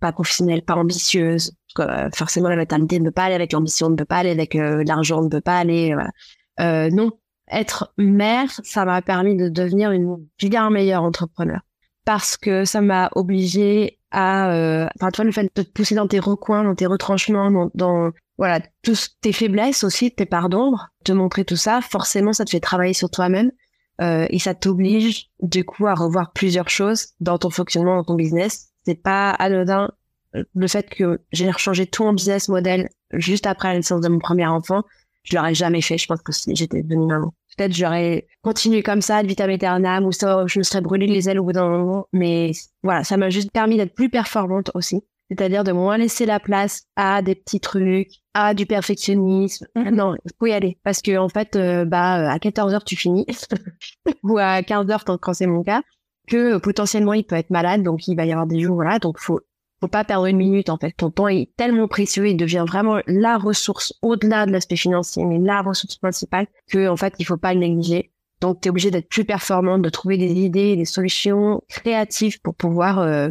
pas 0.00 0.12
professionnelle, 0.12 0.62
pas 0.62 0.74
ambitieuse. 0.74 1.52
forcément, 2.14 2.48
la 2.48 2.56
maternité 2.56 2.98
ne 2.98 3.04
peut 3.04 3.10
pas 3.10 3.24
aller 3.24 3.34
avec 3.34 3.52
l'ambition, 3.52 3.90
ne 3.90 3.96
peut 3.96 4.04
pas 4.04 4.18
aller 4.18 4.30
avec 4.30 4.54
l'argent, 4.54 5.22
ne 5.22 5.28
peut 5.28 5.40
pas 5.40 5.58
aller... 5.58 5.94
non, 6.58 7.10
être 7.50 7.92
mère, 7.96 8.50
ça 8.64 8.84
m'a 8.84 9.02
permis 9.02 9.36
de 9.36 9.48
devenir 9.48 9.92
une 9.92 10.16
bien 10.38 10.70
meilleure 10.70 11.02
entrepreneur 11.02 11.60
parce 12.06 12.36
que 12.36 12.64
ça 12.64 12.80
m'a 12.80 13.10
obligée 13.14 13.95
à, 14.10 14.52
euh, 14.52 14.88
enfin, 14.96 15.10
toi, 15.10 15.24
le 15.24 15.32
fait 15.32 15.44
de 15.44 15.62
te 15.62 15.70
pousser 15.70 15.94
dans 15.94 16.06
tes 16.06 16.20
recoins, 16.20 16.64
dans 16.64 16.74
tes 16.74 16.86
retranchements, 16.86 17.50
dans, 17.50 17.70
dans 17.74 18.12
voilà, 18.38 18.60
tous 18.82 19.16
tes 19.20 19.32
faiblesses 19.32 19.84
aussi, 19.84 20.12
tes 20.12 20.26
parts 20.26 20.48
d'ombre, 20.48 20.88
te 21.04 21.12
montrer 21.12 21.44
tout 21.44 21.56
ça, 21.56 21.80
forcément, 21.80 22.32
ça 22.32 22.44
te 22.44 22.50
fait 22.50 22.60
travailler 22.60 22.94
sur 22.94 23.10
toi-même. 23.10 23.50
Euh, 24.02 24.26
et 24.28 24.38
ça 24.38 24.54
t'oblige 24.54 25.30
du 25.40 25.64
coup 25.64 25.86
à 25.86 25.94
revoir 25.94 26.32
plusieurs 26.32 26.68
choses 26.68 27.14
dans 27.20 27.38
ton 27.38 27.48
fonctionnement, 27.48 27.96
dans 27.96 28.04
ton 28.04 28.14
business. 28.14 28.68
C'est 28.84 29.02
pas 29.02 29.30
anodin 29.30 29.90
euh, 30.34 30.44
le 30.54 30.68
fait 30.68 30.90
que 30.90 31.22
j'ai 31.32 31.50
changé 31.52 31.86
tout 31.86 32.04
mon 32.04 32.12
business 32.12 32.48
model 32.48 32.90
juste 33.14 33.46
après 33.46 33.68
la 33.68 33.76
naissance 33.76 34.02
de 34.02 34.08
mon 34.08 34.18
premier 34.18 34.46
enfant. 34.46 34.82
Je 35.22 35.34
l'aurais 35.34 35.54
jamais 35.54 35.80
fait, 35.80 35.96
je 35.96 36.06
pense 36.06 36.20
que 36.20 36.32
si 36.32 36.54
j'étais 36.54 36.82
devenue 36.82 37.06
maman 37.06 37.32
peut-être 37.56 37.74
j'aurais 37.74 38.26
continué 38.42 38.82
comme 38.82 39.00
ça, 39.00 39.22
de 39.22 39.28
vitam 39.28 39.50
aeternam, 39.50 40.04
ou 40.04 40.12
ça, 40.12 40.44
je 40.46 40.58
me 40.58 40.62
serais 40.64 40.80
brûlé 40.80 41.06
les 41.06 41.28
ailes 41.28 41.40
au 41.40 41.44
bout 41.44 41.52
d'un 41.52 41.68
moment. 41.68 42.06
Mais 42.12 42.52
voilà, 42.82 43.04
ça 43.04 43.16
m'a 43.16 43.30
juste 43.30 43.50
permis 43.50 43.76
d'être 43.76 43.94
plus 43.94 44.10
performante 44.10 44.70
aussi. 44.74 45.02
C'est-à-dire 45.30 45.64
de 45.64 45.72
moins 45.72 45.98
laisser 45.98 46.24
la 46.24 46.38
place 46.38 46.84
à 46.94 47.20
des 47.20 47.34
petits 47.34 47.60
trucs, 47.60 48.10
à 48.34 48.54
du 48.54 48.64
perfectionnisme. 48.64 49.66
Mhm. 49.74 49.90
Non, 49.90 50.14
il 50.24 50.30
faut 50.38 50.46
y 50.46 50.52
aller. 50.52 50.78
Parce 50.84 51.02
que, 51.02 51.16
en 51.18 51.28
fait, 51.28 51.56
euh, 51.56 51.84
bah, 51.84 52.30
à 52.30 52.38
14 52.38 52.74
heures, 52.74 52.84
tu 52.84 52.96
finis. 52.96 53.26
ou 54.22 54.38
à 54.38 54.62
15 54.62 54.88
heures, 54.90 55.04
quand 55.04 55.34
c'est 55.34 55.46
mon 55.46 55.64
cas. 55.64 55.82
Que 56.28 56.58
potentiellement, 56.58 57.12
il 57.12 57.24
peut 57.24 57.36
être 57.36 57.50
malade. 57.50 57.82
Donc, 57.82 58.06
il 58.06 58.16
va 58.16 58.24
y 58.24 58.32
avoir 58.32 58.46
des 58.46 58.60
jours, 58.60 58.76
voilà. 58.76 58.98
Donc, 58.98 59.18
faut, 59.18 59.40
faut 59.80 59.88
pas 59.88 60.04
perdre 60.04 60.26
une 60.26 60.38
minute 60.38 60.70
en 60.70 60.78
fait. 60.78 60.92
Ton 60.92 61.10
temps 61.10 61.28
est 61.28 61.50
tellement 61.56 61.88
précieux, 61.88 62.28
il 62.28 62.36
devient 62.36 62.64
vraiment 62.66 63.00
la 63.06 63.38
ressource 63.38 63.92
au-delà 64.02 64.46
de 64.46 64.52
l'aspect 64.52 64.76
financier, 64.76 65.24
mais 65.24 65.38
la 65.38 65.62
ressource 65.62 65.96
principale 65.96 66.46
que 66.70 66.88
en 66.88 66.96
fait 66.96 67.14
il 67.18 67.26
faut 67.26 67.36
pas 67.36 67.54
le 67.54 67.60
négliger. 67.60 68.12
Donc 68.40 68.60
tu 68.60 68.68
es 68.68 68.70
obligé 68.70 68.90
d'être 68.90 69.08
plus 69.08 69.24
performante, 69.24 69.82
de 69.82 69.88
trouver 69.88 70.18
des 70.18 70.32
idées, 70.32 70.76
des 70.76 70.84
solutions 70.84 71.62
créatives 71.68 72.40
pour 72.40 72.54
pouvoir 72.54 72.98
euh, 72.98 73.30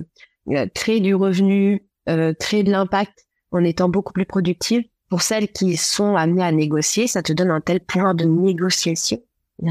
euh, 0.52 0.68
créer 0.74 1.00
du 1.00 1.16
revenu, 1.16 1.86
euh, 2.10 2.34
créer 2.34 2.64
de 2.64 2.72
l'impact 2.72 3.26
en 3.52 3.64
étant 3.64 3.90
beaucoup 3.90 4.14
plus 4.14 4.26
productive. 4.26 4.84
Pour 5.10 5.22
celles 5.22 5.48
qui 5.50 5.78
sont 5.78 6.16
amenées 6.16 6.44
à 6.44 6.52
négocier, 6.52 7.08
ça 7.08 7.22
te 7.22 7.32
donne 7.32 7.52
un 7.52 7.62
tel 7.62 7.80
pouvoir 7.80 8.16
de 8.16 8.26
négociation 8.26 9.20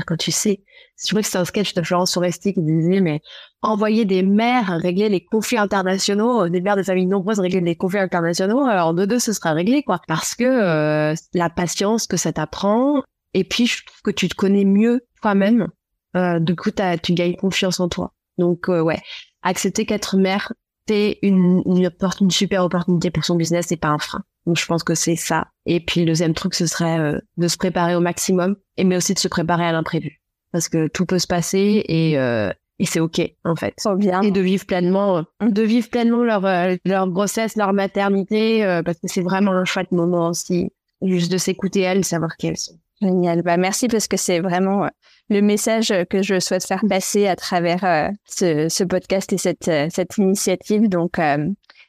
quand 0.06 0.16
tu 0.16 0.32
sais, 0.32 0.62
je 1.00 1.06
trouvais 1.06 1.22
que 1.22 1.28
c'est 1.28 1.38
un 1.38 1.44
sketch 1.44 1.74
de 1.74 1.82
Florence 1.82 2.14
Foresti 2.14 2.54
qui 2.54 2.62
disait, 2.62 3.00
mais 3.00 3.20
envoyer 3.62 4.04
des 4.04 4.22
mères 4.22 4.78
régler 4.80 5.08
les 5.08 5.24
conflits 5.24 5.58
internationaux, 5.58 6.48
des 6.48 6.60
mères 6.60 6.76
de 6.76 6.82
familles 6.82 7.06
nombreuses 7.06 7.40
régler 7.40 7.60
les 7.60 7.76
conflits 7.76 8.00
internationaux, 8.00 8.64
alors 8.64 8.88
en 8.88 8.94
deux 8.94 9.06
deux, 9.06 9.18
ce 9.18 9.32
sera 9.32 9.52
réglé, 9.52 9.82
quoi. 9.82 10.00
Parce 10.08 10.34
que 10.34 10.44
euh, 10.44 11.14
la 11.34 11.50
patience 11.50 12.06
que 12.06 12.16
ça 12.16 12.32
t'apprend, 12.32 13.02
et 13.34 13.44
puis 13.44 13.66
je 13.66 13.84
trouve 13.84 14.02
que 14.02 14.10
tu 14.10 14.28
te 14.28 14.34
connais 14.34 14.64
mieux 14.64 15.02
toi-même, 15.20 15.68
euh, 16.16 16.38
du 16.38 16.56
coup, 16.56 16.70
tu 17.02 17.12
gagnes 17.14 17.36
confiance 17.36 17.80
en 17.80 17.88
toi. 17.88 18.12
Donc, 18.38 18.68
euh, 18.68 18.80
ouais, 18.80 19.00
accepter 19.42 19.86
qu'être 19.86 20.16
mère, 20.16 20.52
c'est 20.88 21.18
une, 21.22 21.62
une, 21.66 21.90
une 22.20 22.30
super 22.30 22.64
opportunité 22.64 23.10
pour 23.10 23.24
son 23.24 23.36
business, 23.36 23.66
c'est 23.68 23.76
pas 23.76 23.88
un 23.88 23.98
frein. 23.98 24.22
Donc 24.46 24.58
je 24.58 24.66
pense 24.66 24.82
que 24.82 24.94
c'est 24.94 25.16
ça. 25.16 25.48
Et 25.66 25.80
puis 25.80 26.00
le 26.00 26.06
deuxième 26.06 26.34
truc, 26.34 26.54
ce 26.54 26.66
serait 26.66 26.98
euh, 26.98 27.18
de 27.36 27.48
se 27.48 27.56
préparer 27.56 27.94
au 27.94 28.00
maximum, 28.00 28.56
et 28.76 28.84
mais 28.84 28.96
aussi 28.96 29.14
de 29.14 29.18
se 29.18 29.28
préparer 29.28 29.64
à 29.64 29.72
l'imprévu, 29.72 30.20
parce 30.52 30.68
que 30.68 30.88
tout 30.88 31.06
peut 31.06 31.18
se 31.18 31.26
passer 31.26 31.84
et 31.88 32.18
euh, 32.18 32.50
et 32.78 32.86
c'est 32.86 33.00
ok 33.00 33.20
en 33.44 33.56
fait. 33.56 33.74
Trop 33.76 33.96
bien. 33.96 34.20
Et 34.22 34.30
de 34.30 34.40
vivre 34.40 34.66
pleinement, 34.66 35.24
de 35.40 35.62
vivre 35.62 35.88
pleinement 35.88 36.22
leur 36.22 36.44
euh, 36.44 36.76
leur 36.84 37.08
grossesse, 37.08 37.56
leur 37.56 37.72
maternité, 37.72 38.80
parce 38.84 38.98
que 38.98 39.08
c'est 39.08 39.22
vraiment 39.22 39.52
un 39.52 39.64
chouette 39.64 39.92
moment 39.92 40.28
aussi, 40.28 40.70
juste 41.02 41.32
de 41.32 41.38
s'écouter 41.38 41.80
elles, 41.80 42.04
savoir 42.04 42.36
qui 42.36 42.48
elles 42.48 42.58
sont. 42.58 42.78
Génial. 43.00 43.42
Bah 43.42 43.56
merci 43.56 43.88
parce 43.88 44.06
que 44.06 44.16
c'est 44.16 44.40
vraiment 44.40 44.88
le 45.28 45.40
message 45.40 45.92
que 46.10 46.22
je 46.22 46.38
souhaite 46.38 46.64
faire 46.64 46.82
passer 46.88 47.26
à 47.26 47.34
travers 47.34 48.12
ce, 48.24 48.68
ce, 48.68 48.84
podcast 48.84 49.32
et 49.32 49.38
cette, 49.38 49.70
cette 49.90 50.16
initiative. 50.16 50.88
Donc, 50.88 51.18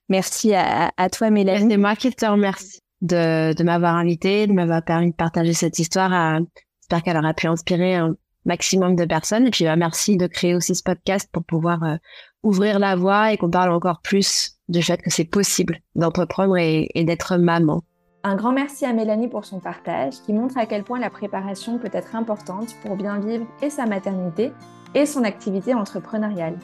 Merci 0.10 0.54
à, 0.54 0.92
toi, 1.12 1.30
Mélanie. 1.30 1.70
C'est 1.70 1.78
moi 1.78 1.96
qui 1.96 2.12
te 2.12 2.26
remercie 2.26 2.80
de, 3.02 3.54
de 3.54 3.64
m'avoir 3.64 3.96
invité, 3.96 4.48
de 4.48 4.54
m'avoir 4.54 4.84
permis 4.84 5.12
de 5.12 5.16
partager 5.16 5.54
cette 5.54 5.80
histoire. 5.80 6.40
J'espère 6.82 7.04
qu'elle 7.04 7.18
aura 7.18 7.34
pu 7.34 7.48
inspirer 7.48 7.96
un 7.96 8.16
maximum 8.46 8.96
de 8.96 9.06
personnes. 9.06 9.48
Et 9.48 9.52
puis, 9.52 9.66
bah, 9.66 9.76
merci 9.76 10.18
de 10.18 10.28
créer 10.28 10.56
aussi 10.56 10.76
ce 10.76 10.84
podcast 10.84 11.30
pour 11.32 11.44
pouvoir 11.44 11.84
euh, 11.84 11.96
ouvrir 12.44 12.80
la 12.80 12.96
voie 12.96 13.34
et 13.34 13.38
qu'on 13.38 13.50
parle 13.50 13.72
encore 13.72 14.02
plus 14.02 14.58
du 14.70 14.82
fait 14.82 15.02
que 15.02 15.10
c'est 15.10 15.26
possible 15.26 15.80
d'entreprendre 15.96 16.58
et, 16.58 16.90
et 16.94 17.04
d'être 17.04 17.38
maman. 17.38 17.82
Un 18.24 18.36
grand 18.36 18.54
merci 18.54 18.86
à 18.86 18.94
Mélanie 18.94 19.28
pour 19.28 19.46
son 19.46 19.60
partage 19.60 20.16
qui 20.26 20.34
montre 20.34 20.58
à 20.58 20.66
quel 20.66 20.84
point 20.84 21.00
la 21.00 21.12
préparation 21.12 21.78
peut 21.78 21.92
être 21.94 22.16
importante 22.16 22.76
pour 22.82 22.96
bien 22.96 23.20
vivre 23.20 23.46
et 23.62 23.70
sa 23.70 23.86
maternité 23.86 24.52
et 24.96 25.06
son 25.06 25.24
activité 25.24 25.74
entrepreneuriale. 25.74 26.58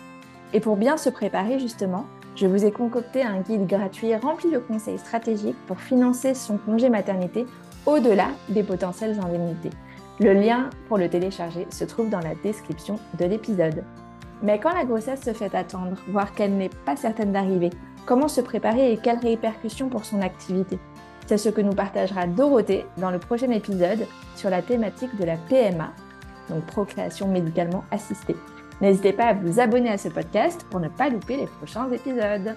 Et 0.54 0.60
pour 0.60 0.76
bien 0.76 0.98
se 0.98 1.10
préparer 1.10 1.60
justement, 1.60 2.06
je 2.36 2.48
vous 2.48 2.66
ai 2.66 2.72
concocté 2.72 3.24
un 3.24 3.42
guide 3.42 3.68
gratuit 3.68 4.16
rempli 4.16 4.52
de 4.52 4.58
conseils 4.58 4.98
stratégiques 4.98 5.58
pour 5.68 5.80
financer 5.80 6.34
son 6.34 6.58
congé 6.58 6.90
maternité 6.90 7.46
au-delà 7.86 8.30
des 8.50 8.64
potentielles 8.64 9.20
indemnités. 9.20 9.72
Le 10.20 10.34
lien 10.34 10.70
pour 10.88 10.98
le 10.98 11.10
télécharger 11.10 11.68
se 11.70 11.84
trouve 11.84 12.10
dans 12.10 12.20
la 12.20 12.36
description 12.36 13.00
de 13.20 13.26
l'épisode. 13.26 13.84
Mais 14.44 14.60
quand 14.60 14.74
la 14.74 14.86
grossesse 14.86 15.24
se 15.24 15.34
fait 15.34 15.54
attendre, 15.56 15.98
voire 16.08 16.34
qu'elle 16.34 16.56
n'est 16.56 16.70
pas 16.86 16.96
certaine 16.96 17.32
d'arriver, 17.32 17.70
comment 18.06 18.28
se 18.28 18.42
préparer 18.42 18.92
et 18.92 18.98
quelles 18.98 19.20
répercussions 19.20 19.90
pour 19.90 20.06
son 20.06 20.22
activité? 20.22 20.80
C'est 21.28 21.38
ce 21.38 21.50
que 21.50 21.62
nous 21.62 21.74
partagera 21.74 22.28
Dorothée 22.28 22.86
dans 22.98 23.12
le 23.12 23.20
prochain 23.20 23.52
épisode 23.52 24.08
sur 24.36 24.50
la 24.50 24.62
thématique 24.62 25.16
de 25.18 25.26
la 25.26 25.38
PMA, 25.38 25.92
donc 26.50 26.66
procréation 26.66 27.28
médicalement 27.28 27.84
assistée. 27.92 28.36
N'hésitez 28.82 29.14
pas 29.14 29.26
à 29.26 29.34
vous 29.34 29.60
abonner 29.60 29.92
à 29.92 29.98
ce 29.98 30.10
podcast 30.10 30.66
pour 30.70 30.80
ne 30.80 30.90
pas 30.90 31.10
louper 31.10 31.38
les 31.38 31.46
prochains 31.46 31.90
épisodes. 31.92 32.56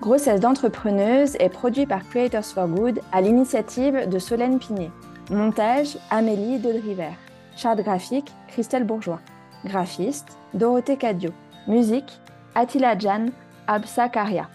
Grossesse 0.00 0.40
d'entrepreneuse 0.40 1.36
est 1.40 1.48
produit 1.48 1.86
par 1.86 2.06
Creators 2.08 2.44
for 2.44 2.68
Good 2.68 3.00
à 3.12 3.20
l'initiative 3.20 4.08
de 4.08 4.18
Solène 4.18 4.58
Pinet. 4.58 4.90
Montage 5.30 5.98
Amélie 6.10 6.58
Daudriver. 6.58 7.10
Charte 7.56 7.80
graphique 7.80 8.32
Christelle 8.48 8.84
Bourgeois. 8.84 9.20
Graphiste 9.64 10.38
Dorothée 10.54 10.96
Cadio. 10.96 11.30
Musique 11.66 12.20
Attila 12.54 12.96
Jan 12.96 13.26
Absa 13.66 14.08
Karia. 14.08 14.48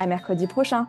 À 0.00 0.06
mercredi 0.06 0.46
prochain. 0.46 0.86